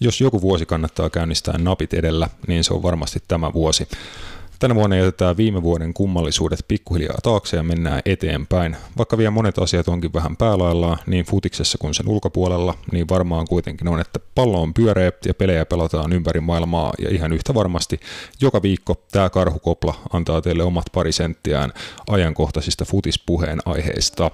[0.00, 3.88] Jos joku vuosi kannattaa käynnistää napit edellä, niin se on varmasti tämä vuosi.
[4.58, 8.76] Tänä vuonna jätetään viime vuoden kummallisuudet pikkuhiljaa taakse ja mennään eteenpäin.
[8.98, 13.88] Vaikka vielä monet asiat onkin vähän päälaillaan, niin futiksessa kuin sen ulkopuolella, niin varmaan kuitenkin
[13.88, 18.00] on, että pallo on pyöreä ja pelejä pelataan ympäri maailmaa ja ihan yhtä varmasti
[18.40, 21.72] joka viikko tämä karhukopla antaa teille omat pari senttiään
[22.10, 24.30] ajankohtaisista futispuheen aiheista.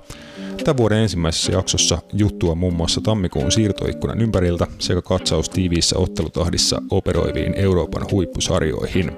[0.65, 7.55] Tämän vuoden ensimmäisessä jaksossa juttua muun muassa tammikuun siirtoikkunan ympäriltä sekä katsaus tiiviissä ottelutahdissa operoiviin
[7.55, 9.13] Euroopan huippusarjoihin.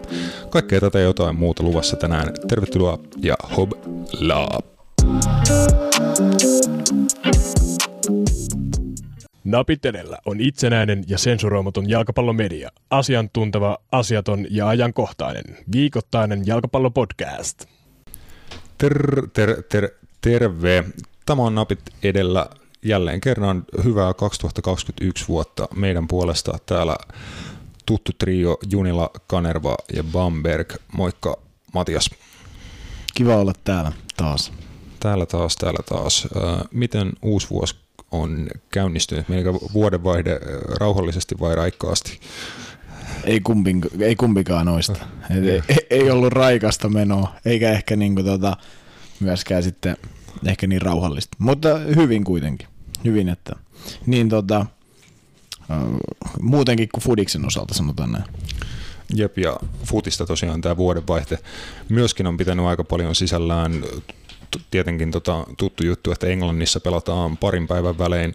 [0.50, 2.32] Kaikkea ja jotain muuta luvassa tänään.
[2.48, 3.72] Tervetuloa ja hob
[4.20, 4.48] la!
[9.44, 12.70] Napit edellä on itsenäinen ja sensuroimaton jalkapallomedia.
[12.90, 15.44] Asiantunteva, asiaton ja ajankohtainen.
[15.72, 17.64] Viikoittainen jalkapallopodcast.
[18.78, 19.88] Ter, ter, ter,
[20.20, 20.84] terve.
[21.26, 22.46] Tämä on Napit edellä
[22.82, 26.96] jälleen kerran hyvää 2021 vuotta meidän puolesta täällä
[27.86, 30.72] tuttu trio Junila, Kanerva ja Bamberg.
[30.92, 31.36] Moikka
[31.74, 32.10] Matias.
[33.14, 34.52] Kiva olla täällä taas.
[35.00, 36.28] Täällä taas, täällä taas.
[36.70, 37.76] Miten uusi vuosi
[38.12, 39.28] on käynnistynyt?
[39.28, 40.40] Menikö vuodenvaihde
[40.80, 42.20] rauhallisesti vai raikkaasti?
[43.24, 45.06] Ei, kumpin, ei kumpikaan noista.
[45.30, 48.56] ei, ei, ollut raikasta menoa, eikä ehkä niinku tota,
[49.20, 49.96] myöskään sitten
[50.46, 51.36] ehkä niin rauhallista.
[51.38, 52.68] Mutta hyvin kuitenkin.
[53.04, 53.52] Hyvin, että
[54.06, 54.66] niin tota,
[56.40, 58.24] muutenkin kuin Fudiksen osalta sanotaan näin.
[59.14, 61.38] Jep, ja futista tosiaan tämä vuodenvaihte
[61.88, 63.84] myöskin on pitänyt aika paljon sisällään
[64.70, 68.34] tietenkin tota, tuttu juttu, että Englannissa pelataan parin päivän välein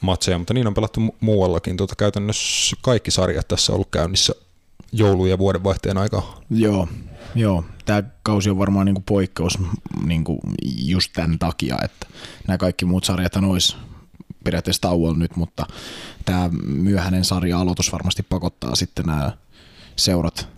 [0.00, 1.76] matseja, mutta niin on pelattu mu- muuallakin.
[1.76, 4.32] Tota, käytännössä kaikki sarjat tässä on ollut käynnissä
[4.92, 6.40] joulu- ja vuodenvaihteen aikaa.
[6.50, 6.88] Joo,
[7.34, 7.64] joo.
[7.84, 9.58] Tämä kausi on varmaan niinku poikkeus
[10.04, 10.40] niinku
[10.76, 12.06] just tämän takia, että
[12.46, 13.76] nämä kaikki muut sarjat olisi
[14.46, 15.66] periaatteessa tauolla nyt, mutta
[16.24, 19.32] tämä myöhäinen sarja-aloitus varmasti pakottaa sitten nämä
[19.96, 20.48] seurat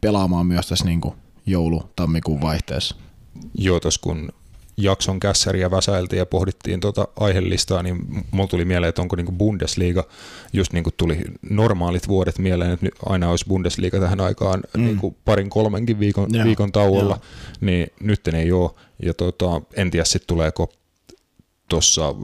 [0.00, 1.00] pelaamaan myös tässä niin
[1.46, 2.96] joulu-tammikuun vaihteessa.
[3.54, 4.32] Joo, tuossa kun
[4.76, 10.04] jakson kässäriä väsäiltiin ja pohdittiin tuota aihelistaa, niin mulla tuli mieleen, että onko niinku Bundesliga,
[10.52, 14.84] just niin kuin tuli normaalit vuodet mieleen, että aina olisi Bundesliga tähän aikaan mm.
[14.84, 17.20] niinku parin kolmenkin viikon, ja, viikon tauolla, ja.
[17.60, 18.70] niin nyt ei ole.
[19.02, 20.72] Ja tota, en tiedä sitten tuleeko
[21.68, 22.14] tuossa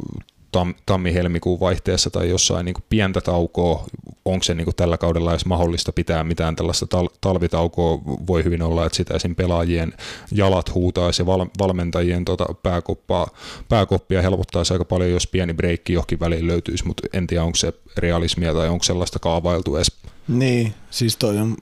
[0.56, 3.84] tam, tammi-helmikuun vaihteessa tai jossain niin kuin pientä taukoa,
[4.24, 8.62] onko se niin kuin tällä kaudella edes mahdollista pitää mitään tällaista tal- talvitaukoa, voi hyvin
[8.62, 9.34] olla, että sitä esim.
[9.34, 9.92] pelaajien
[10.32, 13.26] jalat huutaisi ja val- valmentajien tota pääkoppaa,
[13.68, 17.72] pääkoppia helpottaisi aika paljon, jos pieni breikki johonkin väliin löytyisi, mutta en tiedä, onko se
[17.96, 19.92] realismia tai onko sellaista kaavailtu edes.
[20.28, 21.56] Niin, siis toi on,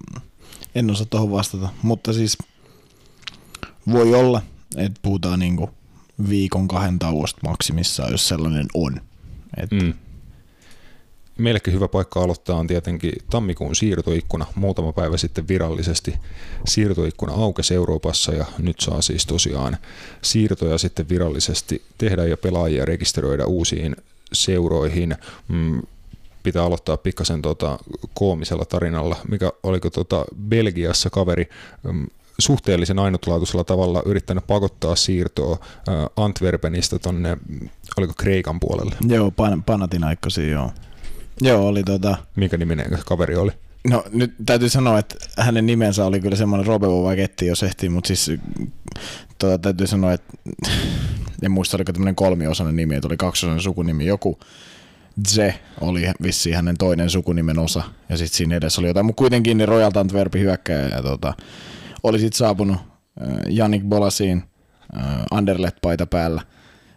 [0.74, 2.38] en osaa tuohon vastata, mutta siis
[3.92, 4.42] voi olla,
[4.76, 5.70] että puhutaan niinku
[6.28, 9.00] viikon kahden tauosta maksimissaan, jos sellainen on.
[9.56, 9.70] Et.
[9.70, 9.94] Mm.
[11.38, 14.46] Meillekin hyvä paikka aloittaa on tietenkin tammikuun siirtoikkuna.
[14.54, 16.14] Muutama päivä sitten virallisesti
[16.66, 19.76] siirtoikkuna aukesi Euroopassa ja nyt saa siis tosiaan
[20.22, 23.96] siirtoja sitten virallisesti tehdä ja pelaajia rekisteröidä uusiin
[24.32, 25.16] seuroihin.
[25.48, 25.82] Mm,
[26.42, 27.78] pitää aloittaa pikkasen tota
[28.14, 31.48] koomisella tarinalla, mikä oliko tota Belgiassa kaveri
[31.82, 32.06] mm,
[32.38, 35.58] suhteellisen ainutlaatuisella tavalla yrittänyt pakottaa siirtoa
[36.16, 37.36] Antwerpenistä tonne,
[37.96, 38.94] oliko Kreikan puolelle?
[39.08, 40.70] Joo, pan, Panathinaikkosi, joo.
[41.40, 42.16] Joo, oli tota...
[42.36, 43.50] Minkä niminen kaveri oli?
[43.88, 48.08] No nyt täytyy sanoa, että hänen nimensä oli kyllä semmoinen Robevo Vagetti, jos ehtii, mutta
[48.08, 48.30] siis
[49.38, 50.34] tota, täytyy sanoa, että
[51.42, 54.06] en muista oliko tämmöinen kolmiosainen nimi, että oli kaksiosainen sukunimi.
[54.06, 54.38] Joku
[55.28, 59.58] Ze oli vissiin hänen toinen sukunimen osa, ja sitten siinä edessä oli jotain, mutta kuitenkin
[59.58, 61.34] niin Royal Antwerpin hyökkäjä, ja tota,
[62.04, 62.76] oli sitten saapunut
[63.48, 64.42] Janik Bolasiin
[65.30, 66.42] Anderlet-paita päällä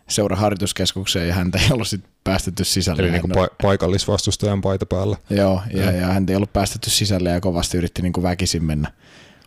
[0.09, 3.01] seuraharjoituskeskukseen ja häntä ei ollut sitten päästetty sisälle.
[3.01, 5.17] Eli niin pa- paikallisvastustajan paita päällä.
[5.29, 5.91] Joo, ja, ja.
[5.91, 8.91] ja häntä ei ollut päästetty sisälle ja kovasti yritti niin kuin väkisin mennä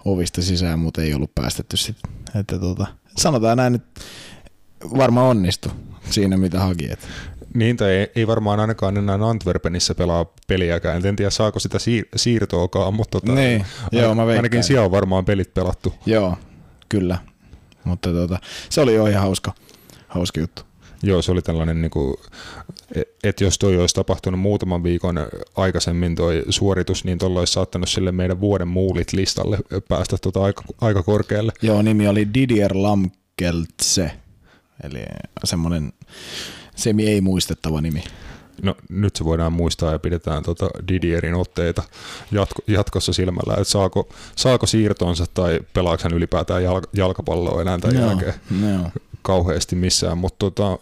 [0.04, 2.10] ovista sisään, mutta ei ollut päästetty sitten.
[2.41, 4.00] Että tota, sanotaan näin, että
[4.99, 5.70] varmaan onnistu
[6.10, 6.93] siinä, mitä haki.
[6.93, 7.06] Että.
[7.55, 11.06] Niin, tai ei, ei varmaan ainakaan enää Antwerpenissä pelaa peliäkään.
[11.06, 15.25] En tiedä, saako sitä siir- siirtoakaan, mutta tota, niin, joo, mä ainakin siellä on varmaan
[15.25, 15.94] pelit pelattu.
[16.06, 16.37] Joo,
[16.88, 17.19] kyllä.
[17.85, 18.38] Mutta tota,
[18.70, 19.52] se oli jo ihan hauska,
[20.08, 20.62] hauska juttu.
[21.02, 22.14] Joo, se oli tällainen, niin kuin,
[23.25, 25.17] että jos toi olisi tapahtunut muutaman viikon
[25.56, 29.58] aikaisemmin toi suoritus, niin tuolla olisi saattanut sille meidän vuoden muulit listalle
[29.88, 31.53] päästä tota aika, aika korkealle.
[31.62, 34.12] Joo, nimi oli Didier Lamkeltse,
[34.82, 35.05] eli
[35.44, 35.93] semmoinen
[36.77, 38.05] semi ei muistettava nimi.
[38.62, 41.82] No nyt se voidaan muistaa ja pidetään tota Didierin otteita
[42.32, 47.97] jatko, jatkossa silmällä, että saako, saako siirtonsa tai pelaako hän ylipäätään jalk, jalkapalloa enää tämän
[47.97, 48.91] no, jälkeen no.
[49.23, 50.79] kauheasti missään, mutta tota,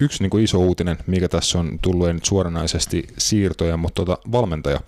[0.00, 4.28] yksi niin kuin iso uutinen, mikä tässä on tullut, ei nyt suoranaisesti siirtoja, mutta tuota
[4.32, 4.80] valmentaja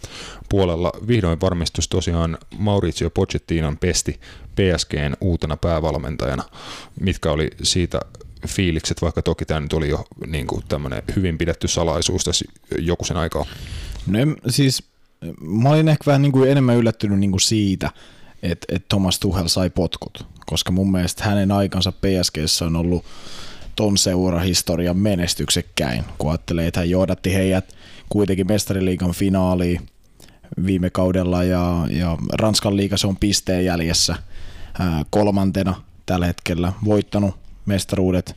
[0.48, 4.20] puolella vihdoin varmistus tosiaan Maurizio Pochettinon pesti
[4.54, 6.42] PSGn uutena päävalmentajana.
[7.00, 8.00] Mitkä oli siitä
[8.48, 12.44] fiilikset, vaikka toki tämä nyt oli jo niin kuin tämmöinen hyvin pidetty salaisuus tässä
[12.78, 13.46] joku sen aikaa?
[14.06, 14.18] No
[14.48, 14.82] siis
[15.40, 17.90] mä olin ehkä vähän niin kuin enemmän yllättynyt niin kuin siitä,
[18.42, 23.04] että, että Thomas Tuchel sai potkut, koska mun mielestä hänen aikansa PSGssä on ollut
[23.76, 27.76] ton seurahistorian menestyksekkäin, kun ajattelee, että hän johdatti heidät
[28.08, 29.88] kuitenkin mestariliigan finaaliin
[30.66, 34.16] viime kaudella ja, ja Ranskan liiga se on pisteen jäljessä
[35.10, 37.34] kolmantena tällä hetkellä voittanut
[37.66, 38.36] mestaruudet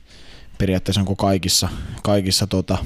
[0.57, 1.69] periaatteessa onko kaikissa,
[2.03, 2.77] kaikissa tota,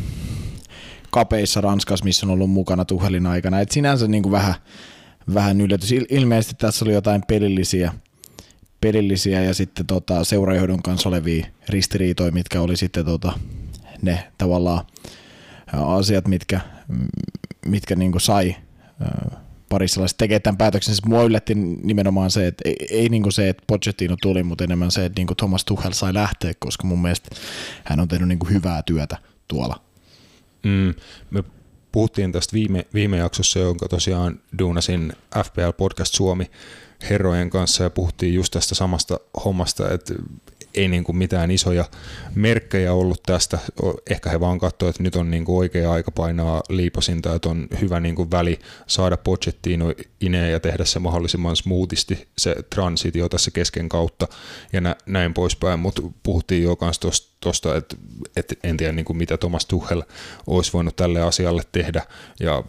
[1.12, 3.60] kapeissa Ranskassa, missä on ollut mukana Tuhelin aikana.
[3.60, 4.56] Et sinänsä niin kuin vähän,
[5.34, 5.92] vähän yllätys.
[6.10, 7.94] Ilmeisesti tässä oli jotain pelillisiä,
[8.82, 13.40] pelillisiä ja sitten tota, seurajohdon kanssa olevia ristiriitoja, mitkä oli sitten tota,
[14.02, 14.86] ne tavallaan
[15.74, 16.60] asiat, mitkä,
[17.66, 18.56] mitkä niin kuin sai
[19.74, 20.96] parissa tekee tämän päätöksen.
[20.96, 24.64] Siis mua yllätti nimenomaan se, että ei, ei niin kuin se, että Pochettino tuli, mutta
[24.64, 27.36] enemmän se, että niin kuin Thomas Tuchel sai lähteä, koska mun mielestä
[27.84, 29.18] hän on tehnyt niin kuin hyvää työtä
[29.48, 29.82] tuolla.
[30.64, 30.94] Mm,
[31.32, 31.44] me
[31.92, 36.52] puhuttiin tästä viime, viime jaksossa, jonka tosiaan duunasin FPL Podcast Suomi
[37.10, 40.14] herrojen kanssa ja puhuttiin just tästä samasta hommasta, että
[40.76, 41.86] ei niin kuin mitään isoja
[42.36, 43.60] merkkejä ollut tästä.
[44.10, 47.68] Ehkä he vaan katsoivat, että nyt on niin kuin oikea aika painaa liipasinta, että on
[47.82, 53.52] hyvä niin kuin väli saada Pochettino ineen ja tehdä se mahdollisimman smoothisti se transitio tässä
[53.52, 54.28] kesken kautta
[54.74, 57.33] ja nä, näin poispäin, mutta puhuttiin jo myös tuosta,
[57.78, 57.96] että,
[58.36, 60.04] että en tiedä niin kuin mitä Thomas Tuchel
[60.48, 62.06] olisi voinut tälle asialle tehdä.
[62.40, 62.64] Ja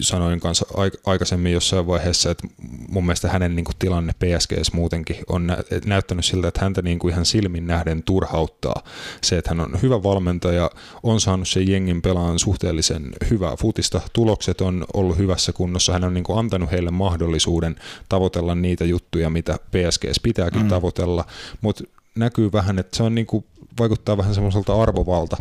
[0.00, 0.66] sanoin kanssa
[1.06, 2.48] aikaisemmin jossain vaiheessa, että
[2.88, 7.12] mun mielestä hänen niin kuin tilanne PSGs muutenkin on näyttänyt siltä, että häntä niin kuin
[7.12, 8.82] ihan silmin nähden turhauttaa.
[9.22, 10.70] Se, että hän on hyvä valmentaja,
[11.02, 16.14] on saanut sen jengin pelaan suhteellisen hyvää futista, tulokset on ollut hyvässä kunnossa, hän on
[16.14, 17.76] niin kuin antanut heille mahdollisuuden
[18.08, 20.68] tavoitella niitä juttuja, mitä PSGs pitääkin mm.
[20.68, 21.24] tavoitella,
[21.60, 21.84] mutta
[22.14, 23.44] näkyy vähän, että se on niin kuin
[23.78, 25.36] vaikuttaa vähän semmoiselta arvovalta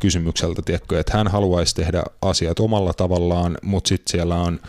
[0.00, 4.60] kysymykseltä, tiedätkö, että hän haluaisi tehdä asiat omalla tavallaan, mutta sitten siellä on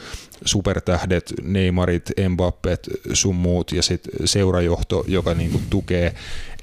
[0.46, 6.14] supertähdet, Neymarit, Mbappet, sun muut ja sitten seurajohto, joka niinku tukee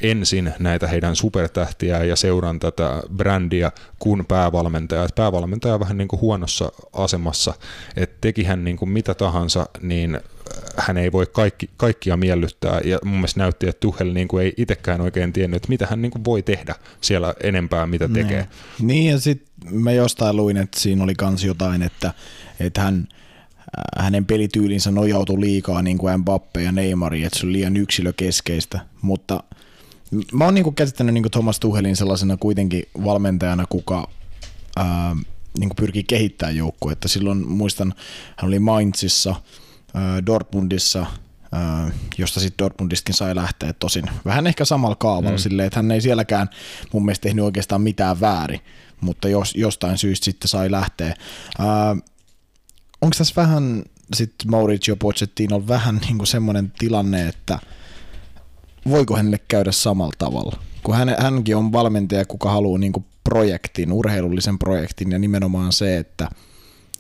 [0.01, 5.05] ensin näitä heidän supertähtiä ja seuran tätä brändiä kuin päävalmentaja.
[5.05, 7.55] Et päävalmentaja on vähän niin kuin huonossa asemassa,
[7.97, 10.21] että teki hän niin kuin mitä tahansa, niin
[10.77, 14.53] hän ei voi kaikki, kaikkia miellyttää ja mun mielestä näytti, että Tuhel niin kuin ei
[14.57, 18.27] itsekään oikein tiennyt, että mitä hän niin kuin voi tehdä siellä enempää, mitä niin.
[18.27, 18.49] tekee.
[18.79, 22.13] Niin, niin ja sitten mä jostain luin, että siinä oli kans jotain, että,
[22.61, 23.09] että hän,
[23.99, 29.43] hänen pelityylinsä nojautui liikaa niin kuin Mbappe ja Neymar, että se on liian yksilökeskeistä, mutta
[30.33, 34.09] mä oon niin kuin käsittänyt niin kuin Thomas Tuhelin sellaisena kuitenkin valmentajana, kuka
[34.77, 35.17] ää,
[35.59, 37.09] niin kuin pyrkii kehittämään joukkuetta.
[37.09, 37.95] Silloin muistan,
[38.37, 39.35] hän oli Mainzissa,
[40.27, 41.07] Dortmundissa,
[42.19, 45.43] josta sitten Dortmundistakin sai lähteä tosin vähän ehkä samalla kaavalla mm.
[45.43, 46.49] silleen, että hän ei sielläkään
[46.93, 48.61] mun mielestä tehnyt oikeastaan mitään väärin,
[49.01, 51.15] mutta jos, jostain syystä sitten sai lähteä.
[53.03, 53.83] onko tässä vähän
[54.15, 57.59] sitten Mauricio Pochettino vähän niin kuin semmoinen tilanne, että–
[58.91, 60.59] voiko hänelle käydä samalla tavalla?
[60.83, 65.99] Kun hän, hänkin on valmentaja, kuka haluaa niin kuin projektin, urheilullisen projektin ja nimenomaan se,
[65.99, 66.29] että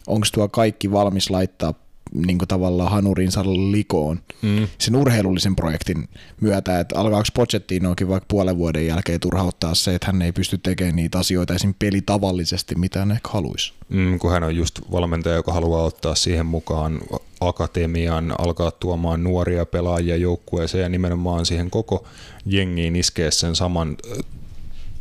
[0.06, 1.74] onko tuo kaikki valmis laittaa
[2.12, 4.68] niin kuin tavallaan hanurinsa likoon mm.
[4.78, 6.08] sen urheilullisen projektin
[6.40, 10.96] myötä, että alkaako Pochettinoakin vaikka puolen vuoden jälkeen turhauttaa se, että hän ei pysty tekemään
[10.96, 11.74] niitä asioita esim.
[11.78, 13.72] pelitavallisesti, mitä hän ehkä haluaisi.
[13.88, 17.00] Mm, kun hän on just valmentaja, joka haluaa ottaa siihen mukaan
[17.40, 22.04] akatemian, alkaa tuomaan nuoria pelaajia joukkueeseen ja nimenomaan siihen koko
[22.46, 23.96] jengiin iskee sen saman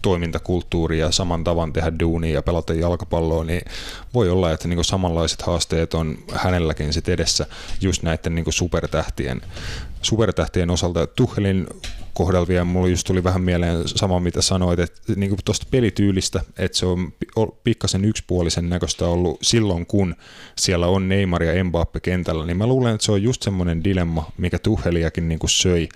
[0.03, 3.61] toimintakulttuuri ja saman tavan tehdä duunia ja pelata jalkapalloa, niin
[4.13, 7.45] voi olla, että niin samanlaiset haasteet on hänelläkin sit edessä
[7.81, 9.41] just näiden niin supertähtien,
[10.01, 11.07] supertähtien osalta.
[11.07, 11.67] Tuhelin
[12.13, 16.77] kohdalla vielä mulla just tuli vähän mieleen sama, mitä sanoit, että niin tuosta pelityylistä, että
[16.77, 17.13] se on
[17.63, 20.15] pikkasen yksipuolisen näköistä ollut silloin, kun
[20.57, 24.31] siellä on Neymar ja Mbappe kentällä, niin mä luulen, että se on just semmoinen dilemma,
[24.37, 25.89] mikä Tuheliakin niin söi,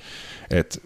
[0.49, 0.79] että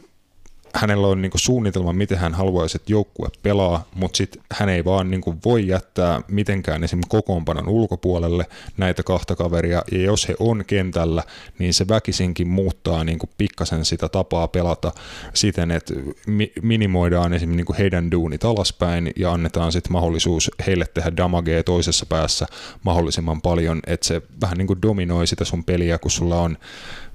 [0.76, 5.12] hänellä on niin suunnitelma, miten hän haluaisi, että joukkue pelaa, mutta sitten hän ei vaan
[5.12, 8.46] niin voi jättää mitenkään esimerkiksi kokoonpanon ulkopuolelle
[8.78, 11.24] näitä kahta kaveria, ja jos he on kentällä,
[11.60, 14.92] niin se väkisinkin muuttaa niin pikkasen sitä tapaa pelata
[15.34, 15.94] siten, että
[16.28, 22.06] mi- minimoidaan esimerkiksi niin heidän duunit alaspäin ja annetaan sitten mahdollisuus heille tehdä damagea toisessa
[22.06, 22.46] päässä
[22.84, 26.58] mahdollisimman paljon, että se vähän niin dominoi sitä sun peliä, kun sulla on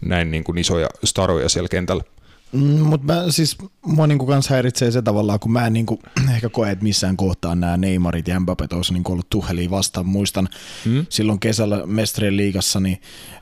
[0.00, 2.04] näin niin isoja staroja siellä kentällä.
[2.52, 6.00] Mm, Mutta mä siis, mua niinku kans häiritsee se tavallaan, kun mä en niinku
[6.34, 10.06] ehkä koe, että missään kohtaa nämä Neymarit ja Mbappet olisi niinku ollut Tuheliin vastaan.
[10.06, 10.48] Muistan
[10.84, 11.06] mm.
[11.08, 13.00] silloin kesällä Mestrien liigassa, niin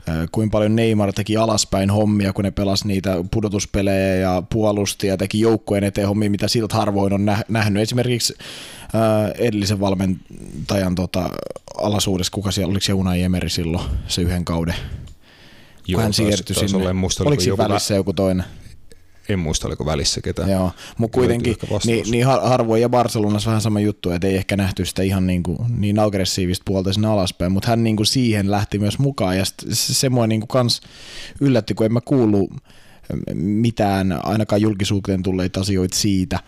[0.09, 5.17] äh, kuinka paljon Neymar teki alaspäin hommia, kun ne pelas niitä pudotuspelejä ja puolusti ja
[5.17, 7.83] teki joukkueen eteen hommia, mitä siltä harvoin on nä- nähnyt.
[7.83, 11.29] Esimerkiksi äh, edellisen valmentajan tota,
[11.77, 14.75] alasuudessa, kuka siellä, oliko se Unai Emeri silloin se yhden kauden?
[15.87, 16.87] Joo, hän siirtyi sinne.
[17.25, 18.45] Oliko siinä joku välissä joku toinen?
[19.29, 20.49] En muista, oliko välissä ketään.
[20.49, 21.55] Joo, mutta kuitenkin
[21.85, 25.27] niin, niin har- harvoin ja Barcelonassa vähän sama juttu, että ei ehkä nähty sitä ihan
[25.27, 29.37] niin, kuin, niin aggressiivista puolta sinne alaspäin, mutta hän niin kuin siihen lähti myös mukaan
[29.37, 30.81] ja se, se mua niin kuin kans
[31.41, 32.51] yllätti, kun en mä kuullut
[33.33, 36.39] mitään ainakaan julkisuuteen tulleita asioita siitä,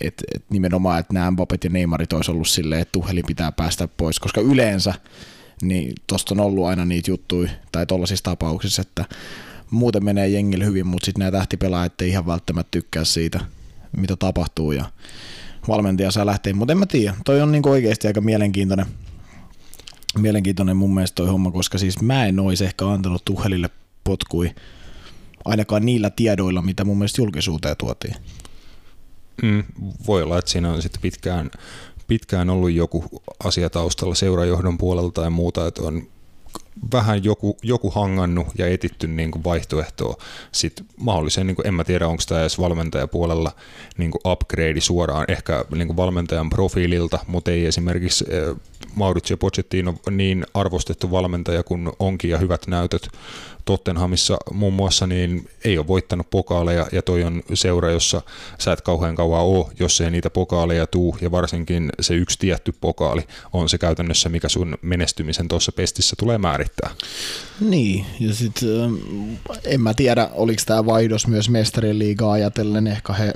[0.00, 3.88] että et nimenomaan, että nämä Mbappet ja Neymarit olisi ollut silleen, että Tuhelin pitää päästä
[3.96, 4.94] pois, koska yleensä
[5.62, 9.04] niin tosta on ollut aina niitä juttuja tai tollaisissa tapauksissa, että
[9.72, 13.40] muuten menee jengille hyvin, mutta sitten nämä tähtipelaajat ei ihan välttämättä tykkää siitä,
[13.96, 14.84] mitä tapahtuu ja
[15.68, 18.86] valmentaja saa lähteä, mutta en mä tiedä, toi on niinku oikeasti aika mielenkiintoinen,
[20.18, 23.70] mielenkiintoinen mun mielestä toi homma, koska siis mä en olisi ehkä antanut Tuhelille
[24.04, 24.54] potkui
[25.44, 28.14] ainakaan niillä tiedoilla, mitä mun mielestä julkisuuteen tuotiin.
[29.42, 29.64] Mm,
[30.06, 31.50] voi olla, että siinä on sitten pitkään,
[32.06, 33.04] pitkään ollut joku
[33.44, 36.02] asia taustalla seurajohdon puolelta tai muuta, että on
[36.92, 40.16] vähän joku, joku hangannut ja etitty niin kuin vaihtoehtoa.
[40.52, 43.52] Sitten mahdollisen, niin kuin, en mä tiedä, onko tämä edes valmentajapuolella
[43.98, 48.56] niin kuin upgrade suoraan ehkä niin kuin valmentajan profiililta, mutta ei esimerkiksi eh,
[48.94, 53.08] Mauricio Pochettino niin arvostettu valmentaja kuin onkin ja hyvät näytöt
[53.64, 58.22] Tottenhamissa muun muassa, niin ei ole voittanut pokaaleja ja toi on seura, jossa
[58.58, 62.72] sä et kauhean kauan ole, jos ei niitä pokaaleja tuu ja varsinkin se yksi tietty
[62.80, 66.90] pokaali on se käytännössä, mikä sun menestymisen tuossa pestissä tulee määrittää.
[67.60, 68.68] Niin, ja sitten
[69.64, 73.32] en mä tiedä, oliko tämä vaihdos myös mestarien liigaa ajatellen, ehkä he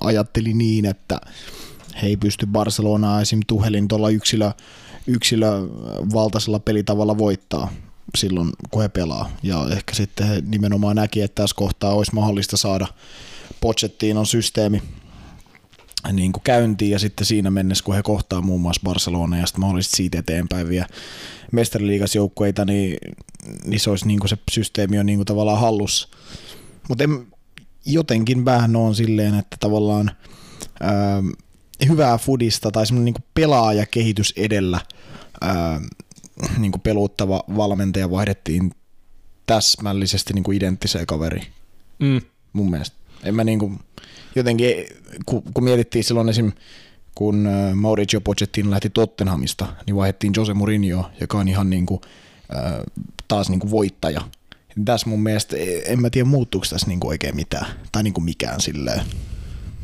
[0.00, 1.20] ajatteli niin, että
[2.02, 3.40] he ei pysty Barcelonaa esim.
[3.46, 4.50] Tuhelin tuolla yksilö,
[5.06, 7.72] yksilövaltaisella pelitavalla voittaa
[8.18, 9.30] silloin, kun he pelaa.
[9.42, 12.86] Ja ehkä sitten he nimenomaan näki, että tässä kohtaa olisi mahdollista saada
[13.60, 14.82] Pochettinon systeemi
[16.12, 19.60] niin kuin käyntiin ja sitten siinä mennessä, kun he kohtaa muun muassa Barcelona ja sitten
[19.60, 20.86] mahdollisesti siitä eteenpäin vielä
[21.52, 22.98] mestariliigas joukkueita, niin,
[23.64, 26.08] niin se olisi niin kuin se systeemi on niin kuin tavallaan hallussa.
[26.88, 27.04] Mutta
[27.86, 30.10] jotenkin vähän on silleen, että tavallaan
[30.80, 31.22] ää,
[31.88, 34.80] hyvää fudista tai semmoinen niin pelaajakehitys edellä
[35.40, 35.80] ää,
[36.58, 38.70] niin kuin peluuttava valmentaja vaihdettiin
[39.46, 41.46] täsmällisesti niin kuin identtiseen kaveriin
[41.98, 42.20] Mm.
[42.52, 42.96] mun mielestä.
[43.24, 43.72] En mä niinku,
[44.36, 44.74] jotenkin,
[45.26, 46.52] kun, kun mietittiin silloin esim.
[47.14, 52.00] kun Mauricio Pochettino lähti Tottenhamista, niin vaihdettiin Jose Mourinho, joka on ihan niinku,
[52.56, 52.72] äh,
[53.28, 54.20] taas niinku voittaja.
[54.84, 59.00] Tässä mun mielestä, en mä tiedä muuttuuko tässä niinku oikein mitään, tai niinku mikään silleen.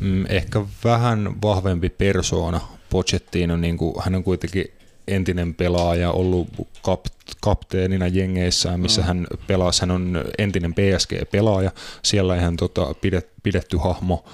[0.00, 4.64] Mm, ehkä vähän vahvempi persoona Pochettino, niin kuin, hän on kuitenkin
[5.08, 6.48] entinen pelaaja, ollut
[6.82, 7.06] kap,
[7.40, 9.06] kapteenina jengeissään, missä mm.
[9.06, 9.80] hän pelasi.
[9.80, 11.70] Hän on entinen PSG-pelaaja.
[12.02, 14.24] Siellä ihan tota, pidet, pidetty hahmo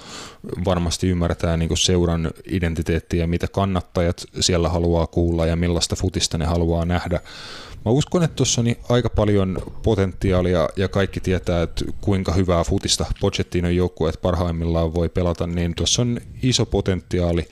[0.65, 6.85] varmasti ymmärtää niin seuran identiteettiä, mitä kannattajat siellä haluaa kuulla ja millaista futista ne haluaa
[6.85, 7.19] nähdä.
[7.85, 13.05] Mä uskon, että tuossa on aika paljon potentiaalia ja kaikki tietää, että kuinka hyvää futista
[13.19, 17.47] Pochettinon joukkueet parhaimmillaan voi pelata, niin tuossa on iso potentiaali,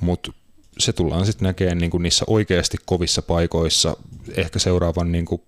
[0.00, 0.32] mutta
[0.78, 3.96] se tullaan sitten näkemään niin kuin niissä oikeasti kovissa paikoissa
[4.36, 5.42] ehkä seuraavan niin kuin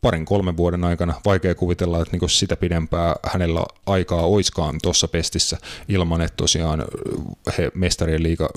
[0.00, 1.20] parin kolmen vuoden aikana.
[1.24, 5.58] Vaikea kuvitella, että niin kuin sitä pidempää hänellä aikaa oiskaan tuossa pestissä
[5.88, 6.84] ilman, että tosiaan
[7.58, 8.48] he mestarien liiga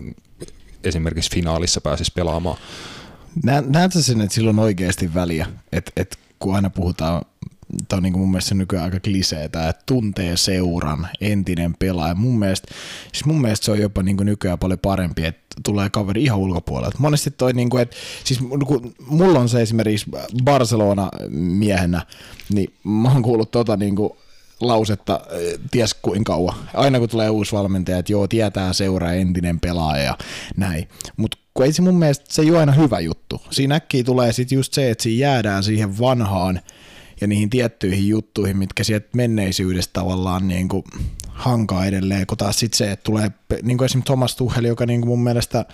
[0.84, 2.58] esimerkiksi finaalissa pääsisi pelaamaan.
[3.65, 7.22] Näetkö sen, että sillä on oikeasti väliä, että, että kun aina puhutaan
[7.88, 12.15] tämä on niin mun mielestä nykyään aika kliseetä, että tuntee seuran entinen pelaaja.
[12.15, 12.68] Mun mielestä,
[13.13, 16.39] siis mun mielestä se on jopa niin kuin nykyään paljon parempi, että tulee kaveri ihan
[16.39, 16.98] ulkopuolelta.
[17.00, 20.12] Monesti toi, niin kuin, että, siis kun mulla on se esimerkiksi
[20.43, 22.05] Barcelona miehenä,
[22.50, 24.10] niin mä oon kuullut tota niin kuin
[24.62, 25.20] lausetta
[25.72, 26.55] ties kuinka kauan.
[26.74, 30.17] Aina kun tulee uusi valmentaja, että joo, tietää seuraa entinen pelaaja ja
[30.58, 30.88] näin.
[31.17, 33.41] Mutta kun ei se mun mielestä, se ei ole aina hyvä juttu.
[33.50, 36.62] Siinä äkkiä tulee sitten just se, että siinä jäädään siihen vanhaan
[37.22, 40.84] ja niihin tiettyihin juttuihin, mitkä sieltä menneisyydestä tavallaan niin kuin
[41.42, 43.32] hankaa edelleen, kun taas sitten se, että tulee,
[43.64, 45.66] niin kuin esimerkiksi Thomas Tuchel, joka niin kuin mun mielestä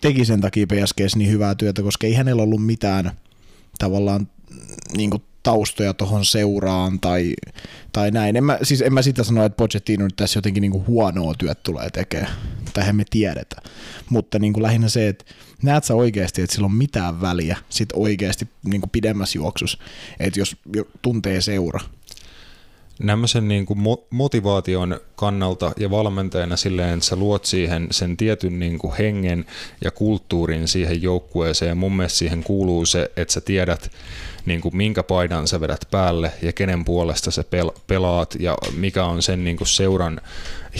[0.00, 3.10] teki sen takia PSGs niin hyvää työtä, koska ei hänellä ollut mitään
[3.78, 4.28] tavallaan
[4.96, 7.34] niin kuin taustoja tuohon seuraan tai,
[7.92, 8.36] tai näin.
[8.36, 11.34] En mä, siis en mä sitä sano, että Pochettino nyt tässä jotenkin niin kuin huonoa
[11.38, 12.32] työt tulee tekemään,
[12.72, 13.56] tai me tiedetä.
[14.10, 15.24] Mutta niin kuin lähinnä se, että
[15.62, 19.78] näet sä oikeasti, että sillä on mitään väliä sit oikeasti niin kuin pidemmässä juoksussa,
[20.20, 20.56] että jos
[21.02, 21.80] tuntee seura.
[23.02, 23.78] Nämmöisen niin kuin
[24.10, 29.44] motivaation kannalta ja valmentajana silleen, että sä luot siihen sen tietyn niin kuin hengen
[29.84, 31.78] ja kulttuurin siihen joukkueeseen.
[31.78, 33.90] Mun mielestä siihen kuuluu se, että sä tiedät,
[34.46, 39.04] niin kuin minkä paidan sä vedät päälle ja kenen puolesta sä pel- pelaat ja mikä
[39.04, 40.20] on sen niin kuin seuran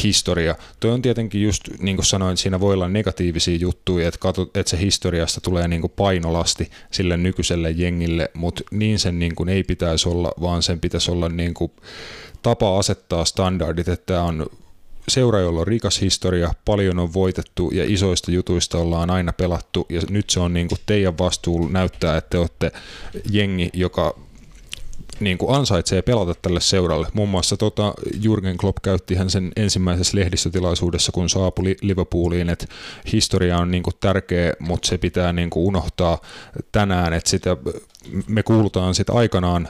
[0.02, 0.54] historia.
[0.80, 4.70] Toi on tietenkin just, niin kuin sanoin, siinä voi olla negatiivisia juttuja, että, katsot, että
[4.70, 9.62] se historiasta tulee niin kuin painolasti sille nykyiselle jengille, mutta niin sen niin kuin ei
[9.62, 11.72] pitäisi olla, vaan sen pitäisi olla niin kuin
[12.42, 14.46] tapa asettaa standardit, että tämä on
[15.08, 19.86] seura, jolla on rikas historia, paljon on voitettu ja isoista jutuista ollaan aina pelattu.
[19.88, 22.72] Ja nyt se on niin kuin teidän vastuulla näyttää, että te olette
[23.30, 24.25] jengi, joka
[25.20, 27.06] niin kuin ansaitsee pelata tälle seuralle.
[27.14, 32.66] Muun muassa tota, Jurgen Klopp käytti hän sen ensimmäisessä lehdistötilaisuudessa, kun saapui Liverpooliin, että
[33.12, 36.18] historia on niin kuin tärkeä, mutta se pitää niin kuin unohtaa
[36.72, 37.56] tänään, että sitä
[38.26, 39.68] me kuulutaan sitten aikanaan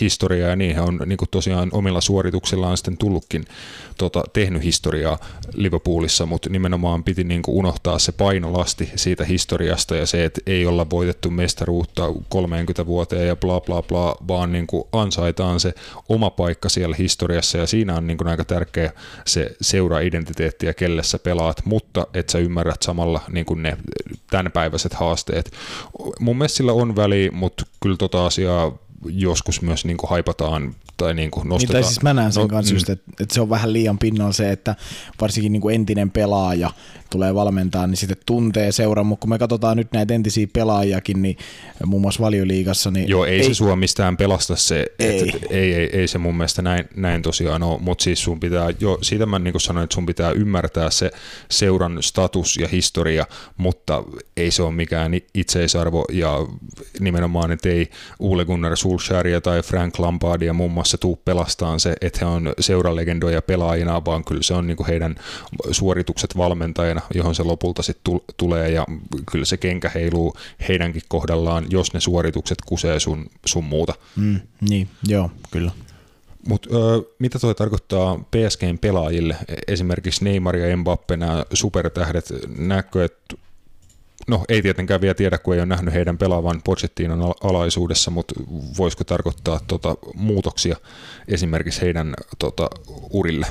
[0.00, 3.44] historiaa ja niihin on niin kuin tosiaan omilla suorituksillaan sitten tullutkin
[3.98, 5.18] tota, tehnyt historiaa
[5.54, 10.66] Liverpoolissa, mutta nimenomaan piti niin kuin unohtaa se painolasti siitä historiasta ja se, että ei
[10.66, 15.74] olla voitettu mestaruutta 30 vuoteen ja bla bla bla, vaan niin kuin ansaitaan se
[16.08, 18.92] oma paikka siellä historiassa ja siinä on niin kuin aika tärkeä
[19.26, 23.76] se seura-identiteetti ja kelle sä pelaat, mutta et sä ymmärrät samalla niin kuin ne
[24.30, 25.52] tämänpäiväiset haasteet.
[26.20, 31.14] Mun mielestä sillä on väli, mutta kyllä tota asiaa joskus myös niin kuin haipataan tai
[31.14, 31.74] niin kuin nostetaan.
[31.74, 32.76] Niin, tai siis mä näen sen no, kanssa mm.
[32.76, 34.76] just, että, että se on vähän liian pinnalla se, että
[35.20, 36.70] varsinkin niin kuin entinen pelaaja
[37.10, 41.36] tulee valmentaa, niin sitten tuntee seuraa, mutta kun me katsotaan nyt näitä entisiä pelaajakin, niin
[41.84, 43.08] muun muassa valioliigassa, niin...
[43.08, 45.28] Joo, ei, ei se sua mistään pelasta se, ei.
[45.28, 48.68] Et, ei, ei, ei, se mun mielestä näin, näin tosiaan ole, mutta siis sun pitää,
[48.80, 51.10] jo, siitä mä niin kuin sanoin, että sun pitää ymmärtää se
[51.50, 53.26] seuran status ja historia,
[53.56, 54.04] mutta
[54.36, 56.38] ei se ole mikään itseisarvo ja
[57.00, 62.18] nimenomaan, että ei Ole Gunnar Solskjaeria tai Frank Lampardia muun muassa tuu pelastaan se, että
[62.20, 65.14] he on seuralegendoja pelaajina, vaan kyllä se on niin kuin heidän
[65.70, 68.86] suoritukset valmentajana johon se lopulta sitten tulee ja
[69.32, 70.36] kyllä se kenkä heiluu
[70.68, 73.94] heidänkin kohdallaan, jos ne suoritukset kusee sun, sun muuta.
[74.16, 75.70] Mm, niin, joo, kyllä.
[76.48, 76.68] Mutta
[77.18, 79.36] mitä toi tarkoittaa PSGn pelaajille?
[79.68, 83.36] Esimerkiksi Neymar ja Mbappe, nämä supertähdet, näkö, että
[84.28, 88.34] no ei tietenkään vielä tiedä, kun ei ole nähnyt heidän pelaavan Pochettinon alaisuudessa, mutta
[88.78, 90.76] voisiko tarkoittaa tota, muutoksia
[91.28, 92.70] esimerkiksi heidän tota,
[93.10, 93.46] urille?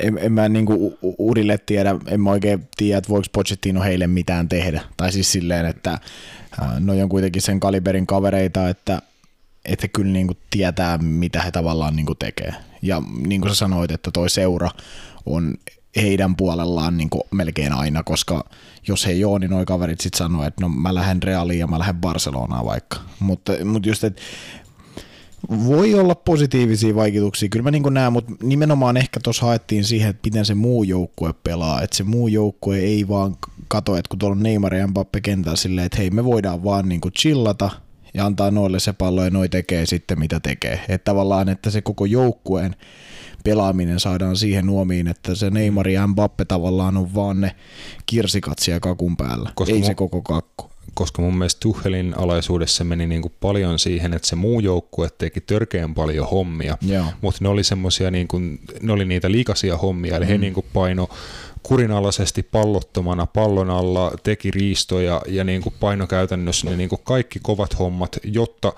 [0.00, 4.48] en, en mä niinku Urille tiedä, en mä oikein tiedä, että voiko Pochettino heille mitään
[4.48, 4.80] tehdä.
[4.96, 5.98] Tai siis silleen, että
[6.80, 9.02] no on kuitenkin sen kaliberin kavereita, että,
[9.64, 12.54] että kyllä niinku tietää, mitä he tavallaan niinku tekee.
[12.82, 14.70] Ja niin kuin sä sanoit, että toi seura
[15.26, 15.54] on
[15.96, 18.44] heidän puolellaan niin kuin melkein aina, koska
[18.88, 21.66] jos he ei ole, niin noi kaverit sitten sanoo, että no mä lähden Realiin ja
[21.66, 22.96] mä lähden Barcelonaan vaikka.
[23.20, 24.22] Mutta, mutta just, että
[25.50, 30.20] voi olla positiivisia vaikutuksia, kyllä mä niin näen, mutta nimenomaan ehkä tuossa haettiin siihen, että
[30.24, 33.36] miten se muu joukkue pelaa, että se muu joukkue ei vaan
[33.68, 36.88] kato, että kun tuolla on Neymar ja Mbappe kentällä silleen, että hei me voidaan vaan
[36.88, 37.70] niin kuin chillata
[38.14, 40.80] ja antaa noille se pallo ja noi tekee sitten mitä tekee.
[40.88, 42.76] Että tavallaan, että se koko joukkueen
[43.44, 47.56] pelaaminen saadaan siihen nuomiin, että se Neymar ja Mbappe tavallaan on vaan ne
[48.06, 50.70] kirsikat siellä kakun päällä, Koska ei mu- se koko kakku.
[50.94, 55.40] koska mun mielestä Tuhelin alaisuudessa meni niin kuin paljon siihen, että se muu joukkue teki
[55.40, 56.78] törkeän paljon hommia,
[57.20, 60.28] mutta ne oli semmoisia, niin kuin, ne oli niitä liikasia hommia, eli mm.
[60.28, 61.08] he niin kuin paino
[61.62, 67.38] kurinalaisesti pallottomana pallon alla, teki riistoja ja niin kuin paino käytännössä ne niin kuin kaikki
[67.42, 68.72] kovat hommat, jotta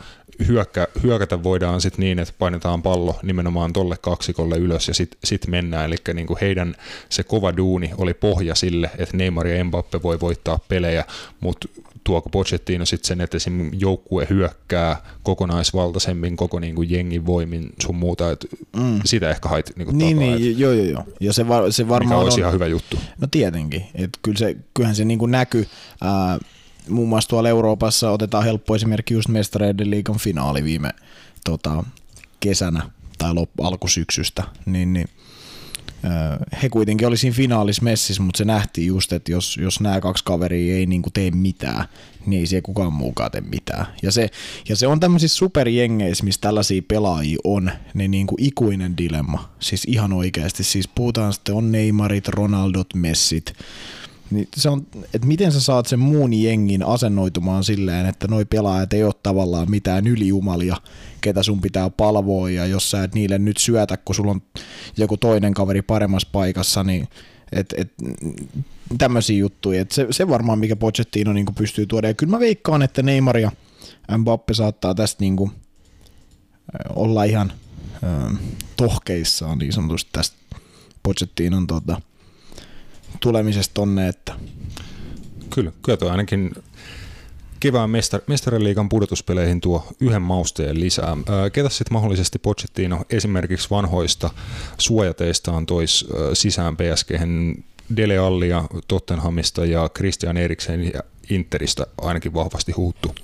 [0.48, 5.46] hyökkä, hyökätä voidaan sitten niin, että painetaan pallo nimenomaan tolle kaksikolle ylös ja sitten sit
[5.46, 5.84] mennään.
[5.84, 6.76] Eli niin kuin heidän
[7.08, 11.04] se kova duuni oli pohja sille, että Neymar ja Mbappe voi voittaa pelejä,
[11.40, 11.68] mutta
[12.04, 13.70] tuoko Pochettino sitten sen, että esim.
[13.72, 19.00] joukkue hyökkää kokonaisvaltaisemmin koko niin kuin jengin voimin sun muuta, että mm.
[19.04, 21.04] sitä ehkä hait niin kuin niin, takaa, niin, joo, joo, joo.
[21.20, 22.98] Ja se, var, se varmaan mikä olisi on, ihan hyvä juttu.
[23.20, 25.68] No tietenkin, että kyllä se, kyllähän se niin kuin näkyy.
[26.00, 26.38] Ää,
[26.88, 30.90] muun muassa tuolla Euroopassa otetaan helppo esimerkki just mestareiden liikan finaali viime
[31.44, 31.84] tota,
[32.40, 35.08] kesänä tai lop- alkusyksystä, niin, niin
[36.62, 40.24] he kuitenkin oli siinä finaalissa messissä, mutta se nähtiin just, että jos, jos nämä kaksi
[40.24, 41.84] kaveria ei niin kuin tee mitään,
[42.26, 43.86] niin ei siellä kukaan muukaan tee mitään.
[44.02, 44.28] Ja se,
[44.68, 49.50] ja se on tämmöisissä superjengeissä, missä tällaisia pelaajia on, niin kuin ikuinen dilemma.
[49.60, 50.64] Siis ihan oikeasti.
[50.64, 53.52] Siis puhutaan sitten on Neymarit, Ronaldot, Messit,
[54.34, 58.92] niin se on, että miten sä saat sen muun jengin asennoitumaan silleen, että noi pelaajat
[58.92, 60.76] ei ole tavallaan mitään ylijumalia,
[61.20, 64.42] ketä sun pitää palvoa, ja jos sä et niille nyt syötä, kun sulla on
[64.96, 67.08] joku toinen kaveri paremmassa paikassa, niin
[67.52, 67.92] et, et,
[68.98, 69.80] tämmöisiä juttuja.
[69.80, 72.08] Et se, se varmaan, mikä Pochettino niin pystyy tuoda.
[72.08, 73.50] Ja kyllä mä veikkaan, että Neymar ja
[74.18, 75.50] Mbappe saattaa tästä niin kuin,
[76.94, 77.52] olla ihan
[78.02, 78.36] ö,
[78.76, 80.36] tohkeissaan niin sanotusti tästä
[81.02, 82.00] Pochettinon tota,
[83.24, 84.32] tulemisesta tonne, että
[85.54, 86.54] Kyllä, kyllä toi ainakin
[87.60, 88.20] kevään mestar,
[88.90, 91.16] pudotuspeleihin tuo yhden mausteen lisää.
[91.52, 94.30] Ketä sitten mahdollisesti Pochettino esimerkiksi vanhoista
[94.78, 97.10] suojateistaan tois sisään PSG
[97.96, 103.14] Dele Allia Tottenhamista ja Christian Eriksen ja Interistä ainakin vahvasti huuttu.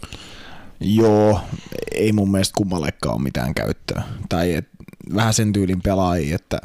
[0.80, 1.40] Joo,
[1.94, 4.02] ei mun mielestä kummallekaan ole mitään käyttöä.
[4.28, 4.68] Tai et,
[5.14, 6.60] vähän sen tyylin pelaajia, että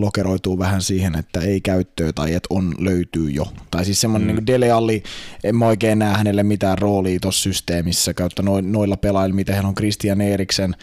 [0.00, 3.46] lokeroituu vähän siihen, että ei käyttöä tai että on löytyy jo.
[3.70, 4.34] Tai siis semmoinen mm.
[4.34, 5.02] niin Dele Alli,
[5.44, 9.74] en mä oikein näe hänelle mitään roolia tuossa systeemissä kautta noilla pelaajilla, mitä hän on
[9.74, 10.74] Christian Eriksen,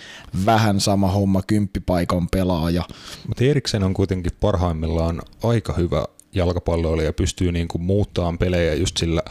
[0.45, 2.83] vähän sama homma, kymppipaikan pelaaja.
[3.27, 8.97] Mutta Eriksen on kuitenkin parhaimmillaan aika hyvä jalkapalloilija ja pystyy niin kuin muuttamaan pelejä just
[8.97, 9.23] sillä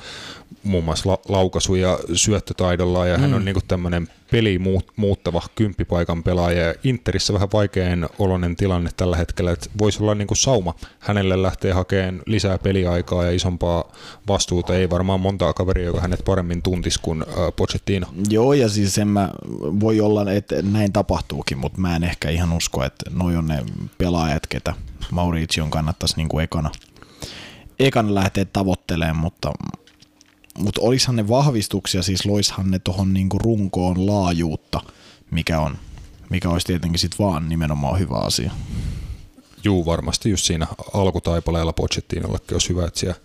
[0.65, 3.21] muun muassa la- laukaisu- ja syöttötaidolla ja mm.
[3.21, 4.61] hän on niin tämmöinen peli
[4.97, 10.29] muuttava kymppipaikan pelaaja ja Interissä vähän vaikein oloinen tilanne tällä hetkellä, että voisi olla niin
[10.29, 13.93] kuin sauma hänelle lähteä hakemaan lisää peliaikaa ja isompaa
[14.29, 14.75] vastuuta.
[14.75, 17.25] Ei varmaan montaa kaveria, joka hänet paremmin tuntisi kuin
[17.57, 18.07] Pochettino.
[18.29, 19.31] Joo, ja siis en mä,
[19.81, 23.65] voi olla, että näin tapahtuukin, mutta mä en ehkä ihan usko, että noi on ne
[23.99, 24.75] pelaajat, ketä
[25.11, 26.71] Maurition kannattaisi niin kuin ekana,
[27.79, 29.53] ekana lähteä tavoittelemaan, mutta
[30.59, 34.81] mutta olisihan ne vahvistuksia, siis loishan ne tuohon niinku runkoon laajuutta,
[35.31, 35.79] mikä on,
[36.31, 38.51] mikä olisi tietenkin sitten vaan nimenomaan hyvä asia.
[39.65, 43.21] Juu, varmasti just siinä alkutaipaleella Pochettinollekin olisi hyvä, että siellä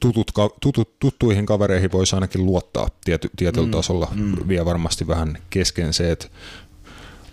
[0.00, 4.08] tutut, tutut, tuttuihin kavereihin voisi ainakin luottaa tiety, tietyllä mm, tasolla.
[4.14, 4.48] Mm.
[4.48, 6.26] Vie varmasti vähän kesken se, että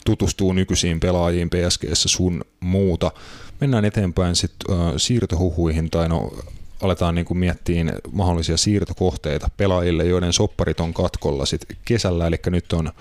[0.05, 3.11] tutustuu nykyisiin pelaajiin PSGssä sun muuta.
[3.61, 6.31] Mennään eteenpäin sitten äh, siirtohuhuihin, tai no
[6.81, 12.91] aletaan niin miettiä mahdollisia siirtokohteita pelaajille, joiden sopparit on katkolla sit kesällä, eli nyt on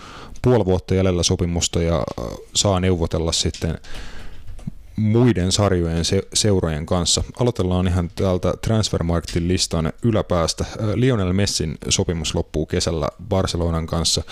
[0.43, 3.79] puoli vuotta jäljellä sopimusta ja äh, saa neuvotella sitten
[4.97, 7.25] muiden sarjojen se- seurojen kanssa.
[7.41, 10.65] Aloitellaan ihan täältä Transfermarktin listan yläpäästä.
[10.69, 14.23] Äh, Lionel Messin sopimus loppuu kesällä Barcelonan kanssa.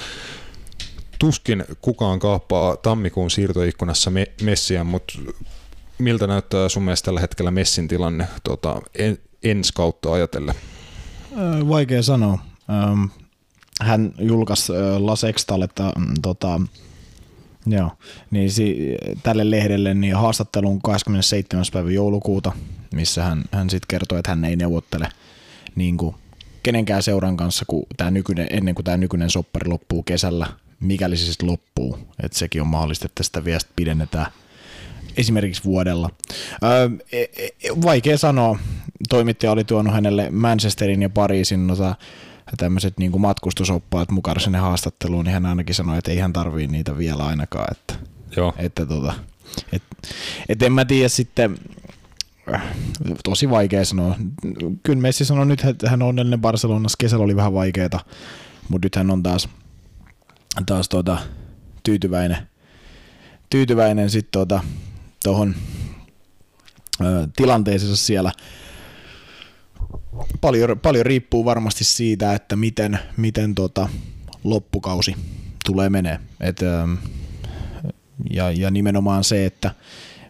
[1.18, 5.18] Tuskin kukaan kaappaa tammikuun siirtoikkunassa me- Messiä, mutta
[5.98, 8.82] miltä näyttää sun mielestä tällä hetkellä Messin tilanne tota,
[9.42, 10.54] ensi kautta ajatellen?
[11.68, 12.38] Vaikea sanoa.
[13.80, 16.60] Hän julkaisi La Sextalle, mm, tota,
[17.66, 17.90] joo,
[18.30, 21.64] niin si, tälle lehdelle niin haastattelun 27.
[21.72, 22.52] päivä joulukuuta,
[22.94, 25.08] missä hän, hän sitten kertoi, että hän ei neuvottele
[25.74, 26.14] niin kuin
[26.62, 30.46] kenenkään seuran kanssa kun tää nykyinen, ennen kuin tämä nykyinen soppari loppuu kesällä,
[30.80, 31.98] mikäli se sitten loppuu.
[32.22, 34.26] Että sekin on mahdollista, että sitä vielä pidennetään
[35.16, 36.10] esimerkiksi vuodella.
[36.62, 36.88] Öö,
[37.82, 38.58] vaikea sanoa.
[39.08, 41.94] Toimittaja oli tuonut hänelle Manchesterin ja Pariisin noita
[42.56, 46.98] tämmöiset niin matkustusoppaat mukana sinne haastatteluun, niin hän ainakin sanoi, että ei hän tarvii niitä
[46.98, 47.66] vielä ainakaan.
[47.70, 47.94] Että,
[48.36, 48.54] Joo.
[48.58, 49.14] Että tota,
[49.72, 49.82] et,
[50.48, 51.58] et en mä tiedä sitten,
[53.24, 54.16] tosi vaikea sanoa.
[54.82, 58.00] Kyllä Messi sanoi nyt, että hän on onnellinen Barcelonassa, kesällä oli vähän vaikeeta,
[58.68, 59.48] mutta nyt hän on taas,
[60.66, 61.18] taas tuota,
[61.82, 62.48] tyytyväinen,
[63.50, 64.60] tyytyväinen sitten tuota,
[65.24, 65.54] tuohon
[67.36, 68.32] tilanteeseensa siellä.
[70.40, 73.88] Paljon, paljon riippuu varmasti siitä, että miten, miten tota
[74.44, 75.16] loppukausi
[75.64, 76.20] tulee menee.
[76.40, 76.60] Et,
[78.30, 79.74] ja, ja nimenomaan se, että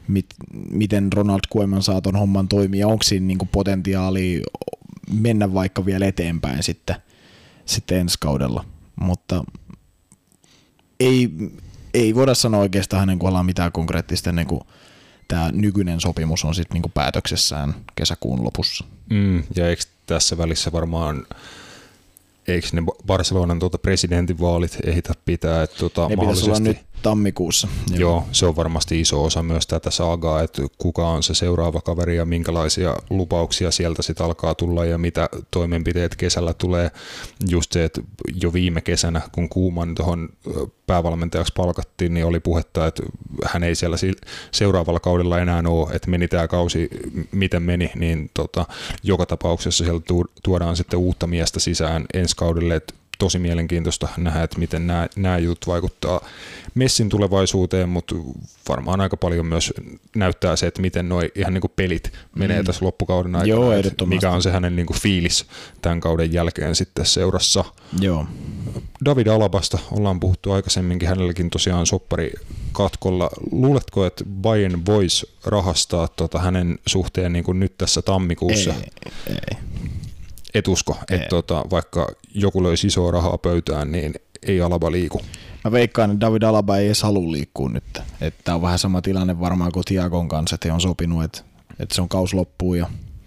[0.09, 0.27] mit,
[0.71, 4.43] miten Ronald Koeman saa ton homman toimia, onko siinä niinku potentiaali
[5.13, 6.97] mennä vaikka vielä eteenpäin sitten,
[7.67, 8.65] sitten ensi kaudella.
[9.01, 9.45] Mutta
[11.01, 11.31] ei,
[11.95, 14.61] ei voida sanoa oikeastaan hänen kohdallaan mitään konkreettista ennen kuin
[15.29, 18.85] tämä nykyinen sopimus on sitten niinku päätöksessään kesäkuun lopussa.
[19.11, 21.27] Mm, ja eikö tässä välissä varmaan
[22.49, 25.63] eikö ne Barcelonan tuota presidentinvaalit ehitä pitää?
[25.63, 26.51] Että tuota, ne mahdollisesti...
[26.51, 27.69] olla nyt tammikuussa.
[27.91, 27.99] Joo.
[28.01, 32.17] Joo, se on varmasti iso osa myös tätä saagaa, että kuka on se seuraava kaveri
[32.17, 36.91] ja minkälaisia lupauksia sieltä sitten alkaa tulla ja mitä toimenpiteet kesällä tulee.
[37.49, 38.01] Just se, että
[38.43, 40.29] jo viime kesänä, kun Kuuman tuohon
[40.87, 43.03] päävalmentajaksi palkattiin, niin oli puhetta, että
[43.45, 43.97] hän ei siellä
[44.51, 46.89] seuraavalla kaudella enää ole, että meni tämä kausi
[47.33, 48.67] miten meni, niin tota,
[49.03, 50.05] joka tapauksessa sieltä
[50.43, 55.39] tuodaan sitten uutta miestä sisään ensi kaudelle, että tosi mielenkiintoista nähdä, että miten nämä, nämä
[55.39, 56.21] jutut vaikuttaa
[56.75, 58.15] Messin tulevaisuuteen, mutta
[58.69, 59.75] varmaan aika paljon myös
[60.17, 62.67] näyttää se, että miten nuo ihan niin kuin pelit menee mm.
[62.67, 63.49] tässä loppukauden aikana.
[63.49, 63.73] Joo,
[64.07, 65.47] mikä on se hänen niin kuin fiilis
[65.83, 67.65] tämän kauden jälkeen sitten seurassa.
[68.01, 68.27] Joo.
[69.05, 72.33] David Alabasta ollaan puhuttu aikaisemminkin, hänelläkin tosiaan soppari
[72.73, 73.31] katkolla.
[73.53, 78.75] Luuletko, että Bayern voisi rahastaa tota hänen suhteen niin kuin nyt tässä tammikuussa?
[78.75, 79.59] Ei, ei
[80.55, 85.21] et usko, että tota, vaikka joku löisi isoa rahaa pöytään, niin ei Alaba liiku?
[85.65, 88.03] mä veikkaan, että David Alaba ei edes halua liikkua nyt.
[88.21, 91.43] Että on vähän sama tilanne varmaan kuin Tiagon kanssa, että he on sopinut, että,
[91.79, 92.87] että se on kaus loppuu ja,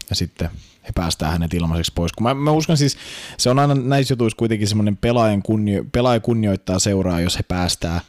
[0.09, 0.49] ja sitten
[0.83, 2.11] he päästään hänet ilmaiseksi pois.
[2.11, 2.97] Kun mä, mä uskon siis,
[3.37, 8.01] se on aina näissä jutuissa kuitenkin semmoinen pelaajan kunnio, pelaaja kunnioittaa seuraa, jos he päästää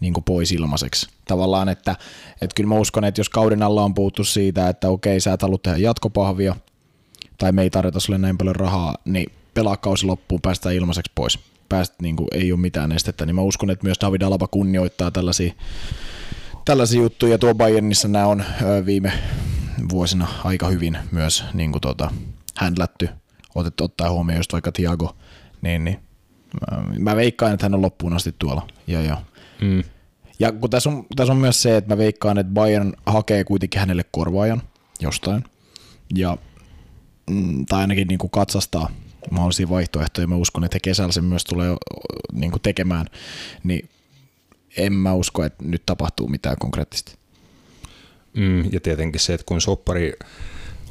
[0.00, 1.08] niin pois ilmaiseksi.
[1.24, 1.96] Tavallaan, että,
[2.40, 5.42] että kyllä mä uskon, että jos kauden alla on puhuttu siitä, että okei, sä et
[5.42, 6.56] halua tehdä jatkopahvia,
[7.40, 11.38] tai me ei tarjota sulle näin paljon rahaa, niin pelaa kausi loppuun, päästään ilmaiseksi pois.
[11.68, 15.10] Pääst, niin kuin, ei ole mitään estettä, niin mä uskon, että myös David Alaba kunnioittaa
[15.10, 15.52] tällaisia,
[16.64, 17.38] tällaisia juttuja.
[17.38, 18.44] Tuo Bayernissa nämä on
[18.86, 19.12] viime
[19.92, 22.10] vuosina aika hyvin myös niin kuin, tota,
[22.56, 23.08] händlätty,
[23.54, 25.16] otettu ottaa huomioon just vaikka Tiago,
[25.62, 25.98] niin, niin
[26.98, 28.66] mä, veikkaan, että hän on loppuun asti tuolla.
[28.86, 29.22] Ja, ja.
[29.60, 29.82] Mm.
[30.38, 33.80] ja kun tässä on, tässä on myös se, että mä veikkaan, että Bayern hakee kuitenkin
[33.80, 34.62] hänelle korvaajan
[35.00, 35.44] jostain,
[36.14, 36.36] ja,
[37.68, 38.90] tai ainakin niin kuin katsastaa
[39.30, 40.26] mahdollisia vaihtoehtoja.
[40.26, 41.76] Mä uskon, että he kesällä sen myös tulee
[42.32, 43.06] niin kuin tekemään,
[43.64, 43.88] niin
[44.76, 47.14] en mä usko, että nyt tapahtuu mitään konkreettisesti.
[48.36, 50.12] Mm, ja tietenkin se, että kun soppari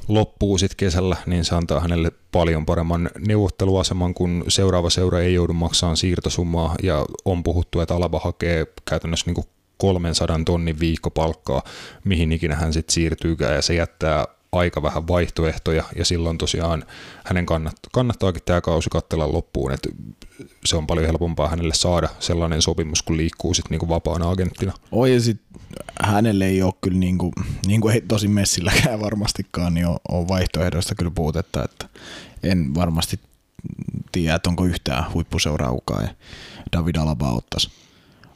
[0.07, 5.53] loppuu sitten kesällä, niin se antaa hänelle paljon paremman neuvotteluaseman, kun seuraava seura ei joudu
[5.53, 9.47] maksamaan siirtosummaa ja on puhuttu, että Alaba hakee käytännössä niin kuin
[9.77, 11.63] 300 tonnin viikkopalkkaa,
[12.03, 16.85] mihin ikinä hän sitten siirtyykään ja se jättää aika vähän vaihtoehtoja ja silloin tosiaan
[17.25, 19.89] hänen kannat, kannattaakin tämä kausi katsella loppuun, että
[20.65, 24.73] se on paljon helpompaa hänelle saada sellainen sopimus, kun liikkuu sitten niinku vapaana agenttina.
[24.91, 25.61] Oi ja sitten
[26.03, 27.31] hänelle ei ole kyllä niinku,
[27.65, 31.89] niinku ei tosi messilläkään varmastikaan, niin on, on vaihtoehdoista kyllä puutetta, että
[32.43, 33.19] en varmasti
[34.11, 36.09] tiedä, että onko yhtään huippuseuraukaa ja
[36.77, 37.71] David Alaba ottaisi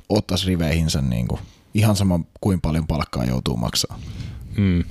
[0.09, 1.39] ottais riveihinsä niinku,
[1.73, 3.99] ihan sama kuin paljon palkkaa joutuu maksaa.
[4.57, 4.83] Mm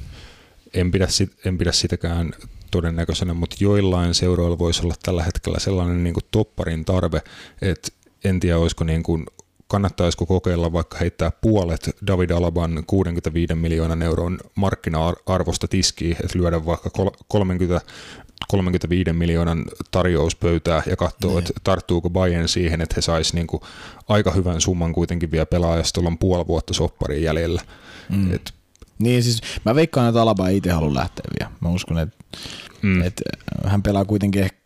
[0.74, 2.32] en pidä, sit, en pidä sitäkään
[2.70, 7.22] todennäköisenä, mutta joillain seuroilla voisi olla tällä hetkellä sellainen niin kuin topparin tarve,
[7.62, 7.88] että
[8.24, 9.26] en tiedä, olisiko niin kuin,
[9.66, 16.90] kannattaisiko kokeilla vaikka heittää puolet David Alaban 65 miljoonan euron markkina-arvosta tiskiin, että lyödä vaikka
[17.28, 17.80] 30
[18.48, 21.38] 35 miljoonan tarjouspöytää ja katsoa, niin.
[21.38, 23.62] että tarttuuko Bayern siihen, että he sais niinku
[24.08, 27.62] aika hyvän summan kuitenkin vielä pelaajasta, on puoli vuotta soppariin jäljellä.
[28.08, 28.34] Mm.
[28.34, 28.54] Et
[29.02, 31.52] niin siis mä veikkaan, että Alaba ei itse halua lähteä vielä.
[31.60, 32.16] Mä uskon, että,
[32.82, 33.02] mm.
[33.02, 33.22] että
[33.66, 34.62] hän pelaa kuitenkin ehkä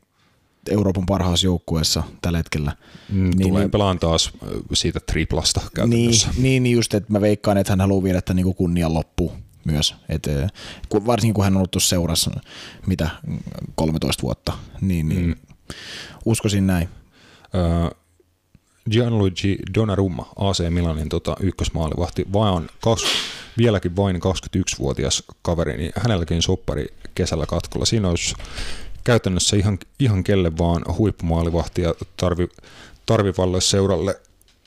[0.71, 2.73] Euroopan parhaassa joukkueessa tällä hetkellä.
[3.13, 4.33] Mm, niin, tulee niin, pelaan taas
[4.73, 6.29] siitä triplasta käytännössä.
[6.39, 9.33] Niin, niin just, että mä veikkaan, että hän haluaa viedä tämän niin kunnian loppuun
[9.65, 9.95] myös.
[10.09, 10.29] Et,
[11.07, 12.31] varsinkin kun hän on ollut tuossa seurassa
[12.87, 13.11] mitä
[13.75, 15.35] 13 vuotta, niin, niin mm.
[16.25, 16.89] uskoisin näin.
[17.55, 18.07] Uh,
[18.91, 23.07] Gianluigi Donnarumma, AC Milanin tota, ykkösmaalivahti, vaan kaksi
[23.59, 27.87] vieläkin vain 21-vuotias kaveri, niin hänelläkin soppari kesällä katkolla.
[27.87, 28.35] Siinä olisi
[29.05, 32.49] käytännössä ihan, ihan kelle vaan huippumaalivahti ja tarvi,
[33.07, 34.21] tarvivalle seuralle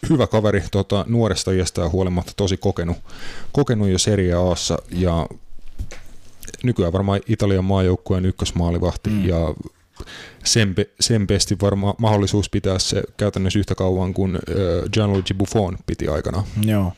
[0.10, 2.98] hyvä kaveri tota, nuoresta iästä huolimatta tosi kokenut,
[3.52, 5.28] kokenut jo Serie Aassa ja
[6.64, 9.26] nykyään varmaan Italian maajoukkueen ykkösmaalivahti mm.
[9.26, 9.56] ja
[10.44, 14.40] sen, sen pesti varmaan mahdollisuus pitää se käytännössä yhtä kauan kuin
[14.94, 16.44] Gianluigi Buffon piti aikana.
[16.66, 16.94] Joo.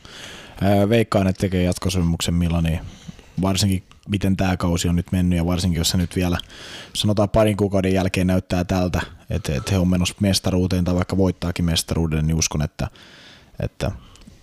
[0.88, 2.80] Veikkaan, että tekee jatkosopimuksen Milaniin,
[3.42, 6.38] varsinkin miten tämä kausi on nyt mennyt ja varsinkin jos se nyt vielä
[6.94, 11.64] sanotaan parin kuukauden jälkeen näyttää tältä, että, että he on menossa mestaruuteen tai vaikka voittaakin
[11.64, 12.88] mestaruuden, niin uskon, että,
[13.60, 13.90] että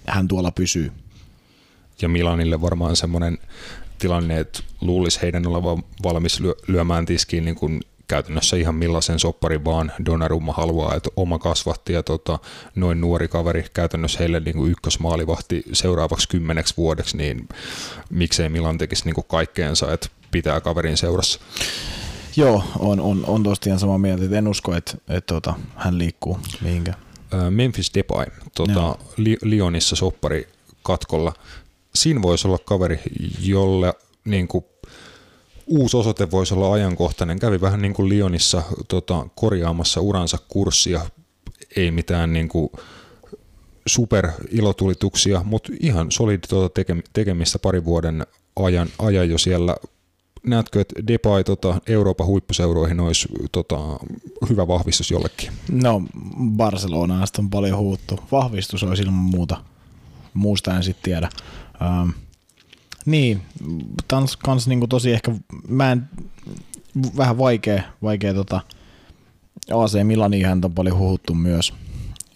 [0.08, 0.91] hän tuolla pysyy.
[2.02, 3.38] Ja Milanille varmaan semmoinen
[4.00, 9.91] tilanne, että luulisi heidän olevan valmis lyömään tiskiin niin kuin käytännössä ihan millaisen soppari vaan
[10.06, 12.39] Donnarumma haluaa, että oma kasvatti ja tota,
[12.76, 17.50] noin nuori kaveri käytännössä heille niin kuin ykkösmaalivahti seuraavaksi kymmeneksi vuodeksi, niin
[18.10, 21.39] miksei Milan tekisi niin kuin kaikkeensa, että pitää kaverin seurassa.
[22.36, 25.54] Joo, on, on, on tosta ihan samaa mieltä, että en usko, että, että, että tota,
[25.76, 26.98] hän liikkuu mihinkään.
[27.50, 28.95] Memphis Depay, tota,
[29.41, 30.48] Lionissa soppari
[30.84, 31.34] katkolla.
[31.95, 33.00] Siinä voisi olla kaveri,
[33.39, 33.93] jolle
[34.26, 34.65] niin kuin
[35.69, 37.39] uusi osoite voisi olla ajankohtainen.
[37.39, 41.01] Kävi vähän niin kuin Lionissa tota, korjaamassa uransa kurssia,
[41.75, 42.69] ei mitään niin kuin
[43.86, 49.75] super ilotulituksia, mutta ihan solidi tuota tekemistä pari vuoden ajan, ajan jo siellä.
[50.43, 53.77] Näetkö, että Depay tota, Euroopan huippuseuroihin olisi tota,
[54.49, 55.51] hyvä vahvistus jollekin?
[55.71, 56.01] No,
[56.55, 58.19] Barcelonasta on paljon huuttu.
[58.32, 59.63] Vahvistus olisi ilman muuta.
[60.34, 61.29] Muusta en sitten tiedä.
[62.01, 62.13] Um,
[63.05, 63.41] niin,
[64.13, 65.35] on kans niinku tosi ehkä,
[65.67, 66.09] mä en,
[67.17, 68.62] vähän vaikea, vaikea tota,
[69.71, 71.73] AC Milani häntä on paljon huhuttu myös.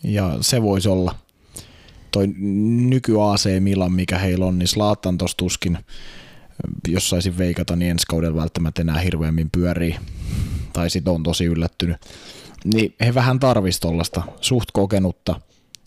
[0.03, 1.15] Ja se voisi olla
[2.11, 2.27] toi
[2.89, 5.77] nyky AC Milan, mikä heillä on, niin Slaattan tuossa tuskin,
[6.87, 9.95] jos saisin veikata, niin ensi kaudella välttämättä enää hirveämmin pyörii.
[10.73, 11.97] Tai sit on tosi yllättynyt.
[12.73, 15.41] Niin he vähän tarvisi tuollaista suht kokenutta,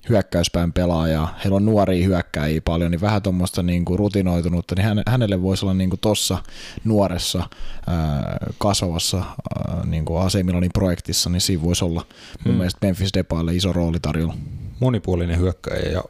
[0.09, 1.35] hyökkäyspään pelaajaa.
[1.45, 5.75] Heillä on nuoria hyökkäjiä paljon, niin vähän tuommoista niin kuin rutinoitunutta, niin hänelle voisi olla
[5.75, 6.39] niin tuossa
[6.85, 7.39] nuoressa
[7.87, 12.07] ää, kasvavassa ää, niin kuin AC Milanin projektissa, niin siinä voisi olla
[12.45, 12.55] mun hmm.
[12.55, 14.35] mielestä Memphis Depaille iso rooli tarjolla.
[14.81, 16.03] Monipuolinen hyökkäjä ja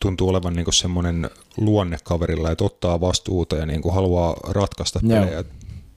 [0.00, 5.32] tuntuu olevan niin semmoinen luonne kaverilla, että ottaa vastuuta ja niin kuin haluaa ratkaista pelejä.
[5.32, 5.44] Joo.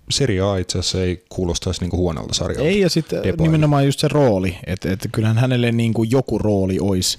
[0.10, 2.64] Serie A itse asiassa ei kuulostaisi niin kuin huonolta sarjalta.
[2.64, 6.80] Ei, ja sitten nimenomaan just se rooli, että, että kyllähän hänelle niin kuin joku rooli
[6.80, 7.18] olisi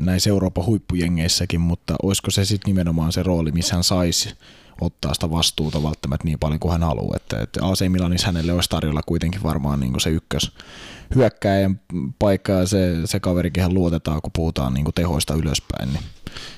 [0.00, 4.34] näissä Euroopan huippujengeissäkin, mutta olisiko se sitten nimenomaan se rooli, missä hän saisi
[4.80, 7.16] ottaa sitä vastuuta välttämättä niin paljon kuin hän haluaa.
[7.16, 10.52] Että, että AC Milanissa hänelle olisi tarjolla kuitenkin varmaan niin kuin se ykkös
[11.14, 11.80] hyökkääjän
[12.18, 16.02] paikka ja se, se kaverikin luotetaan, kun puhutaan niin kuin tehoista ylöspäin, niin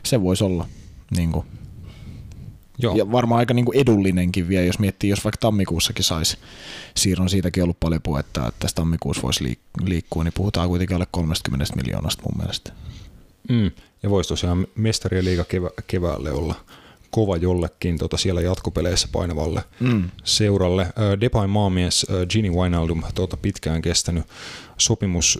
[0.02, 0.68] se voisi olla
[1.16, 1.46] niin kuin
[2.78, 2.96] Joo.
[2.96, 6.38] Ja varmaan aika niin kuin edullinenkin vielä, jos miettii, jos vaikka tammikuussakin saisi
[6.96, 11.06] siirron, siitäkin ollut paljon puhetta, että tässä tammikuussa voisi liik- liikkua, niin puhutaan kuitenkin alle
[11.10, 12.72] 30 miljoonasta mun mielestä.
[13.48, 13.70] Mm.
[14.02, 16.54] Ja voisi tosiaan mestarien liiga kevä- keväälle olla
[17.10, 20.10] kova jollekin tota siellä jatkopeleissä painavalle mm.
[20.24, 20.86] seuralle.
[21.20, 24.24] Depain maamies Gini Wijnaldum tuota pitkään kestänyt
[24.78, 25.38] sopimus,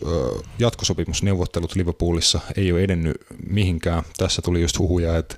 [0.59, 3.17] jatkosopimusneuvottelut Liverpoolissa ei ole edennyt
[3.49, 4.03] mihinkään.
[4.17, 5.37] Tässä tuli just huhuja, että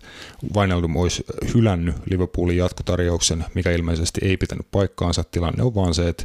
[0.57, 5.25] Wijnaldum olisi hylännyt Liverpoolin jatkotarjouksen, mikä ilmeisesti ei pitänyt paikkaansa.
[5.25, 6.25] Tilanne on vaan se, että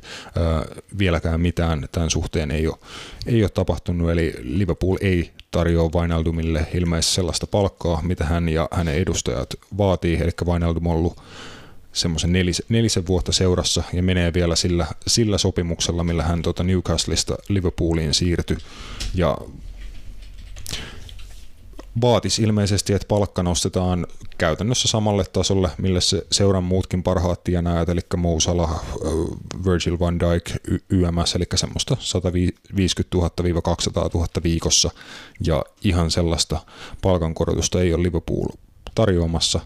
[0.97, 2.77] vieläkään mitään tämän suhteen ei ole,
[3.25, 8.95] ei ole tapahtunut, eli Liverpool ei tarjoaa Wijnaldumille ilmeisesti sellaista palkkaa, mitä hän ja hänen
[8.95, 11.21] edustajat vaatii, eli Wijnaldum on ollut
[11.93, 17.37] semmoisen nelis, nelisen vuotta seurassa ja menee vielä sillä, sillä sopimuksella, millä hän tuota Newcastleista
[17.49, 18.57] Liverpooliin siirtyi.
[19.15, 19.37] Ja
[22.01, 27.99] vaatisi ilmeisesti, että palkka nostetaan käytännössä samalle tasolle, millä se seuran muutkin parhaat tienaajat, eli
[28.17, 28.83] Mo Salah,
[29.65, 30.51] Virgil van Dijk,
[30.89, 33.21] YMS, eli semmoista 150 000-200
[34.13, 34.91] 000 viikossa,
[35.45, 36.59] ja ihan sellaista
[37.01, 38.47] palkankorotusta ei ole Liverpool
[38.95, 39.59] tarjoamassa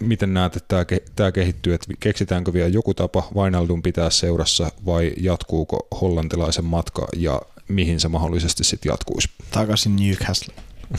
[0.00, 0.84] miten näet, että
[1.16, 7.42] tämä, kehittyy, että keksitäänkö vielä joku tapa Vainaldun pitää seurassa vai jatkuuko hollantilaisen matka ja
[7.68, 9.28] mihin se mahdollisesti sitten jatkuisi?
[9.50, 10.54] Takaisin Newcastle.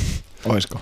[0.45, 0.79] Oisko?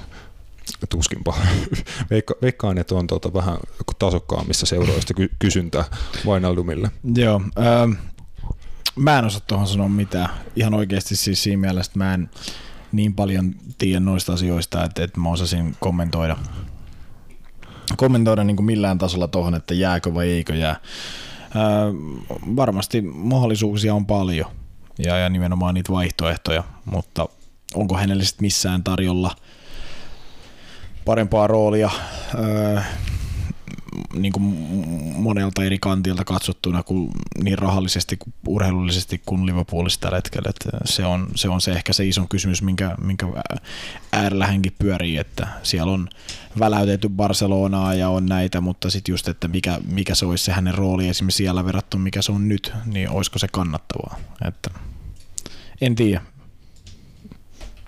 [0.90, 1.38] Tuskinpa.
[2.12, 3.58] Veikka, veikkaan, että on tuota vähän
[4.00, 5.84] tasokkaammista seuroista ky- kysyntää
[6.26, 6.92] Vainaldumille.
[7.16, 7.42] Joo.
[7.58, 7.92] Ähm,
[8.96, 10.30] mä en osaa tuohon sanoa mitään.
[10.56, 12.30] Ihan oikeasti siis siinä mielessä, mä en
[12.92, 16.38] niin paljon tiedä noista asioista, että, että mä osasin kommentoida
[17.98, 20.76] kommentoida niin kuin millään tasolla tuohon, että jääkö vai eikö jää.
[21.56, 21.86] Ää,
[22.56, 24.52] varmasti mahdollisuuksia on paljon
[25.06, 27.30] ja, ja nimenomaan niitä vaihtoehtoja, mutta
[27.76, 29.36] onko hänelle sitten missään tarjolla
[31.06, 31.90] parempaa roolia?
[32.38, 32.86] Ää,
[34.22, 34.44] niin kuin
[35.16, 37.12] monelta eri kantilta katsottuna kuin
[37.44, 40.52] niin rahallisesti kuin urheilullisesti kuin Liverpoolissa tällä hetkellä.
[40.86, 43.28] Se, on, se on se ehkä se iso kysymys, minkä, minkä
[44.12, 46.10] äärellä hänkin pyörii, että siellä on
[46.60, 50.74] väläytetty Barcelonaa ja on näitä, mutta sitten just, että mikä, mikä se olisi se hänen
[50.74, 54.18] rooli esimerkiksi siellä verrattuna, mikä se on nyt, niin olisiko se kannattavaa.
[54.48, 54.70] Että
[55.82, 56.22] en tiedä.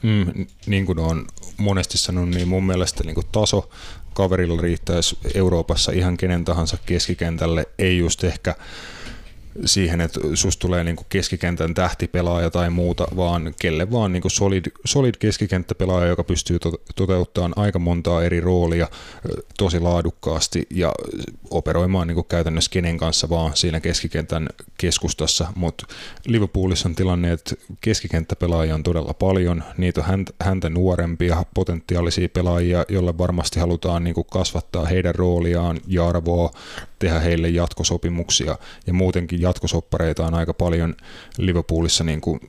[0.03, 1.25] Mm, niin kuin on
[1.57, 3.69] monesti sanonut, niin mun mielestä niin kuin taso
[4.13, 8.55] kaverilla riittäisi Euroopassa ihan kenen tahansa keskikentälle, ei just ehkä
[9.65, 15.15] siihen, että susta tulee niin keskikentän tähtipelaaja tai muuta, vaan kelle vaan niin solid, solid
[15.19, 18.87] keskikenttäpelaaja, joka pystyy to- toteuttamaan aika montaa eri roolia
[19.57, 20.93] tosi laadukkaasti ja
[21.49, 25.85] operoimaan niin käytännössä kenen kanssa vaan siinä keskikentän keskustassa, mutta
[26.25, 33.17] Liverpoolissa on tilanne, että keskikenttäpelaajia on todella paljon, niitä on häntä nuorempia potentiaalisia pelaajia, joille
[33.17, 36.51] varmasti halutaan niin kasvattaa heidän rooliaan ja arvoa,
[37.01, 38.57] tehdä heille jatkosopimuksia.
[38.87, 40.95] Ja muutenkin jatkosoppareita on aika paljon
[41.37, 42.39] Liverpoolissa niin kuin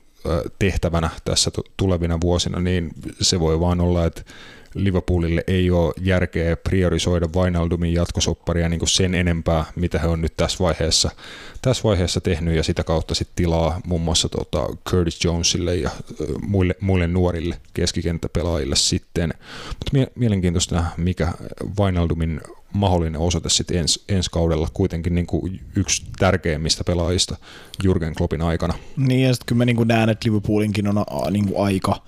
[0.59, 4.21] tehtävänä tässä tulevina vuosina, niin se voi vaan olla, että
[4.73, 10.37] Liverpoolille ei ole järkeä priorisoida Wijnaldumin jatkosopparia niin kuin sen enempää, mitä he on nyt
[10.37, 11.11] tässä vaiheessa,
[11.61, 12.55] tässä vaiheessa tehnyt.
[12.55, 15.89] Ja sitä kautta sitten tilaa muun muassa tota Curtis Jonesille ja
[16.41, 19.33] muille, muille nuorille keskikenttäpelaajille sitten.
[19.67, 21.33] Mutta mielenkiintoista mikä
[21.79, 22.41] Wijnaldumin
[22.73, 27.37] mahdollinen osoite sitten ens, ensi kaudella kuitenkin niin kuin yksi tärkeimmistä pelaajista
[27.83, 28.73] Jurgen Kloppin aikana.
[28.97, 32.01] Niin ja sitten kyllä mä niin kuin näen, että Liverpoolinkin on a, niin kuin aika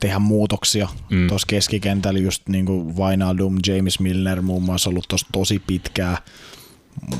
[0.00, 1.28] tehdä muutoksia mm.
[1.28, 6.18] tuossa keskikentällä, just niin kuin Wijnaldum, James Milner muun muassa ollut tuossa tosi pitkää.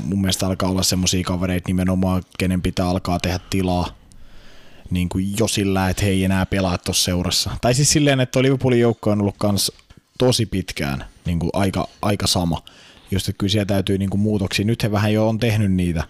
[0.03, 3.87] Mun mielestä alkaa olla semmoisia kavereita nimenomaan, kenen pitää alkaa tehdä tilaa
[4.89, 7.51] niin kuin jo sillä, että he ei enää pelaa tuossa seurassa.
[7.61, 9.71] Tai siis silleen, että Liverpoolin joukko on ollut kans
[10.17, 12.61] tosi pitkään niin kuin aika, aika sama.
[13.11, 14.65] Just, että kyllä siellä täytyy niin kuin muutoksia.
[14.65, 16.03] Nyt he vähän jo on tehnyt niitä,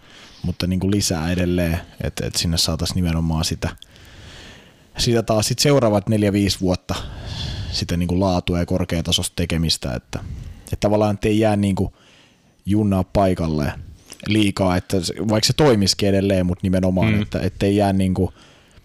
[0.44, 3.70] mutta niin kuin lisää edelleen, että, että sinne saataisiin nimenomaan sitä,
[4.98, 6.96] sitä taas sit seuraavat neljä, viisi vuotta
[7.72, 10.20] sitä niin kuin laatua ja korkeatasosta tekemistä, että,
[10.64, 11.94] että tavallaan ei jää niin kuin
[12.66, 13.74] junnaa paikalle
[14.28, 14.98] liikaa, että
[15.30, 17.22] vaikka se toimisikin edelleen, mutta nimenomaan, mm.
[17.22, 18.32] että ettei jää niin kuin,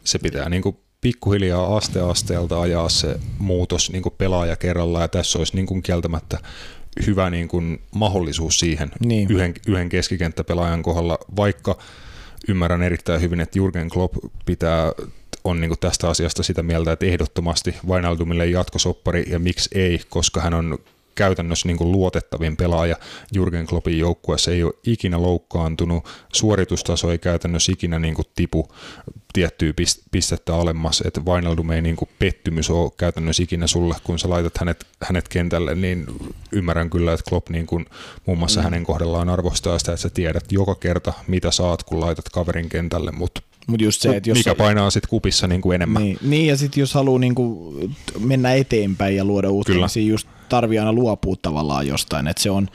[0.04, 5.09] Se pitää niin kuin pikkuhiljaa aste asteelta ajaa se muutos niin kuin pelaaja kerrallaan, ja
[5.09, 6.38] tässä olisi niin kuin kieltämättä
[7.07, 9.30] hyvä niin kuin mahdollisuus siihen Niin.
[9.30, 11.78] yhden, yhden keskikenttäpelaajan kohdalla, vaikka
[12.48, 14.92] ymmärrän erittäin hyvin, että Jurgen Klopp pitää
[15.44, 20.55] on niin tästä asiasta sitä mieltä, että ehdottomasti Wijnaldumille jatkosoppari ja miksi ei, koska hän
[20.55, 20.78] on
[21.20, 22.96] käytännössä niin kuin luotettavin pelaaja
[23.32, 28.68] Jurgen Kloppin joukkueessa, ei ole ikinä loukkaantunut, suoritustaso ei käytännössä ikinä niin kuin tipu
[29.32, 34.18] tiettyä pist- pistettä alemmas, että Wijnaldum ei niin kuin pettymys ole käytännössä ikinä sulle, kun
[34.18, 36.06] sä laitat hänet, hänet kentälle, niin
[36.52, 37.86] ymmärrän kyllä, että Klopp niin kuin
[38.26, 38.64] muun muassa mm.
[38.64, 43.12] hänen kohdallaan arvostaa sitä, että sä tiedät joka kerta, mitä saat, kun laitat kaverin kentälle,
[43.12, 46.02] mutta mutta just se, että jos mikä painaa sitten kupissa niin kuin enemmän.
[46.02, 47.74] Niin, niin ja sitten jos haluaa niinku
[48.18, 49.86] mennä eteenpäin ja luoda uutta, Kyllä.
[49.94, 52.28] niin just tarvii aina luopua tavallaan jostain.
[52.28, 52.68] Et se on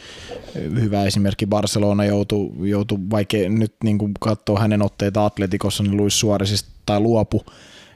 [0.55, 1.45] hyvä esimerkki.
[1.45, 7.45] Barcelona joutuu, joutu, vaikka nyt niinku katsoo hänen otteita Atletikossa, niin Luis Suarezista tai luopu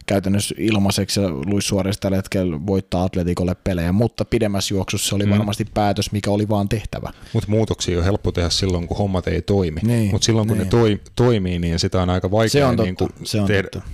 [0.06, 5.26] käytännössä ilmaiseksi ja Luis Suarez tällä hetkellä voittaa Atletikolle pelejä, mutta pidemmässä juoksussa se oli
[5.26, 5.32] Mm.
[5.32, 7.10] varmasti päätös, mikä oli vaan tehtävä.
[7.34, 9.80] Mutta muutoksia on helppo tehdä silloin, kun hommat ei toimi.
[9.84, 10.66] Niin, Mutta silloin, kun niin.
[10.66, 13.48] ne toi, toimii, niin sitä on aika vaikea Se on totta, niin kuin se on
[13.48, 13.70] tehdä.
[13.72, 13.90] totta.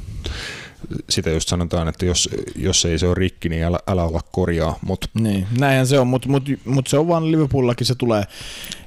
[1.09, 4.79] Sitä just sanotaan, että jos, jos ei se ole rikki, niin älä, älä olla korjaa.
[4.81, 8.21] Mutta Niin, näinhän se on, mutta mut, mut se on vaan Liverpoolillakin se tulee,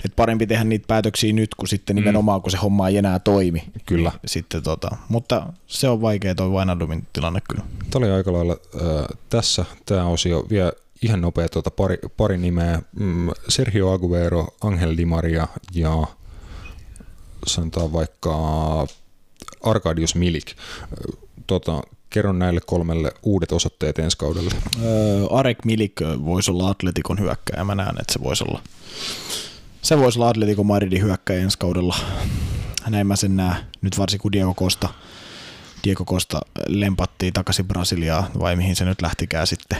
[0.04, 3.64] että parempi tehdä niitä päätöksiä nyt, kun sitten nimenomaan, kun se homma ei enää toimi.
[3.86, 4.10] Kyllä.
[4.10, 7.64] Niin Sitten tota, mutta se on vaikea toi Wijnaldumin tilanne kyllä.
[7.90, 10.46] Tämä oli aika lailla äh, tässä tämä osio.
[10.50, 10.72] Vielä
[11.02, 12.82] ihan nopea tuota pari, pari nimeä.
[12.98, 16.06] Mm, Sergio Aguero, Angel Di Maria ja
[17.46, 18.36] sanotaan vaikka
[19.62, 20.54] Arkadius Milik.
[21.48, 24.50] Tota, kerron näille kolmelle uudet osoitteet ensi kaudelle.
[24.82, 25.92] Öö, Arek Milik
[26.24, 28.62] voisi olla Atletikon hyökkäjä, mä näen, että se voisi olla
[29.82, 31.96] se voisi olla Atletico Madridin hyökkäjä ensi kaudella.
[32.88, 34.88] Näin mä sen näen, nyt varsinkin kun Diego Costa,
[35.84, 39.78] Diego Costa lempattiin takaisin Brasiliaan, vai mihin se nyt lähtikään sitten.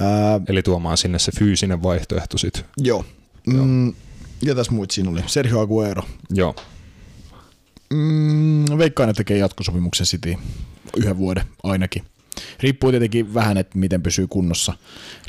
[0.00, 2.64] Öö, Eli tuomaan sinne se fyysinen vaihtoehto sitten.
[2.76, 3.04] Joo.
[3.46, 3.94] Mm,
[4.42, 5.20] ja tässä muut siinä oli.
[5.26, 6.02] Sergio Aguero.
[6.30, 6.54] Joo,
[7.90, 10.34] Mm, veikkaan, että tekee jatkosopimuksen City
[10.96, 12.04] yhden vuoden ainakin.
[12.60, 14.72] Riippuu tietenkin vähän, että miten pysyy kunnossa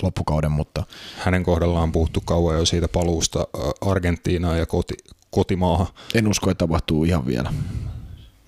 [0.02, 0.84] loppukauden, mutta
[1.18, 3.48] hänen kohdallaan on puhuttu kauan jo siitä paluusta
[3.82, 4.94] Argentiinaan ja koti,
[5.32, 5.88] kotimaahan.
[6.16, 7.54] en usko, että tapahtuu ihan vielä.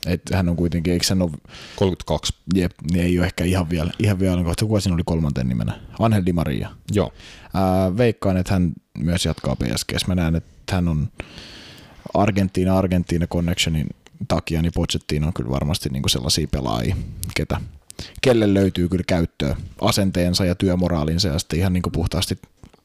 [0.06, 1.32] Et hän on kuitenkin, eikö hän ole,
[1.76, 2.34] 32.
[2.56, 5.80] jep, niin ei ole ehkä ihan vielä, ihan vielä kohta, kuka siinä oli kolmanten nimenä?
[6.00, 6.70] Angel Di Maria.
[6.92, 7.14] Joo,
[7.54, 10.08] Ää, veikkaan, että hän myös jatkaa PSGs.
[10.08, 11.08] Mä näen, että hän on
[12.14, 13.88] Argentiina Argentiina Connectionin
[14.28, 16.96] takia, niin Pochettino on kyllä varmasti niin sellaisia pelaajia,
[17.36, 17.62] ketä,
[18.22, 22.40] kelle löytyy kyllä käyttöä asenteensa ja työmoraalinsa ja sitten ihan niin puhtaasti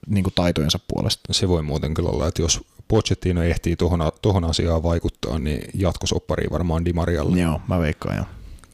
[0.07, 1.33] niin taitojensa puolesta.
[1.33, 6.47] se voi muuten kyllä olla, että jos Pochettino ehtii tohon, tohon asiaan vaikuttaa, niin jatkosoppari
[6.51, 7.41] varmaan Di Marialle.
[7.41, 8.27] Joo, mä veikkaan joo.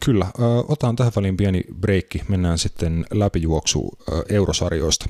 [0.05, 0.27] Kyllä,
[0.69, 3.99] otan tähän väliin pieni breikki, mennään sitten läpijuoksu
[4.29, 5.07] eurosarjoista.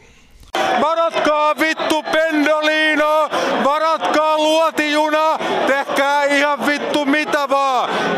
[0.80, 3.30] Varatkaa vittu pendolino,
[3.64, 6.67] varatkaa luotijuna, tehkää ihan.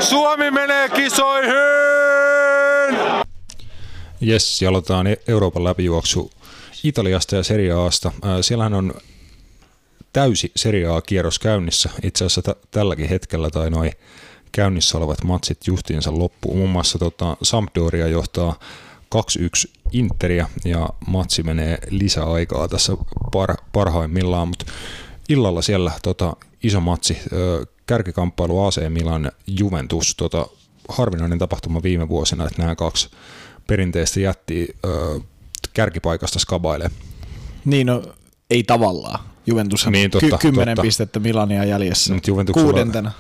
[0.00, 1.54] Suomi menee kisoihin!
[4.20, 6.30] Jes, aloitetaan E- Euroopan läpijuoksu
[6.84, 8.12] Italiasta ja Serie Asta.
[8.24, 8.94] Äh, Siellähän on
[10.12, 11.90] täysi Serie A-kierros käynnissä.
[12.02, 13.92] Itse asiassa t- tälläkin hetkellä tai noin
[14.52, 16.56] käynnissä olevat matsit justiinsa loppuun.
[16.56, 18.58] Muun muassa tota, Sampdoria johtaa
[19.14, 22.92] 2-1 Interia ja matsi menee lisäaikaa tässä
[23.32, 24.64] par, parhaimmillaan, mutta
[25.30, 27.18] illalla siellä tota, iso matsi,
[27.86, 30.46] kärkikamppailu AC Milan Juventus, tota,
[30.88, 33.08] harvinainen tapahtuma viime vuosina, että nämä kaksi
[33.66, 35.20] perinteistä jätti ö,
[35.72, 36.90] kärkipaikasta skabailee.
[37.64, 38.02] Niin no,
[38.50, 39.20] ei tavallaan.
[39.46, 40.86] Juventus on Niin, totta, ky- kymmenen totta.
[40.86, 42.14] pistettä Milania jäljessä.
[42.14, 43.12] Nyt Kuudentena.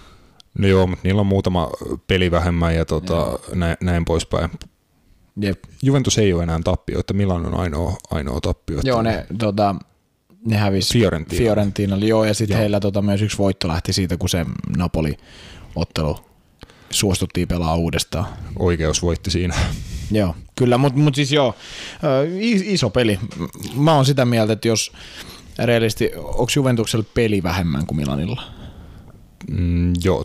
[0.58, 1.70] No joo, mutta niillä on muutama
[2.06, 4.50] peli vähemmän ja tota, näin, näin poispäin.
[5.40, 5.64] Jep.
[5.82, 8.80] Juventus ei ole enää tappio, että Milan on ainoa, ainoa tappio.
[8.84, 9.74] Joo, ne, tota,
[10.44, 11.38] ne hävisi Fiorentina.
[11.38, 12.06] Fiorentinalle.
[12.06, 16.16] Joo, ja sitten heillä tota, myös yksi voitto lähti siitä, kun se Napoli-ottelu
[16.90, 18.26] suostuttiin pelaa uudestaan.
[18.58, 19.54] Oikeus voitti siinä.
[20.10, 21.54] Joo, kyllä, mutta mut siis joo,
[22.40, 23.18] iso peli.
[23.76, 24.92] Mä oon sitä mieltä, että jos
[25.58, 28.42] realisti, onko Juventuksella peli vähemmän kuin Milanilla?
[29.50, 30.24] Mm, joo,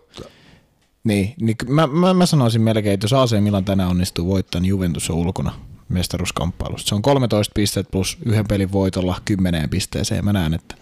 [1.04, 4.70] Niin, niin mä, mä, mä sanoisin melkein, että jos AC Milan tänään onnistuu voittamaan, niin
[4.70, 5.54] Juventus on ulkona
[5.90, 6.90] mestaruuskamppailusta.
[6.90, 10.26] Se on 13 pistettä plus yhden pelin voitolla 10 pisteeseen.
[10.26, 10.76] Mä näen, että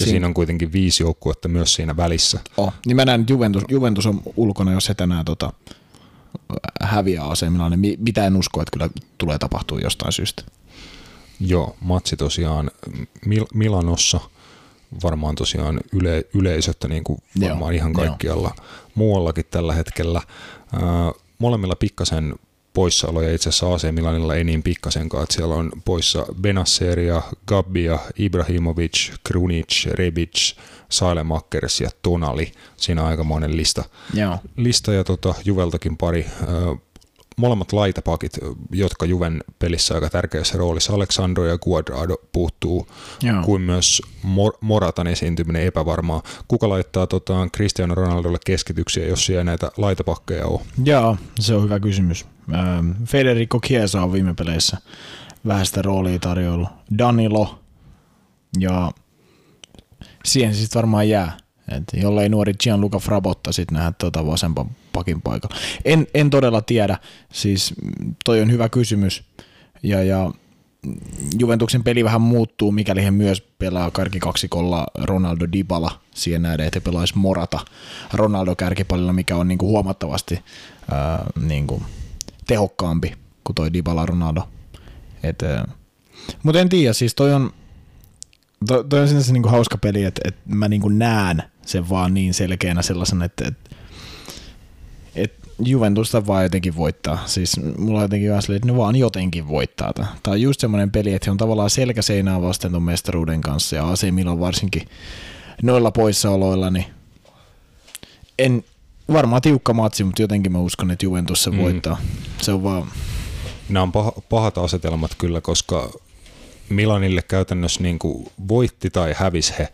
[0.00, 2.40] ja siinä on kuitenkin viisi joukkuetta myös siinä välissä.
[2.56, 5.52] Oh, niin mä näen, että Juventus, Juventus on ulkona, jos he tänään tota,
[6.82, 8.88] häviää AC Milan, niin mitä en usko, että kyllä
[9.18, 10.42] tulee tapahtuu jostain syystä.
[11.40, 12.70] Joo, matsi tosiaan
[13.26, 14.20] Mil- Milanossa,
[15.02, 18.54] varmaan tosiaan yle- yleisöttä niin kuin varmaan Joo, ihan kaikkialla
[18.94, 20.20] muuallakin tällä hetkellä.
[20.72, 20.80] Ää,
[21.38, 22.34] molemmilla pikkasen
[22.72, 29.12] poissaoloja itse asiassa AC Milanilla ei niin pikkasenkaan, että siellä on poissa Benasseria, Gabbia, Ibrahimovic,
[29.24, 30.54] Krunic, Rebic,
[30.88, 32.52] Sailemakers ja Tonali.
[32.76, 33.84] Siinä on aikamoinen lista.
[34.14, 34.38] Joo.
[34.56, 36.26] Lista ja tota, Juveltakin pari.
[36.42, 36.76] Ö,
[37.42, 38.38] molemmat laitapakit,
[38.72, 40.94] jotka Juven pelissä aika tärkeässä roolissa.
[40.94, 42.86] Alexandro ja Guadrado puuttuu,
[43.22, 43.42] Joo.
[43.42, 46.22] kuin myös Mor- Moratan esiintyminen epävarmaa.
[46.48, 50.60] Kuka laittaa tota, Cristiano Ronaldolle keskityksiä, jos siellä näitä laitapakkeja ole?
[50.84, 52.26] Joo, se on hyvä kysymys.
[52.54, 54.76] Ähm, Federico Chiesa on viime peleissä
[55.46, 56.68] vähän sitä roolia tarjoillut.
[56.98, 57.58] Danilo
[58.58, 58.92] ja
[60.24, 61.36] siihen sitten varmaan jää.
[61.76, 65.56] Et jollei nuori Gianluca Frabotta sitten nähdä tuota vasempan pakin paikalla.
[65.84, 66.98] En, en todella tiedä,
[67.32, 67.74] siis
[68.24, 69.24] toi on hyvä kysymys.
[69.82, 70.30] Ja, ja
[71.38, 76.80] Juventuksen peli vähän muuttuu, mikäli he myös pelaa kärkikaksikolla Ronaldo Dybala siihen nähden, että he
[76.80, 77.60] pelaisi Morata
[78.12, 80.40] Ronaldo kärkipalilla, mikä on niinku huomattavasti
[80.90, 81.82] ää, niinku
[82.46, 83.12] tehokkaampi
[83.44, 84.48] kuin toi Dybala Ronaldo.
[86.42, 87.50] Mutta en tiedä, siis toi on,
[88.66, 92.34] toi, toi on sinänsä niinku hauska peli, että et mä niinku näen sen vaan niin
[92.34, 93.61] selkeänä sellaisen, että et, et
[95.64, 97.22] Juventusta vaan jotenkin voittaa.
[97.26, 99.92] Siis mulla on jotenkin vähän että ne vaan jotenkin voittaa.
[99.92, 103.88] Tämä on just semmoinen peli, että he on tavallaan selkäseinää vasten ton mestaruuden kanssa ja
[103.90, 104.88] AC Milan varsinkin
[105.62, 106.84] noilla poissaoloilla, niin
[108.38, 108.64] en,
[109.12, 111.58] varmaan tiukka matsi, mutta jotenkin mä uskon, että Juventus se Mm.
[111.58, 112.00] voittaa.
[112.42, 112.86] Se on vaan,
[113.68, 115.90] Nämä on pah- pahat asetelmat kyllä, koska
[116.68, 119.68] Milanille käytännössä niin kuin voitti tai hävisi he,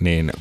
[0.00, 0.32] niin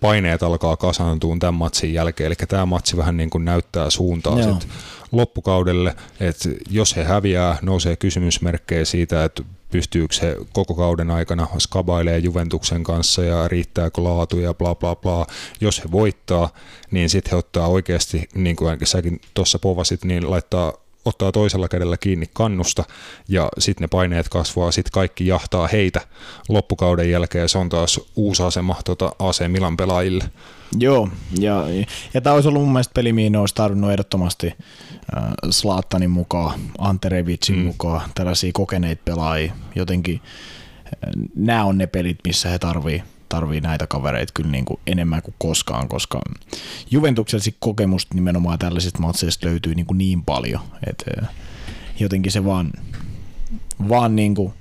[0.00, 4.52] paineet alkaa kasaantua tämän matsin jälkeen, eli tämä matsi vähän niin kuin näyttää suuntaa Joo.
[4.52, 4.68] sit
[5.12, 12.18] loppukaudelle, että jos he häviää, nousee kysymysmerkkejä siitä, että pystyykö he koko kauden aikana skabailee
[12.18, 15.26] Juventuksen kanssa ja riittääkö laatu ja bla bla bla.
[15.60, 16.48] Jos he voittaa,
[16.90, 20.72] niin sitten he ottaa oikeasti, niin kuin ainakin säkin tuossa povasit, niin laittaa
[21.10, 22.84] ottaa toisella kädellä kiinni kannusta
[23.28, 26.00] ja sitten ne paineet kasvaa, sitten kaikki jahtaa heitä
[26.48, 30.24] loppukauden jälkeen ja se on taas uusi asema tota AC Milan pelaajille.
[30.78, 31.08] joo.
[31.38, 31.64] Ja,
[32.14, 37.08] ja tämä olisi ollut mun mielestä peli, mihin olisi tarvinnut ehdottomasti äh, Slaattanin mukaan, Ante
[37.08, 37.62] Revicin mm.
[37.62, 39.52] mukaan, tällaisia kokeneita pelaajia.
[39.74, 40.20] Jotenkin
[40.86, 40.92] äh,
[41.34, 45.34] nämä on ne pelit, missä he tarvii, tarvii näitä kavereita kyllä niin kuin enemmän kuin
[45.38, 46.20] koskaan, koska
[46.90, 51.26] Juventuksella sit kokemusta nimenomaan tällaisista matseista löytyy niin, kuin niin paljon, että
[52.00, 52.70] jotenkin se vaan,
[53.88, 54.52] vaan niin kuin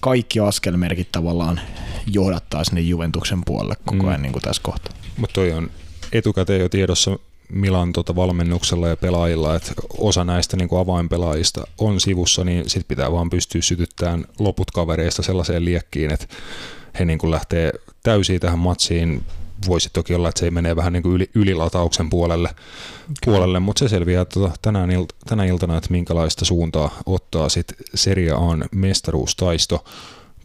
[0.00, 1.60] kaikki askelmerkit tavallaan
[2.06, 4.22] johdattaa sinne Juventuksen puolelle koko ajan mm.
[4.22, 4.94] niin kuin tässä kohtaa.
[5.16, 5.70] Mutta toi on
[6.12, 12.00] etukäteen jo tiedossa Milan tota valmennuksella ja pelaajilla, että osa näistä niin kuin avainpelaajista on
[12.00, 16.26] sivussa, niin sit pitää vaan pystyä sytyttämään loput kavereista sellaiseen liekkiin, että
[16.98, 17.72] he niin kuin lähtee
[18.02, 19.24] täysin tähän matsiin.
[19.66, 22.54] Voisi toki olla, että se ei mene vähän niin kuin yli, ylilatauksen puolelle,
[23.24, 28.32] puolelle mutta se selviää tota, tänään ilt, tänä iltana, että minkälaista suuntaa ottaa sitten Serie
[28.32, 29.84] A:n mestaruustaisto.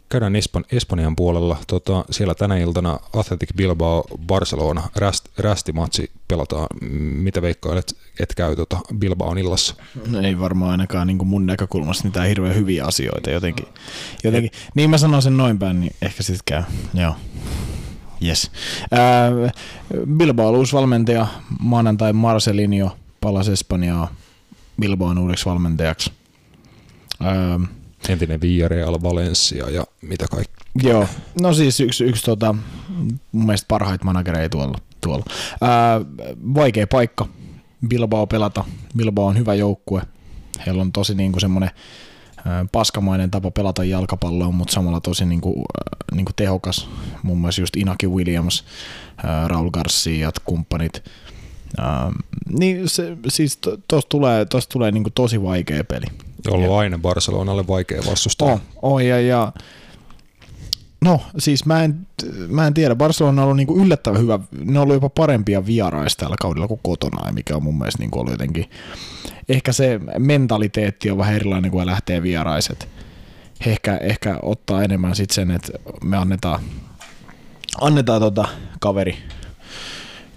[0.08, 1.56] Käydään Espan, Espanjan puolella.
[1.66, 6.66] Tota, siellä tänä iltana Athletic Bilbao Barcelona räst, rästimatsi pelataan.
[7.22, 9.74] Mitä veikkailet, et käy tota Bilbaon illassa?
[10.06, 13.66] No ei varmaan ainakaan niin kuin mun näkökulmasta mitään hirveän hyviä asioita jotenkin.
[14.24, 14.50] jotenkin.
[14.74, 16.62] Niin mä sanon sen noin päin, niin ehkä sitten käy.
[16.94, 17.14] Joo.
[18.24, 18.50] Yes.
[18.90, 19.30] Ää,
[20.16, 21.26] Bilbao uusi valmentaja,
[21.60, 24.14] maanantai Marcelinho palasi Espanjaa
[24.80, 26.12] Bilbaon uudeksi valmentajaksi.
[27.22, 27.60] Ää,
[28.08, 30.54] Entinen Villarreal, Valencia ja mitä kaikki.
[30.82, 31.06] Joo,
[31.40, 32.54] no siis yksi, yksi tota,
[33.32, 34.78] mun mielestä parhaita managereita tuolla.
[35.00, 35.24] tuolla.
[35.60, 36.00] Ää,
[36.54, 37.28] vaikea paikka
[37.88, 38.64] Bilbao pelata.
[38.96, 40.02] Bilbao on hyvä joukkue.
[40.66, 41.70] Heillä on tosi niinku semmoinen
[42.72, 46.88] paskamainen tapa pelata jalkapalloa, mutta samalla tosi niinku, ää, niinku tehokas.
[47.22, 48.64] Muun muassa just Inaki Williams,
[49.46, 51.04] Raul Garcia kumppanit.
[51.78, 52.12] Ää,
[52.58, 56.06] niin se, siis tosta tulee, tosta tulee niinku tosi vaikea peli.
[56.44, 58.52] Ja ollut aina Barcelonalle vaikea vastustaa.
[58.52, 59.52] On, on ja, ja
[61.00, 62.06] no siis mä en,
[62.48, 66.20] mä en tiedä, Barcelona on ollut niinku yllättävän hyvä, ne on ollut jopa parempia vieraista
[66.20, 68.70] tällä kaudella kuin kotona, mikä on mun mielestä niinku ollut jotenkin,
[69.48, 72.88] ehkä se mentaliteetti on vähän erilainen kuin lähtee vieraiset.
[73.66, 75.72] He ehkä, ehkä ottaa enemmän sit sen, että
[76.04, 76.60] me annetaan,
[77.80, 78.48] annetaan tota
[78.80, 79.16] kaveri,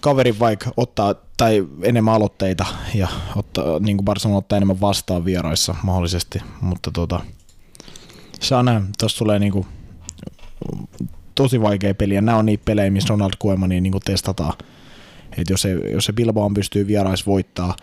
[0.01, 5.75] kaveri vaikka ottaa tai enemmän aloitteita ja ottaa, niin kuin Barcelona ottaa enemmän vastaan vieraissa
[5.83, 7.19] mahdollisesti, mutta tota,
[8.39, 9.65] saa nähdä, tuossa tulee niinku
[11.35, 14.53] tosi vaikea peli ja nämä on niitä pelejä, missä Ronald Koemani niinku testataan.
[15.37, 17.75] Et jos, se, jos se Bilbao pystyy vierais voittaa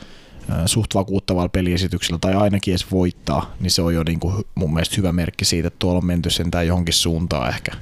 [0.66, 4.94] suht vakuuttavalla peliesityksellä tai ainakin edes voittaa, niin se on jo niin kuin mun mielestä
[4.96, 7.72] hyvä merkki siitä, että tuolla on menty sentään johonkin suuntaan ehkä.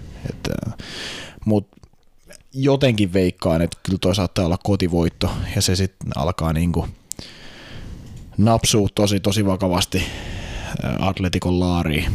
[1.44, 1.76] Mutta
[2.56, 6.90] jotenkin veikkaan, että kyllä toi saattaa olla kotivoitto ja se sitten alkaa niin kuin
[8.38, 10.02] napsuu tosi tosi vakavasti
[10.98, 12.06] Atletikon laariin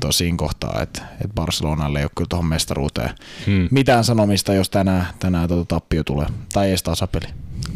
[0.00, 3.10] tosiin kohtaa, että, että Barcelonalle ei ole kyllä tuohon mestaruuteen
[3.46, 3.68] hmm.
[3.70, 7.26] mitään sanomista, jos tänään, tänään tuota tappio tulee, tai edes tasapeli.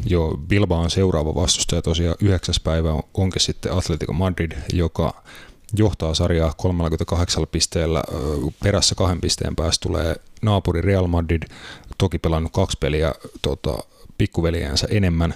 [0.07, 5.23] Joo, Bilba on seuraava vastustaja tosiaan yhdeksäs päivä onkin sitten Atletico Madrid, joka
[5.77, 8.03] johtaa sarjaa 38 pisteellä.
[8.63, 11.43] Perässä kahden pisteen päästä tulee naapuri Real Madrid,
[11.99, 13.79] toki pelannut kaksi peliä tota,
[14.19, 15.35] pikkuveljensä enemmän.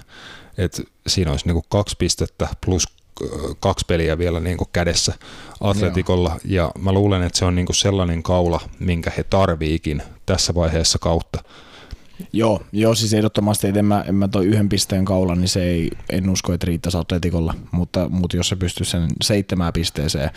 [0.57, 2.87] Et siinä olisi niinku kaksi pistettä plus
[3.59, 5.13] kaksi peliä vielä niin kuin kädessä
[5.61, 6.39] Atletikolla, Joo.
[6.43, 10.99] ja mä luulen, että se on niin kuin sellainen kaula, minkä he tarviikin tässä vaiheessa
[10.99, 11.43] kautta.
[12.33, 15.63] Joo, joo siis ehdottomasti, että en mä, en mä toi yhden pisteen kaula, niin se
[15.63, 20.29] ei, en usko, että riittäisi Atletikolla, mutta, mutta jos se pystyy sen seitsemään pisteeseen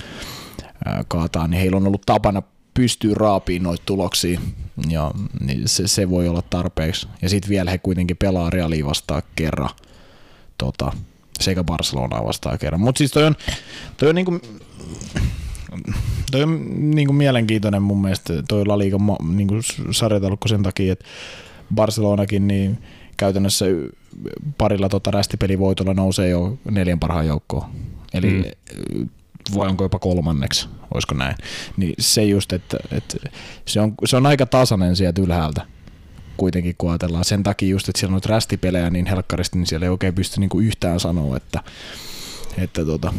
[1.08, 2.42] kaataan, niin heillä on ollut tapana
[2.74, 4.40] pystyy raapiin noita tuloksia,
[4.88, 5.10] ja
[5.40, 7.08] niin se, se, voi olla tarpeeksi.
[7.22, 9.70] Ja sitten vielä he kuitenkin pelaa Realia vastaan kerran
[10.58, 10.92] tota,
[11.40, 12.80] sekä Barcelonaa vastaan kerran.
[12.80, 13.36] Mutta siis toi on,
[13.96, 14.40] toi on niinku,
[16.30, 18.96] toi on niinku mielenkiintoinen mun mielestä toi La Liga
[19.28, 19.54] niinku
[19.90, 21.04] sarjataulukko sen takia, että
[21.74, 22.78] Barcelonakin niin
[23.16, 23.64] käytännössä
[24.58, 27.64] parilla tota rästipelivoitolla nousee jo neljän parhaan joukkoon.
[28.14, 28.54] Eli
[28.94, 29.08] mm.
[29.56, 31.36] vai onko jopa kolmanneksi, olisiko näin.
[31.76, 33.16] Niin se just, että, että
[33.66, 35.66] se, on, se on aika tasainen sieltä ylhäältä
[36.36, 39.90] kuitenkin, kun ajatellaan sen takia just, että siellä on rästipelejä niin helkkaristi, niin siellä ei
[39.90, 41.60] oikein pysty niinku yhtään sanoa, että,
[42.58, 43.14] että tota,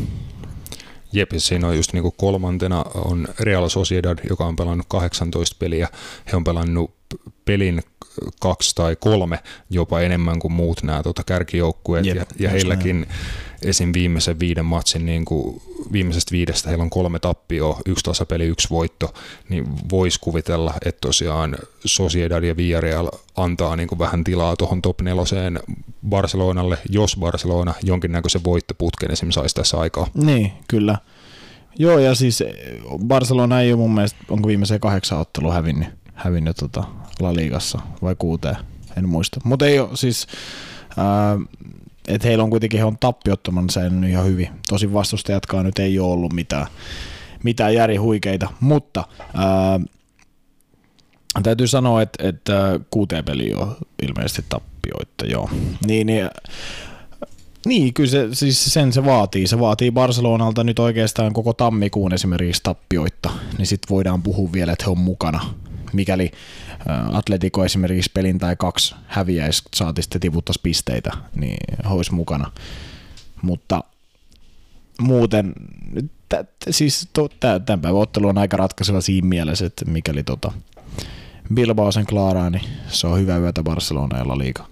[1.14, 5.88] Jep, siinä on just niinku kolmantena on Real Sociedad, joka on pelannut 18 peliä.
[6.32, 6.92] He on pelannut
[7.46, 7.82] pelin
[8.40, 9.40] kaksi tai kolme
[9.70, 13.10] jopa enemmän kuin muut nämä tota, kärkijoukkueet, Jep, ja, ja heilläkin näin.
[13.62, 13.90] esim.
[13.94, 19.14] viimeisen viiden matsin, niin kuin viimeisestä viidestä heillä on kolme tappioa, yksi tasapeli, yksi voitto,
[19.50, 25.02] niin voisi kuvitella, että tosiaan Sociedad ja Villarreal antaa niin kuin vähän tilaa tuohon top
[25.02, 25.60] neloseen
[26.10, 30.08] Barcelonalle, jos Barcelona jonkinnäköisen voittoputken esimerkiksi saisi tässä aikaa.
[30.14, 30.98] Niin, kyllä.
[31.80, 32.44] Joo, ja siis
[33.08, 36.84] Barcelona ei ole mun mielestä, onko viimeiseen kahdeksan ottelua hävinnyt, hävinnyt tota
[37.20, 38.56] La Ligassa vai kuuteen,
[38.98, 39.40] en muista.
[39.44, 40.28] Mutta ei ole siis,
[42.08, 44.50] että heillä on kuitenkin, he on tappiottoman säilynyt ihan hyvin.
[44.70, 46.68] Tosin vastustajatkaan nyt ei ole ollut mitään,
[47.44, 49.04] mitään järihuikeita, mutta
[49.34, 49.80] ää,
[51.44, 55.50] täytyy sanoa, että, että kuuteen peli on ilmeisesti tappioita, joo.
[55.86, 56.30] Niin, niin
[57.66, 59.48] niin, kyllä se, siis sen se vaatii.
[59.48, 64.86] Se vaatii Barcelonalta nyt oikeastaan koko tammikuun esimerkiksi tappioita, niin sitten voidaan puhua vielä, että
[64.86, 65.46] he on mukana.
[65.96, 66.32] Mikäli
[67.12, 72.52] Atletico esimerkiksi pelin tai kaksi häviäisi, saati sitten tiputtaisi pisteitä, niin he olisi mukana.
[73.42, 73.84] Mutta
[75.02, 75.54] muuten,
[76.30, 80.52] t- siis tämän päivän ottelu on aika ratkaiseva siinä mielessä, että mikäli tota
[81.54, 84.64] Bilbao sen klaaraa, niin se on hyvä yötä Barcelona ja La.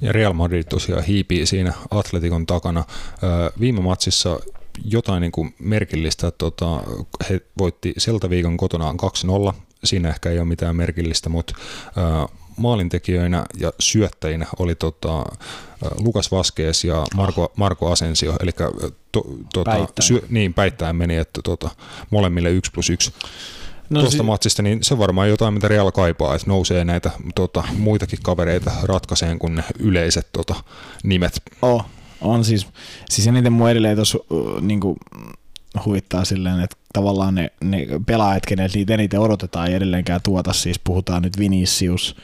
[0.00, 2.84] Ja Real Madrid tosiaan hiipii siinä Atletikon takana.
[3.60, 4.40] Viime matsissa
[4.84, 6.30] jotain niin kuin merkillistä.
[6.30, 6.82] Tota,
[7.30, 8.96] he voitti Selta viikon kotonaan
[9.52, 9.54] 2-0.
[9.84, 11.54] Siinä ehkä ei ole mitään merkillistä, mutta
[12.56, 15.24] maalintekijöinä ja syöttäjinä oli tota,
[15.98, 18.50] Lukas Vaskees ja Marko, Marko Asensio, eli
[19.12, 20.06] to, tota, päittäin.
[20.06, 21.70] Syö, niin, päittäin meni, että tota,
[22.10, 23.12] molemmille 1 plus 1
[23.90, 27.64] no, tuosta si- matsista, niin se varmaan jotain, mitä Real kaipaa, että nousee näitä tota,
[27.76, 30.54] muitakin kavereita ratkaiseen kuin ne yleiset tota,
[31.04, 31.42] nimet.
[31.62, 31.84] Oh,
[32.20, 32.66] on siis,
[33.10, 34.18] siis eniten mun edelleen tuossa
[34.60, 34.96] niinku,
[35.84, 40.78] huittaa silleen, että tavallaan ne, ne pelaajat, kenet niitä eniten odotetaan, ei edelleenkään tuota, siis
[40.78, 42.16] puhutaan nyt Vinicius,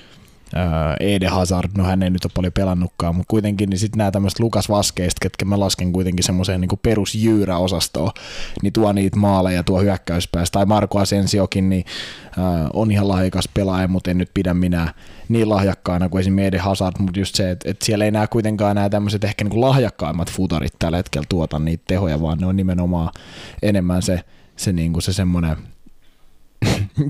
[1.00, 4.40] Ede Hazard, no hän ei nyt ole paljon pelannutkaan, mutta kuitenkin niin sitten nämä tämmöiset
[4.40, 8.10] Lukas Vaskeista, ketkä mä lasken kuitenkin semmoiseen niin perusjyyräosastoon,
[8.62, 11.84] niin tuo niitä maaleja tuo hyökkäyspäästä, tai Marko Asensiokin, niin
[12.38, 14.94] äh, on ihan lahjakas pelaaja, mutta en nyt pidä minä
[15.28, 18.76] niin lahjakkaana kuin esimerkiksi Ede Hazard, mutta just se, että, että siellä ei näe kuitenkaan
[18.76, 23.10] nämä tämmöiset ehkä niin lahjakkaimmat futarit tällä hetkellä tuota niitä tehoja, vaan ne on nimenomaan
[23.62, 24.20] enemmän se,
[24.56, 25.56] se, niin se semmoinen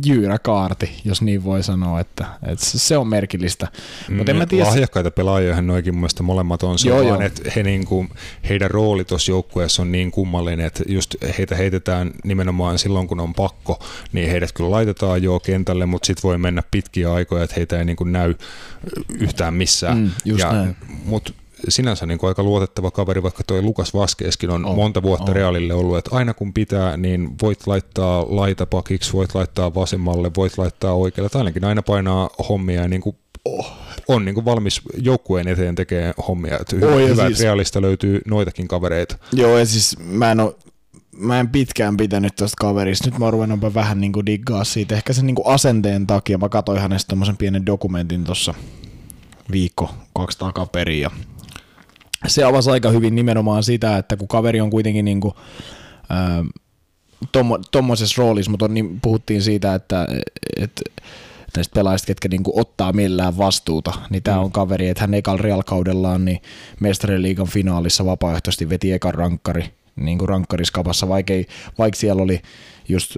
[0.06, 3.68] jyyräkaarti, jos niin voi sanoa, että, että se on merkillistä.
[4.16, 4.66] Mutta mm, tiedä...
[4.66, 7.20] Lahjakkaita pelaajia noikin mun mielestä molemmat on, se joo, vaan, joo.
[7.20, 8.06] että he niinku,
[8.48, 13.34] heidän rooli tuossa joukkueessa on niin kummallinen, että just heitä heitetään nimenomaan silloin, kun on
[13.34, 13.78] pakko,
[14.12, 17.84] niin heidät kyllä laitetaan jo kentälle, mutta sitten voi mennä pitkiä aikoja, että heitä ei
[17.84, 18.34] niinku näy
[19.20, 19.98] yhtään missään.
[19.98, 20.76] Mm, just ja, näin.
[21.04, 21.34] Mut
[21.68, 25.34] sinänsä niin kuin aika luotettava kaveri, vaikka tuo Lukas Vaskeeskin on oh, monta vuotta oh.
[25.34, 30.92] Realille ollut, että aina kun pitää, niin voit laittaa laitapakiksi, voit laittaa vasemmalle, voit laittaa
[30.94, 33.16] oikealle, tai ainakin aina painaa hommia ja niin kuin
[34.08, 36.58] on niin kuin valmis joukkueen eteen tekemään hommia.
[36.60, 39.16] Että hyvä, Oh, hyvä siis- realista löytyy noitakin kavereita.
[39.32, 40.58] Joo, ja siis mä en, oo,
[41.16, 43.10] mä en pitkään pitänyt tuosta kaverista.
[43.10, 44.94] Nyt mä ruvennut vähän niinku diggaa siitä.
[44.94, 46.38] Ehkä sen niinku asenteen takia.
[46.38, 48.54] Mä katsoin hänestä tommosen pienen dokumentin tuossa
[49.52, 51.00] viikko, kaksi takaperin.
[51.00, 51.10] Ja
[52.26, 55.34] se avasi aika hyvin nimenomaan sitä, että kun kaveri on kuitenkin niinku,
[56.08, 56.44] ää,
[57.32, 60.08] tommo, tommosessa roolissa, mutta on, niin puhuttiin siitä, että
[60.56, 60.82] et,
[61.56, 66.24] näistä pelaajista, ketkä niinku ottaa millään vastuuta, niin tämä on kaveri, että hän ekalla Real-kaudellaan
[66.24, 66.42] niin
[66.80, 69.64] mestariliigan finaalissa vapaaehtoisesti veti ekan rankkari,
[69.96, 71.46] niin kuin rankkariskapassa, vaikka, ei,
[71.78, 72.42] vaikka siellä oli
[72.88, 73.16] just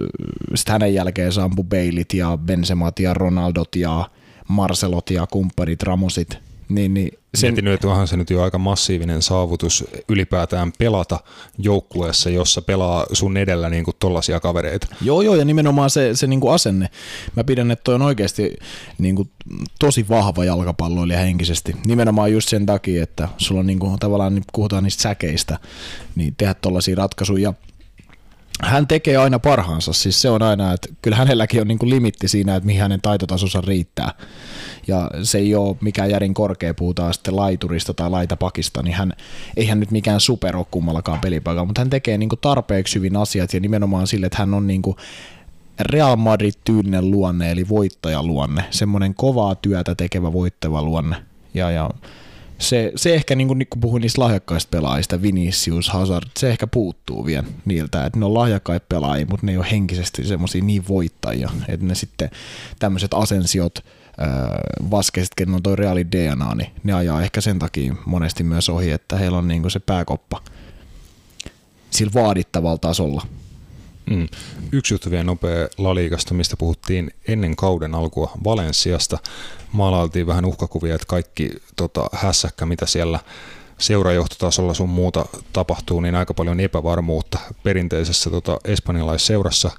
[0.55, 4.09] sit hänen jälkeen sampu Beilit ja Benzemat ja Ronaldot ja
[4.47, 6.37] Marcelot ja kumppanit, Ramosit,
[6.75, 7.49] niin, niin Sen...
[7.49, 11.19] Mietin nyt, että onhan se nyt jo aika massiivinen saavutus ylipäätään pelata
[11.57, 14.87] joukkueessa, jossa pelaa sun edellä niin kuin tollaisia kavereita.
[15.01, 16.89] Joo, joo, ja nimenomaan se, se niinku asenne.
[17.35, 18.55] Mä pidän, että toi on oikeasti
[18.97, 19.27] niinku
[19.79, 21.75] tosi vahva jalkapalloilija henkisesti.
[21.85, 25.59] Nimenomaan just sen takia, että sulla on niinku, tavallaan, niin puhutaan niistä säkeistä,
[26.15, 27.53] niin tehdä tollaisia ratkaisuja.
[28.63, 32.55] Hän tekee aina parhaansa, siis se on aina, että kyllä hänelläkin on niinku limitti siinä,
[32.55, 34.13] että mihin hänen taitotasonsa riittää.
[34.87, 39.13] Ja se ei ole mikään järin korkea, puhutaan sitten laiturista tai laitapakista, niin hän,
[39.57, 43.53] ei hän nyt mikään super ole kummallakaan pelipaikalla, mutta hän tekee niinku tarpeeksi hyvin asiat
[43.53, 44.95] ja nimenomaan sille, että hän on niinku
[45.79, 51.15] Real Madrid-tyylinen luonne, eli voittajaluonne, semmoinen kovaa työtä tekevä voittava luonne.
[51.53, 51.89] Ja, ja
[52.61, 57.25] se, se ehkä, niin kuin kun puhuin niistä lahjakkaista pelaajista, Vinicius, Hazard, se ehkä puuttuu
[57.25, 61.49] vielä niiltä, että ne on lahjakkaita pelaajia, mutta ne ei ole henkisesti semmoisia niin voittajia,
[61.67, 62.29] että ne sitten
[62.79, 63.79] tämmöiset asensiot,
[64.91, 68.91] vaskeiset, kenellä on toi reaali DNA, niin ne ajaa ehkä sen takia monesti myös ohi,
[68.91, 70.41] että heillä on niin kuin se pääkoppa
[71.89, 73.27] sillä vaadittavalla tasolla.
[74.05, 74.27] Mm.
[74.71, 79.17] Yksi juttu vielä nopea Laliikasta, mistä puhuttiin ennen kauden alkua Valensiasta.
[79.71, 83.19] Maalailtiin vähän uhkakuvia, että kaikki tota, hässäkkä, mitä siellä
[83.77, 89.71] seurajohtotasolla sun muuta tapahtuu, niin aika paljon epävarmuutta perinteisessä tota, espanjalaisseurassa.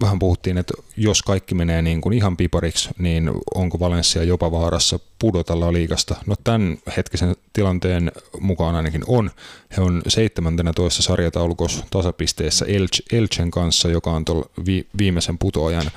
[0.00, 4.98] Vähän puhuttiin, että jos kaikki menee niin kuin ihan pipariksi, niin onko Valencia jopa vaarassa
[5.18, 6.16] pudota liigasta?
[6.26, 9.30] No tämän hetkisen tilanteen mukaan ainakin on.
[9.76, 15.90] He on 17 sarjataulukossa tasapisteessä Elche, Elchen kanssa, joka on tuolla vi, viimeisen putoajan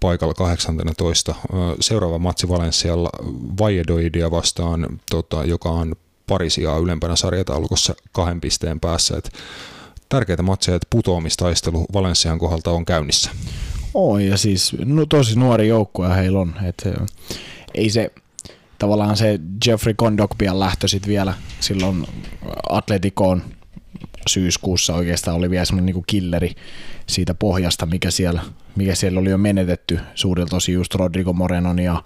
[0.00, 1.34] paikalla 18.
[1.80, 3.10] Seuraava matsi Valencialla
[3.58, 5.94] Valladolidia vastaan, tota, joka on
[6.26, 9.16] pari sijaa ylempänä sarjataulukossa kahden pisteen päässä.
[9.16, 9.32] Et
[10.10, 13.30] tärkeitä matseja, että putoamistaistelu Valenssian kohdalta on käynnissä.
[13.94, 16.54] Oi, ja siis no, tosi nuori joukkue heillä on.
[16.62, 16.88] Et,
[17.74, 18.10] ei se
[18.78, 22.06] tavallaan se Jeffrey Kondokpian lähtö sit vielä silloin
[22.68, 23.42] Atleticoon
[24.28, 26.54] syyskuussa oikeastaan oli vielä semmoinen niinku killeri
[27.06, 28.42] siitä pohjasta, mikä siellä,
[28.76, 32.04] mikä siellä oli jo menetetty suurilta osin just Rodrigo Morenon ja,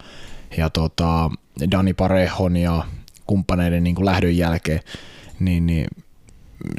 [0.57, 1.31] ja tota
[1.71, 2.85] Dani Parehon ja
[3.27, 4.81] kumppaneiden niin kuin lähdön jälkeen,
[5.41, 5.87] niin, niin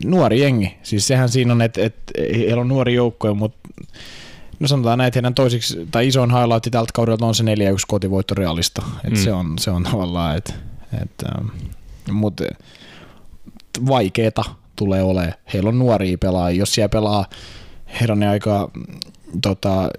[0.06, 0.78] nuori jengi.
[0.84, 3.70] Siis sehän siinä on, että, että heillä on nuori joukkoja, mutta
[4.60, 7.48] no sanotaan näin, että heidän toisiksi, tai isoin highlight tältä kaudelta on se 4-1
[7.88, 8.82] kotivoitto realista.
[8.98, 9.24] Että mm.
[9.24, 10.54] se, on, se on tavallaan, että,
[11.02, 11.26] että
[12.12, 12.44] mutta
[13.88, 14.44] vaikeeta
[14.76, 15.34] tulee olemaan.
[15.54, 16.60] Heillä on nuoria pelaajia.
[16.60, 17.26] Jos siellä pelaa
[18.02, 18.72] herranen aika
[19.42, 19.90] tota,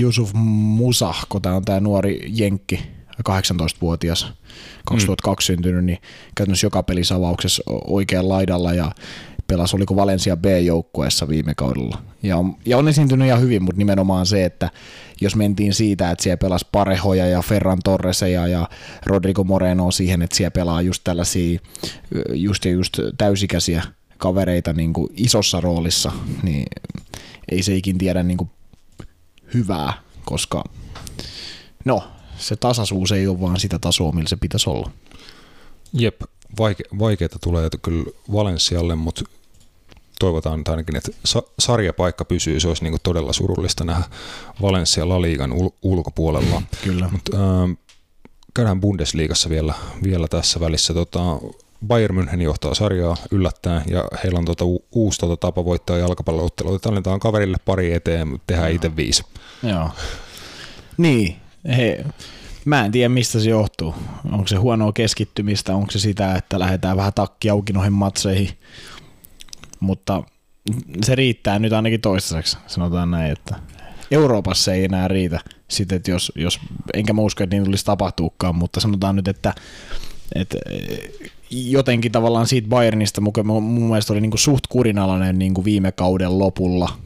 [0.00, 2.82] Yusuf Musah, kun tämä on tämä nuori jenkki,
[3.28, 4.32] 18-vuotias,
[4.84, 5.54] 2002 mm.
[5.54, 5.98] syntynyt, niin
[6.34, 8.92] käytännössä joka pelissä avauksessa oikean laidalla ja
[9.46, 11.98] pelasi, oliko Valencia B-joukkueessa viime kaudella.
[12.22, 14.70] Ja on, ja on esiintynyt ihan hyvin, mutta nimenomaan se, että
[15.20, 18.68] jos mentiin siitä, että siellä pelasi Parehoja ja Ferran Torreseja ja
[19.06, 21.58] Rodrigo Moreno siihen, että siellä pelaa just tällaisia
[22.32, 23.82] just ja just täysikäisiä
[24.18, 26.66] kavereita niin kuin isossa roolissa, niin
[27.50, 28.50] ei se ikin tiedä niin kuin
[29.54, 29.92] hyvää,
[30.24, 30.64] koska
[31.84, 32.02] no,
[32.42, 34.90] se tasaisuus ei ole vaan sitä tasoa, millä se pitäisi olla.
[35.92, 36.22] Jep,
[36.60, 39.24] vaike- vaikeita tulee kyllä Valensialle, mutta
[40.18, 42.60] toivotaan että ainakin, että sa- sarjapaikka pysyy.
[42.60, 44.04] Se olisi niin kuin todella surullista nähdä
[44.62, 46.62] Valencia La Ligan ul- ulkopuolella.
[46.84, 47.08] Kyllä.
[47.12, 47.76] Mut, äh,
[48.54, 50.94] käydään Bundesliigassa vielä, vielä tässä välissä.
[50.94, 51.20] Tota,
[51.86, 56.88] Bayern München johtaa sarjaa yllättäen ja heillä on tota u- uusi tota tapa voittaa jalkapallootteluita.
[56.88, 59.22] Annetaan kaverille pari eteen, mutta tehdään itse viisi.
[59.62, 59.90] Joo.
[60.96, 61.36] Niin,
[61.76, 62.04] he,
[62.64, 63.94] mä en tiedä mistä se johtuu.
[64.32, 68.50] Onko se huonoa keskittymistä, onko se sitä, että lähdetään vähän takki auki noihin matseihin.
[69.80, 70.22] Mutta
[71.04, 73.56] se riittää nyt ainakin toistaiseksi, sanotaan näin, että
[74.10, 76.60] Euroopassa ei enää riitä sitten, että jos, jos
[76.94, 79.54] enkä mä usko, että niin tulisi tapahtuukaan, mutta sanotaan nyt, että,
[80.34, 80.58] että
[81.50, 86.38] jotenkin tavallaan siitä Bayernista mun mielestä oli niin kuin suht kurinalainen niin kuin viime kauden
[86.38, 86.98] lopulla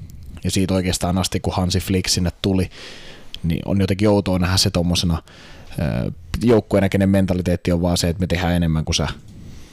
[0.44, 2.70] ja siitä oikeastaan asti, kun Hansi Flick sinne tuli,
[3.48, 5.22] niin on jotenkin outoa nähdä se tuommoisena
[6.42, 9.08] joukkueena, kenen mentaliteetti on vaan se, että me tehdään enemmän kuin sä,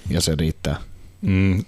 [0.09, 0.75] ja se riittää.
[1.21, 1.63] Mm,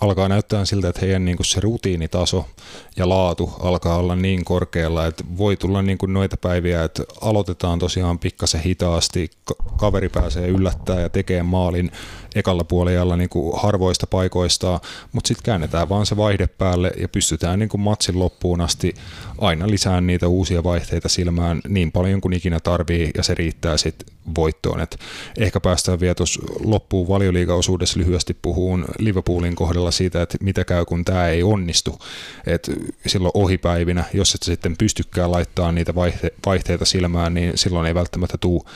[0.00, 2.48] alkaa näyttää siltä, että heidän niin kuin se rutiinitaso
[2.96, 7.78] ja laatu alkaa olla niin korkealla, että voi tulla niin kuin noita päiviä, että aloitetaan
[7.78, 9.30] tosiaan pikkasen hitaasti,
[9.76, 11.92] kaveri pääsee yllättää ja tekee maalin
[12.34, 14.80] ekalla puolella niin kuin harvoista paikoista,
[15.12, 18.94] mutta sitten käännetään vaan se vaihde päälle ja pystytään niin kuin matsin loppuun asti
[19.38, 24.18] aina lisään niitä uusia vaihteita silmään niin paljon kuin ikinä tarvii ja se riittää sitten
[24.36, 24.80] voittoon.
[24.80, 24.98] Et
[25.38, 31.04] ehkä päästään vielä tuossa loppuun valioliigaosuudessa lyhyesti puhuun Liverpoolin kohdalla siitä, että mitä käy kun
[31.04, 31.98] tämä ei onnistu.
[32.46, 32.70] Et
[33.06, 38.38] silloin ohipäivinä, jos et sitten pystykään laittaa niitä vaihe- vaihteita silmään, niin silloin ei välttämättä
[38.38, 38.66] tuu,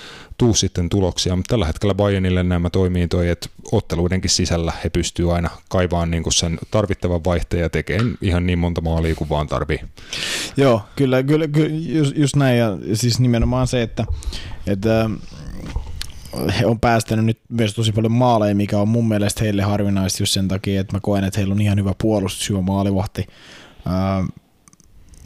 [0.43, 1.37] tuu sitten tuloksia.
[1.37, 6.31] Mutta tällä hetkellä Bayernille nämä toimii toi, että otteluidenkin sisällä he pystyvät aina kaivaan niinku
[6.31, 9.81] sen tarvittavan vaihteen ja tekemään ihan niin monta maalia kuin vaan tarvii.
[10.57, 12.59] Joo, kyllä, kyllä, kyllä just, just näin.
[12.59, 14.05] Ja siis nimenomaan se, että,
[14.67, 15.11] että
[16.59, 20.33] he on päästänyt nyt myös tosi paljon maaleja, mikä on mun mielestä heille harvinaista just
[20.33, 23.27] sen takia, että mä koen, että heillä on ihan hyvä puolustus, hyvä maalivahti.
[23.87, 24.29] Uh,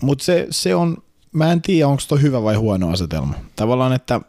[0.01, 0.97] Mutta se, se on,
[1.37, 3.35] mä en tiedä, onko toi hyvä vai huono asetelma.
[3.57, 4.21] Tavallaan, että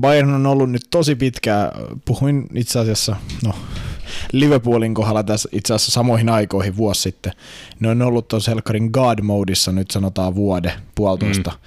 [0.00, 1.70] Bayern on ollut nyt tosi pitkään,
[2.04, 3.52] puhuin itse asiassa, no
[4.32, 7.32] Liverpoolin kohdalla tässä itse asiassa samoihin aikoihin vuosi sitten.
[7.80, 11.50] Ne on ollut tuossa Helkarin God-modissa nyt sanotaan vuode, puolitoista.
[11.50, 11.58] Mm.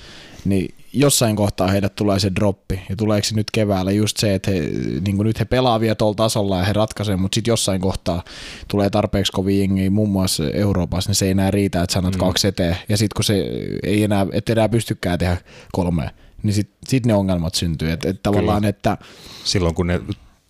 [0.46, 4.52] Niin jossain kohtaa heidät tulee se droppi, ja tuleeko se nyt keväällä just se, että
[4.52, 4.60] he,
[5.06, 8.24] niin nyt he pelaa vielä tuolla tasolla ja he ratkaisevat, mutta sitten jossain kohtaa
[8.68, 12.20] tulee tarpeeksi kovin jengiä, muun muassa Euroopassa, niin se ei enää riitä, että sanat mm.
[12.20, 13.46] kaksi eteen, ja sitten kun se
[13.84, 15.38] ei enää, et enää pystykään tehdä
[15.72, 16.10] kolmea,
[16.44, 18.98] niin sitten sit ne ongelmat syntyy, että et tavallaan, että
[19.44, 20.02] silloin kun ne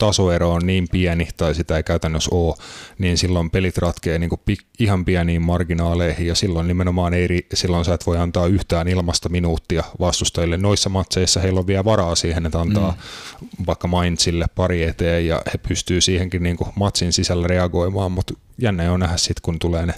[0.01, 2.55] tasoero on niin pieni tai sitä ei käytännössä ole,
[2.97, 4.41] niin silloin pelit ratkee niin kuin
[4.79, 9.83] ihan pieniin marginaaleihin ja silloin nimenomaan ei, silloin sä et voi antaa yhtään ilmasta minuuttia
[9.99, 10.57] vastustajille.
[10.57, 13.65] Noissa matseissa heillä on vielä varaa siihen, että antaa mm.
[13.65, 18.91] vaikka Mainzille pari eteen ja he pystyy siihenkin niin kuin matsin sisällä reagoimaan, mutta jännä
[18.91, 19.93] on nähdä sitten, kun tulee ne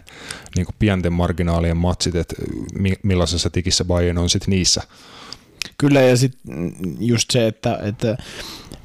[0.55, 2.35] niin kuin pienten marginaalien matsit, että
[3.03, 4.81] millaisessa tikissä Bayern on sitten niissä.
[5.77, 8.17] Kyllä ja sitten just se, että, että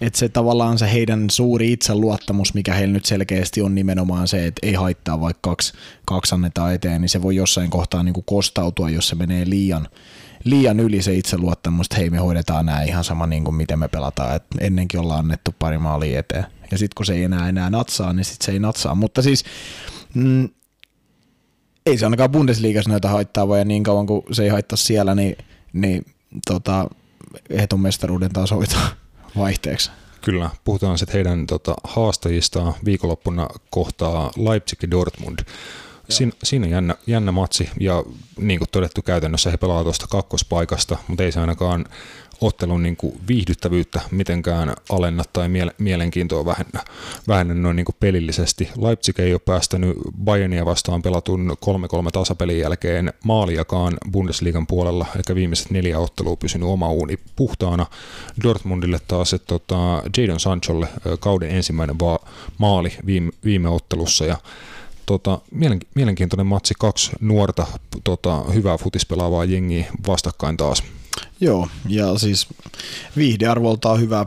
[0.01, 4.67] että se tavallaan se heidän suuri itseluottamus, mikä heillä nyt selkeästi on nimenomaan se, että
[4.67, 5.73] ei haittaa vaikka kaksi,
[6.07, 9.89] kaksi annetaan eteen, niin se voi jossain kohtaa niin kuin kostautua, jos se menee liian,
[10.45, 13.89] liian yli se itseluottamus, että hei me hoidetaan nämä ihan sama niin kuin miten me
[13.89, 16.47] pelataan, että ennenkin ollaan annettu pari maalia eteen.
[16.71, 18.95] Ja sitten kun se ei enää enää natsaa, niin sitten se ei natsaa.
[18.95, 19.45] Mutta siis
[20.15, 20.49] mm,
[21.87, 25.37] ei se ainakaan Bundesliigassa noita haittaa, vai niin kauan kuin se ei haittaa siellä, niin,
[25.73, 26.05] niin
[26.47, 26.89] tota,
[27.51, 29.08] ehdon mestaruuden taas hoitaa
[29.39, 29.91] vaihteeksi.
[30.21, 35.39] Kyllä, puhutaan sitten heidän tota, haastajistaan viikonloppuna kohtaa Leipzig ja Dortmund.
[36.09, 38.05] Siin, siinä on jännä, jännä matsi ja
[38.39, 41.85] niin kuin todettu käytännössä he pelaavat tuosta kakkospaikasta, mutta ei se ainakaan
[42.41, 46.85] ottelun niin kuin viihdyttävyyttä mitenkään alenna tai miele- mielenkiintoa vähennä,
[47.29, 48.69] vähennä noin niin kuin pelillisesti.
[48.81, 51.57] Leipzig ei ole päästänyt Bayernia vastaan pelatun
[52.07, 57.87] 3-3 tasapelin jälkeen maaliakaan Bundesliigan puolella, eikä viimeiset neljä ottelua pysynyt oma uuni puhtaana.
[58.43, 60.89] Dortmundille taas, että tota, Jadon Sancholle
[61.21, 62.21] kauden ensimmäinen va-
[62.59, 64.37] maali viime, viime ottelussa ja
[65.07, 65.39] tota,
[65.95, 67.67] mielenkiintoinen matsi, kaksi nuorta
[68.05, 70.83] tota, hyvää futispelaavaa jengiä vastakkain taas.
[71.41, 72.47] Joo, ja siis
[73.17, 74.27] viihdearvoltaan hyvä,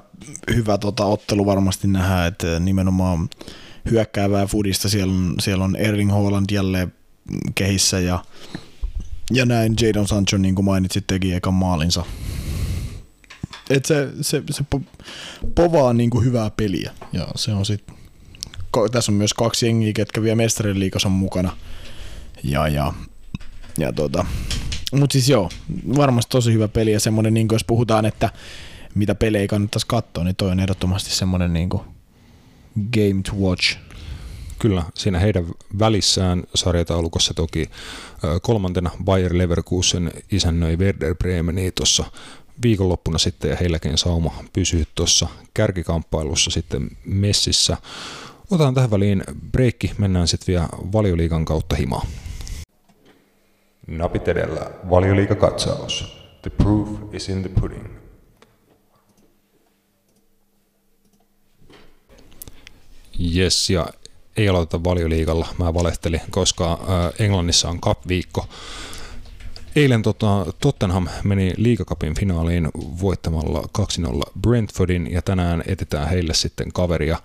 [0.56, 3.30] hyvä tota, ottelu varmasti nähdään, että nimenomaan
[3.92, 6.94] hyökkäävää fudista, siellä on, siellä on Erling Haaland jälleen
[7.56, 8.24] kehissä ja,
[9.32, 12.06] ja näin Jadon Sancho, niin kuin mainitsit, teki ekan maalinsa.
[13.70, 14.82] Et se, se, se po,
[15.56, 17.96] povaa niin kuin hyvää peliä ja se on sitten
[18.92, 21.58] tässä on myös kaksi jengiä, ketkä vielä mestarien liikassa on mukana.
[22.44, 22.94] Ja, ja,
[23.78, 24.26] ja tota,
[24.92, 25.50] mutta siis joo,
[25.98, 28.30] varmasti tosi hyvä peli ja semmoinen, niin jos puhutaan, että
[28.96, 31.70] mitä pelejä kannattaisi katsoa, niin toi on ehdottomasti semmoinen niin
[32.94, 33.78] game to watch.
[34.60, 35.46] Kyllä, siinä heidän
[35.80, 37.70] välissään sarjataulukossa toki
[38.42, 42.06] kolmantena Bayer Leverkusen isännöi Werder Bremeni tuossa
[42.64, 47.78] viikonloppuna sitten ja heilläkin sauma pysyy tuossa kärkikamppailussa sitten messissä.
[48.52, 52.08] Otetaan tähän väliin breikki, mennään sitten vielä valioliikan kautta himaan.
[53.88, 56.22] Napit edellä, valioliikakatsaus.
[56.42, 57.86] The proof is in the pudding.
[63.36, 63.88] Yes, ja
[64.38, 68.46] ei aloiteta valioliikalla, mä valehtelin, koska äh, Englannissa on cup-viikko.
[69.76, 72.70] Eilen tota, Tottenham meni liikakapin finaaliin
[73.02, 77.18] voittamalla 2-0 Brentfordin ja tänään etetään heille sitten kaveria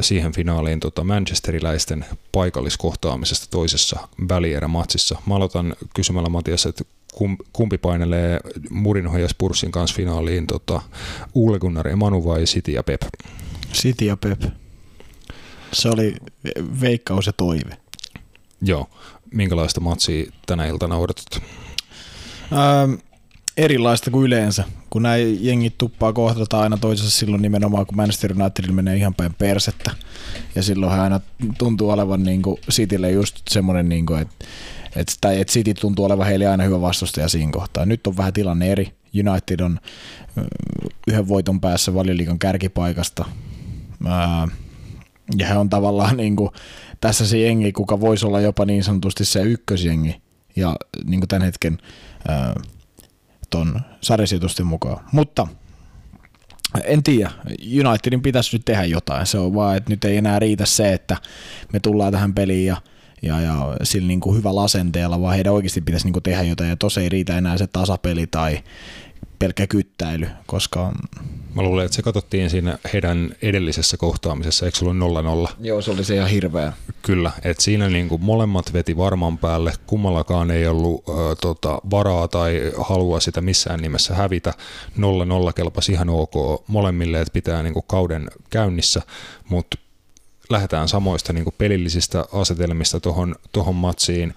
[0.00, 5.22] siihen finaaliin tota manchesteriläisten paikalliskohtaamisesta toisessa välierämatsissa.
[5.26, 6.84] Mä aloitan kysymällä Matias, että
[7.52, 8.40] kumpi painelee
[8.70, 10.80] Murinho ja Spurssin kanssa finaaliin, tota,
[11.34, 13.02] Ole Gunnar Emanu vai City ja Pep?
[13.72, 14.42] City ja Pep.
[15.72, 16.14] Se oli
[16.80, 17.76] veikkaus ja toive.
[18.62, 18.86] Joo.
[19.32, 21.42] Minkälaista matsia tänä iltana odotat?
[22.52, 22.94] Ähm,
[23.56, 28.72] erilaista kuin yleensä, kun näin jengit tuppaa kohdata aina toisessa silloin nimenomaan, kun Manchester United
[28.72, 29.90] menee ihan päin persettä.
[30.54, 31.20] Ja silloin aina
[31.58, 34.44] tuntuu olevan niin kuin Citylle just semmoinen, niin kuin, että
[34.96, 37.86] et, tai että City tuntuu olevan heille aina hyvä vastustaja siinä kohtaa.
[37.86, 38.92] Nyt on vähän tilanne eri.
[39.28, 39.78] United on
[41.08, 43.24] yhden voiton päässä valioliikan kärkipaikasta.
[45.38, 46.50] ja he on tavallaan niin kuin,
[47.00, 50.22] tässä se jengi, kuka voisi olla jopa niin sanotusti se ykkösjengi.
[50.56, 51.78] Ja niin kuin tämän hetken
[53.52, 55.04] ton sarjasijoitusten mukaan.
[55.12, 55.46] Mutta
[56.84, 57.30] en tiedä,
[57.88, 59.26] Unitedin pitäisi nyt tehdä jotain.
[59.26, 61.16] Se on vaan, että nyt ei enää riitä se, että
[61.72, 62.76] me tullaan tähän peliin ja
[63.22, 66.70] ja, ja sillä niin kuin hyvällä asenteella, vaan heidän oikeasti pitäisi niin kuin tehdä jotain,
[66.70, 68.58] ja tos ei riitä enää se tasapeli tai
[69.42, 70.92] pelkkä kyttäily, koska...
[71.54, 75.54] Mä luulen, että se katsottiin siinä heidän edellisessä kohtaamisessa, eikö se ollut 0-0?
[75.60, 76.72] Joo, se oli se ihan hirveä.
[77.02, 82.28] Kyllä, että siinä niin kuin molemmat veti varman päälle, kummallakaan ei ollut äh, tota, varaa
[82.28, 84.54] tai halua sitä missään nimessä hävitä.
[84.98, 89.02] 0-0 kelpasi ihan ok molemmille, että pitää niin kuin kauden käynnissä,
[89.48, 89.78] mutta
[90.50, 94.34] lähdetään samoista niin kuin pelillisistä asetelmista tuohon tohon matsiin.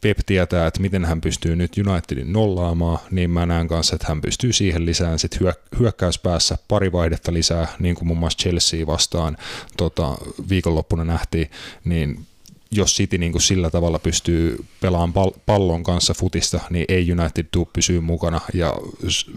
[0.00, 4.20] Pep tietää, että miten hän pystyy nyt Unitedin nollaamaan, niin mä näen kanssa, että hän
[4.20, 5.38] pystyy siihen lisään sit
[5.78, 9.36] hyökkäyspäässä pari vaihdetta lisää, niin kuin muun muassa Chelsea vastaan
[9.76, 10.16] tota,
[10.48, 11.50] viikonloppuna nähtiin,
[11.84, 12.26] niin
[12.70, 17.70] jos City niin kuin sillä tavalla pystyy pelaamaan pallon kanssa futista, niin ei United tuu
[17.72, 18.74] pysyä mukana ja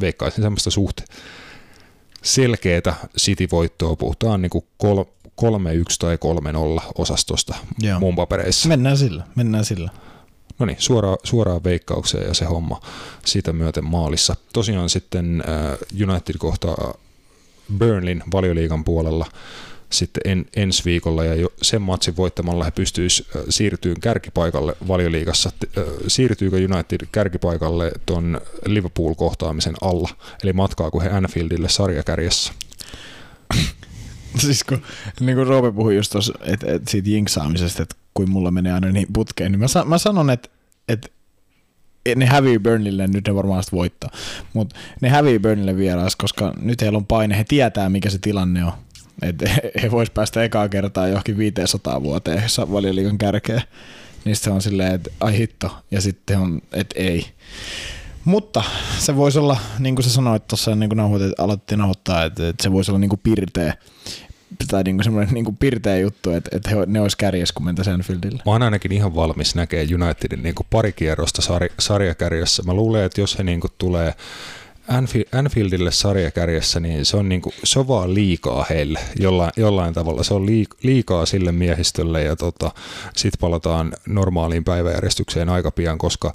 [0.02, 1.02] veikkaisin semmoista suht
[2.24, 5.04] selkeätä City-voittoa, puhutaan niin kuin kol-
[5.42, 5.44] 3-1
[6.00, 6.18] tai
[6.80, 8.00] 3-0 osastosta Joo.
[8.00, 8.70] mun papereissa.
[8.70, 9.92] Mennään sillä, mennään sillä.
[10.60, 12.82] No niin, suoraan, suoraan veikkaukseen ja se homma
[13.26, 14.36] siitä myöten maalissa.
[14.54, 15.44] Tosiaan sitten
[16.02, 16.94] uh, United kohtaa
[17.78, 19.26] Burnlin valioliigan puolella
[19.90, 25.52] sitten en, ensi viikolla ja jo sen matsin voittamalla he pystyisivät uh, siirtyyn kärkipaikalle valioliigassa.
[25.78, 30.10] Uh, siirtyykö United kärkipaikalle tuon Liverpool-kohtaamisen alla,
[30.44, 32.54] eli matkaako he Anfieldille sarjakärjessä?
[34.38, 34.82] siis kun
[35.20, 38.92] niin kuin Roope puhui just tuossa, että, että siitä jinksaamisesta, että kuin mulla menee aina
[38.92, 40.50] niin putkeen, niin mä, sa- mä sanon, että,
[40.88, 41.10] että
[42.16, 44.10] ne hävii Burnille, nyt ne varmaan voittaa,
[44.54, 48.66] mutta ne hävii Burnille vieras, koska nyt heillä on paine, he tietää mikä se tilanne
[48.66, 48.72] on,
[49.22, 49.50] että
[49.82, 53.62] he vois päästä ekaa kertaa johonkin 500 vuoteen valioliikan kärkeen,
[54.26, 57.26] niin se on silleen, että ai hitto, ja sitten on, että ei.
[58.26, 58.64] Mutta
[58.98, 62.64] se voisi olla, niin kuin sä sanoit tuossa, niin kuin nauhoitet, aloitettiin nauhoittaa, että, että
[62.64, 63.74] se voisi olla niin kuin pirteä,
[64.68, 67.94] tai niin kuin semmoinen niin kuin pirteä juttu, että, he, ne olisi kärjessä, kun mentäisiin
[67.94, 68.42] Anfieldille.
[68.46, 72.64] Mä oon ainakin ihan valmis näkee Unitedin niin kuin pari kierrosta sar- sarjakärjessä.
[72.64, 74.14] Mä luulen, että jos he niin kuin tulee
[75.32, 80.24] Anfieldille sarjakärjessä, niin se on, niin kuin, se on vaan liikaa heille jollain, jollain tavalla.
[80.24, 80.46] Se on
[80.84, 82.72] liikaa sille miehistölle ja tota,
[83.16, 86.34] sitten palataan normaaliin päiväjärjestykseen aika pian, koska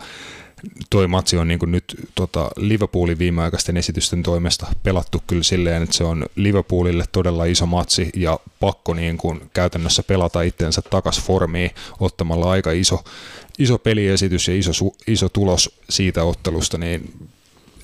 [0.91, 5.97] toi matsi on niin kuin nyt tota Liverpoolin viimeaikaisten esitysten toimesta pelattu kyllä silleen, että
[5.97, 11.71] se on Liverpoolille todella iso matsi ja pakko niin kuin käytännössä pelata itsensä takas formiin
[12.01, 13.05] ottamalla aika iso,
[13.59, 14.73] iso peliesitys ja iso,
[15.07, 17.29] iso tulos siitä ottelusta, niin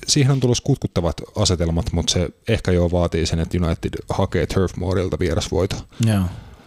[0.07, 4.75] siihen on tulossa kutkuttavat asetelmat, mutta se ehkä jo vaatii sen, että United hakee Turf
[4.75, 5.75] Moorilta vierasvoito.
[6.05, 6.23] Joo.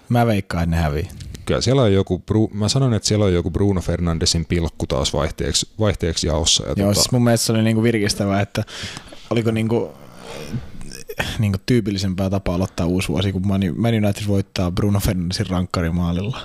[0.09, 1.09] Mä veikkaan, että ne hävii
[1.47, 2.22] kyllä siellä on joku,
[2.53, 6.62] mä sanon, että siellä on joku Bruno Fernandesin pilkku taas vaihteeksi, vaihteeksi jaossa.
[6.62, 6.95] Ja Joo, tota...
[6.95, 8.64] siis mun mielestä se oli niinku virkistävää, että
[9.30, 9.92] oliko niinku,
[11.38, 16.40] niinku tyypillisempää tapaa aloittaa uusi vuosi, kun Man United voittaa Bruno Fernandesin rankkarimaalilla.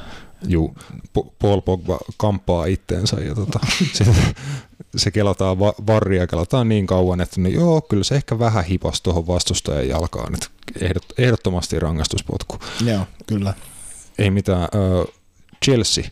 [0.48, 0.76] Juu,
[1.40, 3.60] Paul Pogba kampaa itteensä ja tota,
[4.96, 9.02] se, kelataan va- varria kelataan niin kauan, että no joo, kyllä se ehkä vähän hipas
[9.02, 10.48] tuohon vastustajan jalkaan, että
[10.82, 12.60] ehdot, ehdottomasti rangaistuspotku.
[12.86, 13.54] Joo, kyllä
[14.20, 14.68] ei mitään.
[15.66, 16.04] Chelsea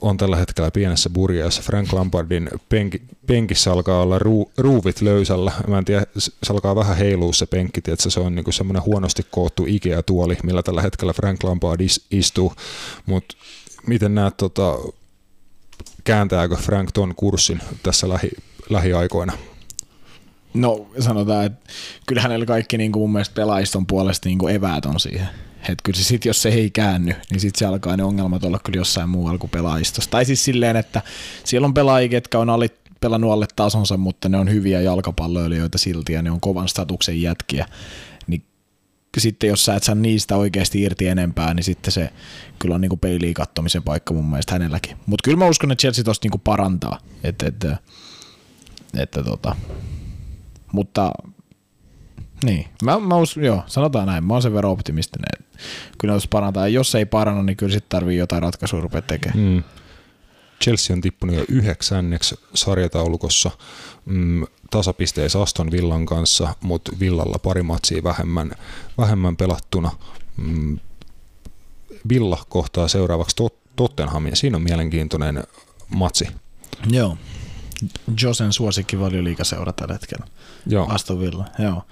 [0.00, 1.62] on tällä hetkellä pienessä burjassa.
[1.62, 5.52] Frank Lampardin penki, penkissä alkaa olla ruu, ruuvit löysällä.
[5.66, 9.22] Mä en tiedä, se alkaa vähän heilua se penkki, että se on niinku semmoinen huonosti
[9.30, 11.80] koottu Ikea-tuoli, millä tällä hetkellä Frank Lampard
[12.10, 12.52] istuu.
[13.06, 13.36] Mutta
[13.86, 14.78] miten näet, tota,
[16.04, 18.30] kääntääkö Frank ton kurssin tässä lähi,
[18.70, 19.32] lähiaikoina?
[20.54, 21.70] No sanotaan, että
[22.06, 25.28] kyllä hänellä kaikki niin kuin mun mielestä pelaajiston puolesta niin kuin eväät on siihen.
[25.68, 28.58] Että kyllä se sit, jos se ei käänny, niin sitten se alkaa ne ongelmat olla
[28.64, 30.10] kyllä jossain muualla kuin pelaajistossa.
[30.10, 31.02] Tai siis silleen, että
[31.44, 36.12] siellä on pelaajia, jotka on alit, pelannut alle tasonsa, mutta ne on hyviä jalkapalloilijoita silti
[36.12, 37.66] ja ne on kovan statuksen jätkiä.
[38.26, 38.44] Niin
[39.18, 42.12] sitten jos sä et saa niistä oikeasti irti enempää, niin sitten se
[42.58, 44.96] kyllä on niinku peiliin kattomisen paikka mun mielestä hänelläkin.
[45.06, 46.98] Mutta kyllä mä uskon, että Chelsea tosta niinku parantaa.
[47.24, 47.66] Et, et,
[48.96, 49.56] että tota,
[50.72, 51.12] mutta
[52.44, 55.45] niin, mä, mä us, joo, sanotaan näin, mä oon sen verran optimistinen,
[55.98, 59.38] kyllä jos parantaa, jos ei paranna, niin kyllä sitten tarvii jotain ratkaisua rupea tekemään.
[59.38, 59.62] Mm.
[60.64, 63.50] Chelsea on tippunut jo yhdeksänneksi sarjataulukossa
[64.04, 68.52] mm, tasapisteissä Aston Villan kanssa, mutta Villalla pari matsia vähemmän,
[68.98, 69.90] vähemmän pelattuna.
[70.36, 70.78] Mm,
[72.08, 74.36] Villa kohtaa seuraavaksi Tot- Tottenhamin.
[74.36, 75.44] Siinä on mielenkiintoinen
[75.88, 76.28] matsi.
[76.90, 77.18] Joo.
[78.22, 80.26] Josen suosikki valioliikaseura tällä hetkellä.
[80.66, 80.86] Joo.
[80.88, 81.82] Aston Villa, joo.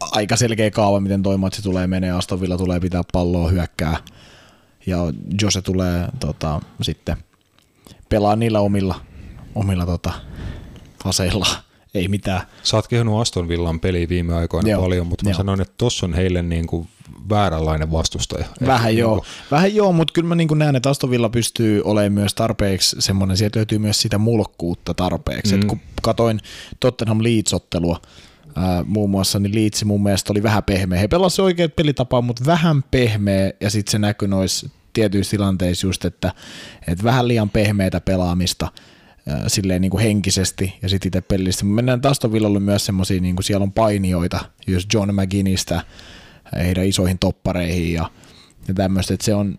[0.00, 2.10] Aika selkeä kaava, miten toi matsi tulee menee.
[2.10, 3.96] Aston Villa tulee pitää palloa hyökkää.
[4.86, 4.98] Ja
[5.42, 7.16] Jose tulee tota, sitten
[8.08, 9.00] pelaa niillä omilla,
[9.54, 10.12] omilla tota,
[11.04, 11.46] aseilla.
[11.94, 12.40] Ei mitään.
[12.62, 15.36] Sä oot kehunut Aston Villan peliä viime aikoina Joo, paljon, mutta mä joo.
[15.36, 16.88] sanoin, että tossa on heille niin kuin
[17.28, 18.46] vääränlainen vastustaja.
[18.66, 22.12] Vähän joo, niinku- vähän joo, mutta kyllä mä niin näen, että Aston Villa pystyy olemaan
[22.12, 25.54] myös tarpeeksi semmoinen, sieltä löytyy myös sitä mulkkuutta tarpeeksi.
[25.56, 25.62] Mm.
[25.62, 26.40] Et kun katoin
[26.80, 28.00] Tottenham Leeds-ottelua,
[28.56, 31.00] ää, muun muassa, niin Leeds mun mielestä oli vähän pehmeä.
[31.00, 36.04] He pelasivat oikeat pelitapaa, mutta vähän pehmeä, ja sitten se näkyi noissa tietyissä tilanteissa just,
[36.04, 36.32] että,
[36.88, 38.68] että vähän liian pehmeitä pelaamista,
[39.46, 41.64] silleen niin kuin henkisesti ja sitten itse pelillisesti.
[41.64, 45.80] Mennään Aston Villalle myös semmoisia, niin kuin siellä on painijoita, just John McGinnistä,
[46.56, 48.10] heidän isoihin toppareihin ja,
[48.68, 49.56] ja tämmöistä, että se on,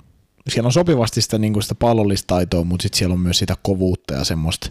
[0.49, 3.55] siellä on sopivasti sitä, niin kuin sitä pallollista taitoa, mutta sitten siellä on myös sitä
[3.61, 4.69] kovuutta ja semmoista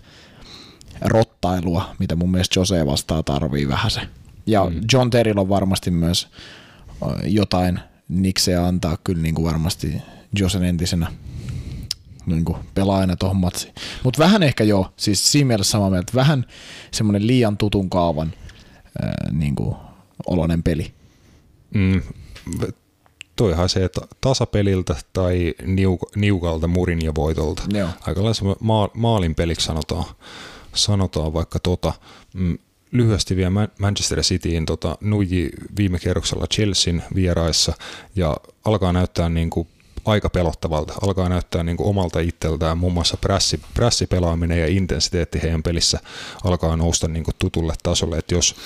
[1.00, 4.00] rottailua, mitä mun mielestä Jose vastaa tarvii vähän se.
[4.46, 4.80] Ja mm.
[4.92, 6.28] John Terrell on varmasti myös
[7.24, 9.92] jotain nikseä antaa kyllä niin kuin varmasti
[10.38, 11.12] Josen entisenä
[12.26, 13.74] niin kuin pelaajana tuohon matsiin.
[14.04, 16.44] Mutta vähän ehkä joo, siis siinä mielessä samaa mieltä, vähän
[16.90, 18.32] semmoinen liian tutun kaavan
[19.02, 19.76] ää, niin kuin
[20.26, 20.92] oloinen peli.
[21.74, 22.02] Mm,
[23.36, 27.62] toihan se, että tasapeliltä tai niuk- niukalta murin ja voitolta.
[27.72, 27.88] Joo.
[28.00, 30.04] Aika lailla maa, maalin peliksi sanotaan,
[30.76, 31.92] sanotaan vaikka tota.
[32.34, 32.58] Mm,
[32.92, 37.72] lyhyesti vielä Man- Manchester Cityin tota, nuiji viime kerroksella Chelsean vieraissa
[38.16, 39.68] ja alkaa näyttää niin kuin
[40.04, 40.94] aika pelottavalta.
[41.02, 46.00] Alkaa näyttää niin kuin omalta itseltään, muun muassa prässi, prässipelaaminen ja intensiteetti heidän pelissä
[46.44, 48.18] alkaa nousta niin kuin tutulle tasolle.
[48.18, 48.56] Että jos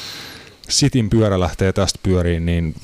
[0.68, 2.74] Sitin pyörä lähtee tästä pyöriin, niin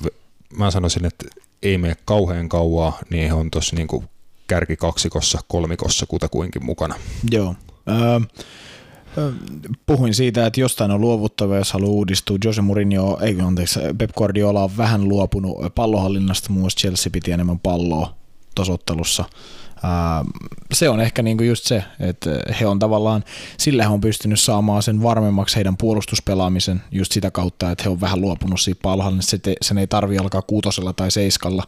[0.57, 1.27] mä sanoisin, että
[1.63, 3.89] ei mene kauhean kauaa, niin he on tuossa niin
[4.47, 6.95] kärkikaksikossa, kolmikossa kutakuinkin mukana.
[7.31, 7.55] Joo.
[7.89, 8.43] Ö,
[9.87, 12.39] puhuin siitä, että jostain on luovuttava, jos haluaa uudistua.
[12.45, 18.15] Jose Mourinho, ei anteeksi, Pep Guardiola on vähän luopunut pallohallinnasta, muun Chelsea piti enemmän palloa
[18.55, 19.25] tosottelussa.
[20.73, 23.25] Se on ehkä niinku just se, että he on tavallaan,
[23.59, 28.01] sillä he on pystynyt saamaan sen varmemmaksi heidän puolustuspelaamisen just sitä kautta, että he on
[28.01, 28.81] vähän luopunut siitä.
[29.21, 31.63] Se te- Sen ei tarvi alkaa kuutosella tai seiskalla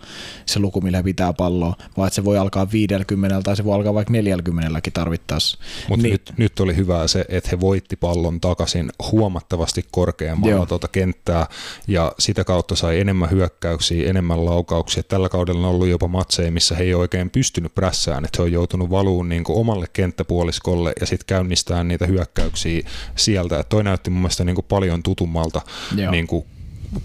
[0.47, 3.95] se luku, millä pitää palloa, vaan että se voi alkaa 50 tai se voi alkaa
[3.95, 5.59] vaikka 40 tarvittaessa.
[5.89, 6.13] Mutta Niin.
[6.13, 6.13] niin.
[6.13, 10.67] nyt, nyt oli hyvä se, että he voitti pallon takaisin huomattavasti korkeammalla Joo.
[10.67, 11.47] tuota kenttää
[11.89, 15.03] ja sitä kautta sai enemmän hyökkäyksiä, enemmän laukauksia.
[15.03, 17.75] Tällä kaudella on ollut jopa matseja, missä he ei oikein pystynyt
[18.09, 22.83] prässään, että he on joutunut valuun niin kuin omalle kenttäpuoliskolle ja sitten käynnistää niitä hyökkäyksiä
[23.17, 23.61] sieltä.
[23.61, 25.61] Et toi näytti mun mielestä niin kuin paljon tutummalta
[25.97, 26.11] Joo.
[26.11, 26.45] niin kuin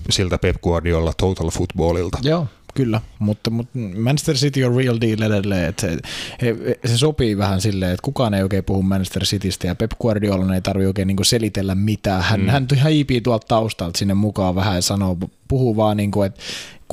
[0.10, 2.18] siltä Pep Guardiola Total Footballilta.
[2.22, 5.98] Joo, kyllä, mutta, mutta Manchester City on real deal edelleen, että se,
[6.42, 10.56] he, se sopii vähän silleen, että kukaan ei oikein puhu Manchester Citystä ja Pep Guardiola
[10.56, 12.24] ei tarvitse oikein niin selitellä mitään.
[12.24, 12.48] Hän, mm.
[12.48, 16.42] hän ihan hiipii tuolta taustalta sinne mukaan vähän ja sanoo, puhuu vaan niin kuin, että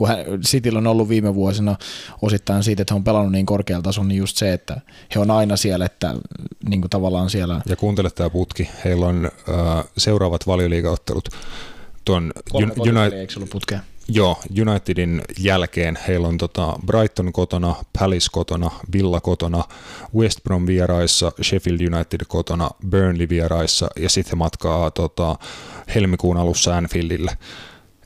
[0.01, 1.77] kun hän, Cityllä on ollut viime vuosina
[2.23, 4.81] osittain siitä, että he on pelannut niin korkealla tasolla, niin just se, että
[5.15, 6.15] he on aina siellä, että
[6.69, 8.71] niin kuin tavallaan siellä Ja kuuntele tämä putki.
[8.85, 11.29] Heillä on äh, seuraavat valioliigaottelut
[12.05, 13.27] tuon Un- United?
[14.09, 19.65] Joo, Unitedin jälkeen heillä on tota Brighton kotona, Palace kotona, Villa kotona,
[20.17, 25.37] West Brom vieraissa, Sheffield United kotona, Burnley vieraissa ja sitten matkaa tota,
[25.95, 27.39] helmikuun alussa Anfieldille.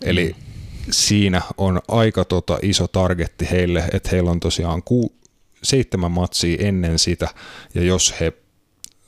[0.05, 0.36] Eli
[0.90, 5.12] siinä on aika tota, iso targetti heille, että heillä on tosiaan ku,
[5.62, 7.28] seitsemän matsia ennen sitä
[7.74, 8.32] ja jos he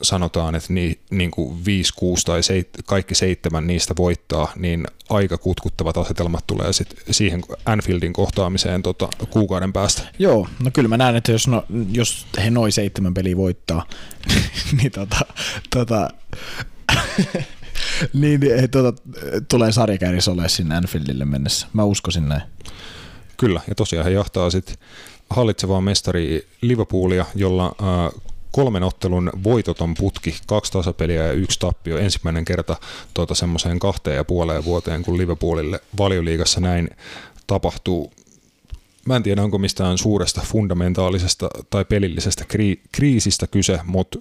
[0.03, 5.39] sanotaan, että niin, niin kuin 5, 6 tai seit, kaikki seitsemän niistä voittaa, niin aika
[5.39, 10.03] kutkuttavat asetelmat tulee sit siihen Anfieldin kohtaamiseen tota, kuukauden päästä.
[10.19, 13.86] Joo, no kyllä mä näen, että jos, no, jos he noin seitsemän peliä voittaa,
[14.82, 15.19] niin tota,
[15.70, 16.11] tota,
[18.12, 19.02] niin, niin he, tota,
[19.48, 21.66] tulee sarjakäärissä olemaan sinne Anfieldille mennessä.
[21.73, 22.43] Mä uskoisin näin.
[23.36, 24.77] Kyllä, ja tosiaan he jahtaa sitten
[25.31, 28.23] hallitsevaa mestari Liverpoolia, jolla äh,
[28.56, 32.77] kolmen ottelun voitoton putki, kaksi tasapeliä ja yksi tappio, ensimmäinen kerta
[33.14, 36.90] tuota, semmoiseen kahteen ja puoleen vuoteen, kun Liverpoolille valioliigassa näin
[37.47, 38.12] tapahtuu.
[39.06, 44.18] Mä en tiedä, onko mistään suuresta fundamentaalisesta tai pelillisestä kri- kriisistä kyse, mutta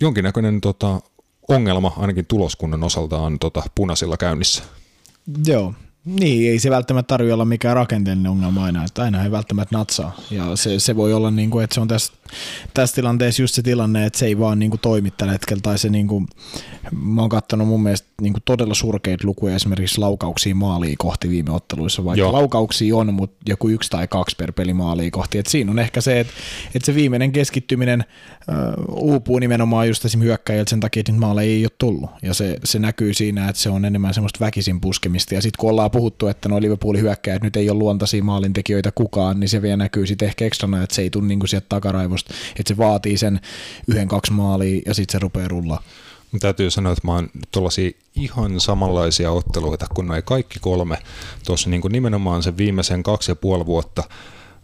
[0.00, 1.00] jonkinnäköinen tota,
[1.52, 4.62] ongelma ainakin tuloskunnan osalta on tota, punaisilla käynnissä.
[5.46, 5.74] Joo,
[6.04, 10.16] niin, ei se välttämättä tarvitse olla mikään rakenteellinen ongelma aina, että aina ei välttämättä natsaa.
[10.30, 12.12] Ja se, se voi olla, niin kuin, että se on tässä,
[12.74, 15.60] tässä tilanteessa just se tilanne, että se ei vaan niin kuin, toimi tällä hetkellä.
[15.60, 16.26] Tai se, niin kuin,
[16.92, 21.50] mä oon katsonut mun mielestä niin kuin, todella surkeita lukuja esimerkiksi laukauksia maaliin kohti viime
[21.50, 22.32] otteluissa, vaikka Joo.
[22.32, 25.38] laukauksia on, mutta joku yksi tai kaksi per peli maaliin kohti.
[25.38, 26.32] Et siinä on ehkä se, että,
[26.74, 28.56] että se viimeinen keskittyminen äh,
[28.88, 32.10] uupuu nimenomaan just esimerkiksi hyökkäjiltä sen takia, että niitä maaleja ei ole tullut.
[32.22, 35.34] Ja se, se näkyy siinä, että se on enemmän semmoista väkisin puskemista.
[35.34, 39.40] Ja sitten kun ollaan puhuttu, että nuo Liverpoolin hyökkäjät nyt ei ole luontaisia maalintekijöitä kukaan,
[39.40, 42.68] niin se vielä näkyy sitten ehkä ekstrana, että se ei tule niinku sieltä takaraivosta, että
[42.74, 43.40] se vaatii sen
[43.88, 45.82] yhden, kaksi maalia ja sitten se rupeaa rullaa.
[46.40, 50.98] Täytyy sanoa, että mä oon tuollaisia ihan samanlaisia otteluita kuin noin kaikki kolme.
[51.46, 54.04] Tuossa niin nimenomaan sen viimeisen kaksi ja puoli vuotta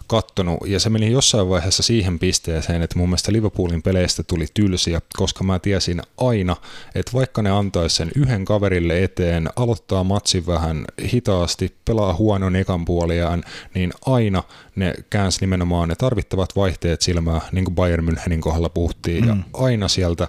[0.09, 5.01] kattonut, ja se meni jossain vaiheessa siihen pisteeseen, että mun mielestä Liverpoolin peleistä tuli tylsiä,
[5.17, 6.57] koska mä tiesin aina,
[6.95, 12.85] että vaikka ne antaisi sen yhden kaverille eteen, aloittaa matsin vähän hitaasti, pelaa huonon ekan
[12.85, 13.45] puoliaan,
[13.75, 14.43] niin aina
[14.77, 19.29] ne käänsi nimenomaan ne tarvittavat vaihteet silmää, niin kuin Bayern Münchenin kohdalla puhuttiin, mm.
[19.29, 20.29] ja aina sieltä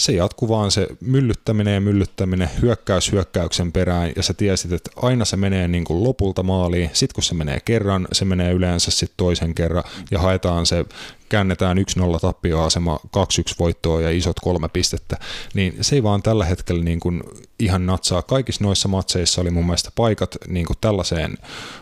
[0.00, 5.24] se jatkuu vaan se myllyttäminen ja myllyttäminen hyökkäys hyökkäyksen perään ja sä tiesit, että aina
[5.24, 9.16] se menee niin kuin lopulta maaliin, sitten kun se menee kerran, se menee yleensä sitten
[9.16, 10.84] toisen kerran ja haetaan se
[11.28, 13.10] käännetään 1-0 tappioasema, 2-1
[13.58, 15.16] voittoa ja isot kolme pistettä,
[15.54, 17.22] niin se ei vaan tällä hetkellä niin kuin
[17.58, 18.22] ihan natsaa.
[18.22, 21.38] Kaikissa noissa matseissa oli mun mielestä paikat niin kuin tällaiseen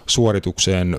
[0.07, 0.99] suoritukseen,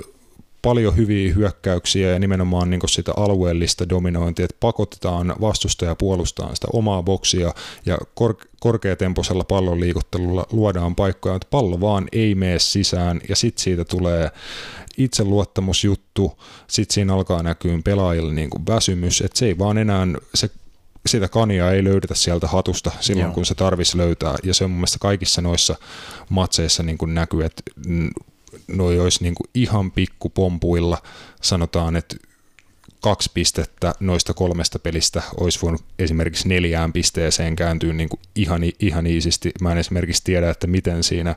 [0.62, 7.04] paljon hyviä hyökkäyksiä ja nimenomaan niin sitä alueellista dominointia, että pakotetaan vastustaja puolustaa sitä omaa
[7.04, 7.54] boksia
[7.86, 13.64] ja kor- korkeatempoisella pallon liikuttelulla luodaan paikkoja, että pallo vaan ei mene sisään ja sitten
[13.64, 14.32] siitä tulee
[14.98, 20.50] itseluottamusjuttu, sitten siinä alkaa näkyä pelaajille niin kuin väsymys, että se ei vaan enää, se
[21.06, 23.34] sitä kania ei löydetä sieltä hatusta silloin, Joo.
[23.34, 24.36] kun se tarvisi löytää.
[24.44, 25.76] Ja se on mun mielestä kaikissa noissa
[26.30, 27.64] matseissa niin kuin näkyy, että
[28.68, 30.98] noi olisi niin kuin ihan pikkupompuilla,
[31.42, 32.16] sanotaan, että
[33.02, 39.08] kaksi pistettä noista kolmesta pelistä olisi voinut esimerkiksi neljään pisteeseen kääntyä niin kuin ihan, ihan
[39.08, 39.52] iisisti.
[39.62, 41.36] Mä en esimerkiksi tiedä, että miten siinä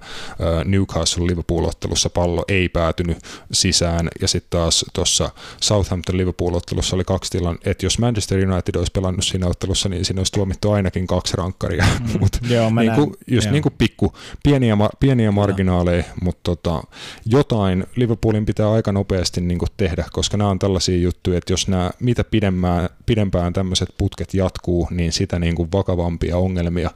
[0.64, 3.18] Newcastle-Liverpool-ottelussa pallo ei päätynyt
[3.52, 5.30] sisään, ja sitten taas tuossa
[5.60, 10.32] Southampton-Liverpool-ottelussa oli kaksi tilan, että jos Manchester United olisi pelannut siinä ottelussa, niin siinä olisi
[10.32, 12.08] tuomittu ainakin kaksi rankkaria, mm.
[12.20, 12.38] mutta
[12.80, 14.12] niin kuin, just niin kuin pikku,
[14.42, 16.82] pieniä, pieniä marginaaleja, mutta tota,
[17.26, 21.68] jotain Liverpoolin pitää aika nopeasti niin kuin tehdä, koska nämä on tällaisia juttuja, että jos
[21.68, 26.90] nämä, mitä pidempään, pidempään tämmöiset putket jatkuu, niin sitä niin kuin vakavampia ongelmia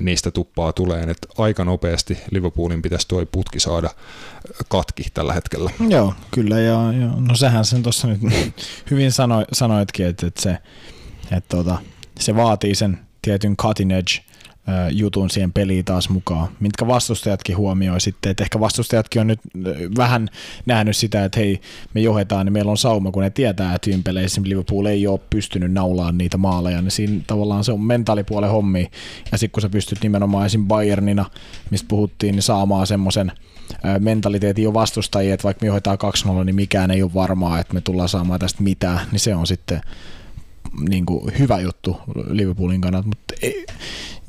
[0.00, 3.90] niistä tuppaa tulee, että aika nopeasti Liverpoolin pitäisi tuo putki saada
[4.68, 5.70] katki tällä hetkellä.
[5.88, 8.20] Joo, kyllä, ja, ja no sähän sen tuossa nyt
[8.90, 10.58] hyvin sanoi, sanoitkin, että, että se,
[11.36, 11.78] että tota,
[12.20, 14.29] se vaatii sen tietyn cutting edge
[14.90, 19.40] jutun siihen peliin taas mukaan, mitkä vastustajatkin huomioi sitten, että ehkä vastustajatkin on nyt
[19.96, 20.28] vähän
[20.66, 21.60] nähnyt sitä, että hei,
[21.94, 25.20] me johetaan, niin meillä on sauma, kun ne tietää, että viime peleissä Liverpool ei ole
[25.30, 28.90] pystynyt naulaan niitä maaleja, niin siinä tavallaan se on mentaalipuolen hommi,
[29.32, 30.66] ja sitten kun sä pystyt nimenomaan esim.
[30.66, 31.24] Bayernina,
[31.70, 33.32] mistä puhuttiin, niin saamaan semmoisen
[33.98, 35.98] mentaliteetin jo vastustajia, että vaikka me johdetaan
[36.40, 39.46] 2-0, niin mikään ei ole varmaa, että me tullaan saamaan tästä mitään, niin se on
[39.46, 39.80] sitten
[40.88, 41.96] niin kuin hyvä juttu
[42.28, 43.66] Liverpoolin kannalta, mutta ei,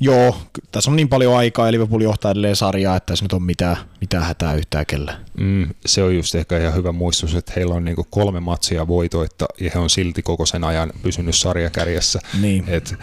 [0.00, 0.36] Joo,
[0.72, 3.76] tässä on niin paljon aikaa ja Liverpool johtaa edelleen sarjaa, että tässä nyt on mitään,
[4.00, 5.20] mitään hätää yhtään kellä.
[5.38, 9.46] Mm, se on just ehkä ihan hyvä muistus, että heillä on niinku kolme matsia voitoitta
[9.60, 12.20] ja he on silti koko sen ajan pysynyt sarjakärjessä.
[12.40, 12.64] Niin.
[12.66, 12.94] Et,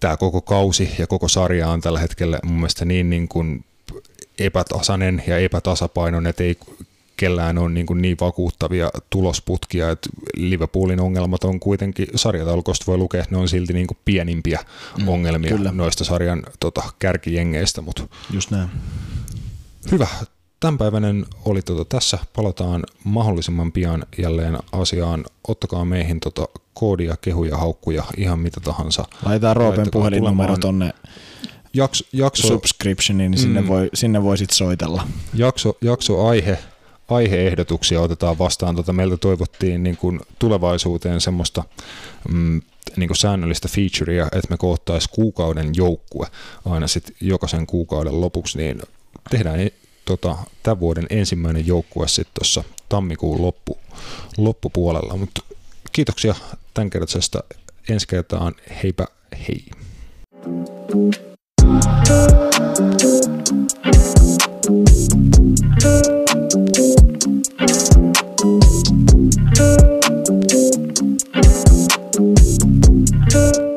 [0.00, 3.64] tämä koko kausi ja koko sarja on tällä hetkellä mun mielestä niin, niin kuin
[4.38, 6.56] epätasainen ja epätasapainoinen, että ei
[7.20, 13.22] kellään on niin, kuin niin vakuuttavia tulosputkia, että Liverpoolin ongelmat on kuitenkin, sarjataulukosta voi lukea,
[13.22, 14.60] että ne on silti niin kuin pienimpiä
[14.98, 15.72] mm, ongelmia kyllä.
[15.72, 17.80] noista sarjan tota, kärkijengeistä.
[17.80, 18.68] Mutta Just näin.
[19.90, 20.06] Hyvä.
[20.60, 22.18] Tämänpäiväinen oli tota, tässä.
[22.36, 25.24] Palataan mahdollisimman pian jälleen asiaan.
[25.48, 29.04] Ottakaa meihin tota, koodia, kehuja, haukkuja, ihan mitä tahansa.
[29.24, 30.92] Laitetaan Roopen puhelinnumero tonne
[31.74, 35.06] jakso, jakso, subscriptioniin, niin sinne, mm, voi, sinne voi sit soitella.
[35.34, 36.58] Jakso, jakso aihe
[37.10, 38.74] aiheehdotuksia otetaan vastaan.
[38.74, 41.64] Tuota, meiltä toivottiin niin kuin tulevaisuuteen semmoista
[42.28, 42.62] mm,
[42.96, 46.26] niin kuin säännöllistä featurea, että me koottaisiin kuukauden joukkue
[46.64, 48.82] aina sitten jokaisen kuukauden lopuksi, niin
[49.30, 49.72] tehdään e-
[50.04, 53.78] tota, tämän vuoden ensimmäinen joukkue sitten tuossa tammikuun loppu,
[54.36, 55.16] loppupuolella.
[55.16, 55.30] Mut
[55.92, 56.34] kiitoksia
[56.74, 57.44] tämän kertaisesta.
[57.88, 59.06] Ensi kertaan heipä
[59.48, 59.64] hei.
[65.82, 66.29] Thank you.
[67.72, 67.96] Thank
[73.58, 73.69] you.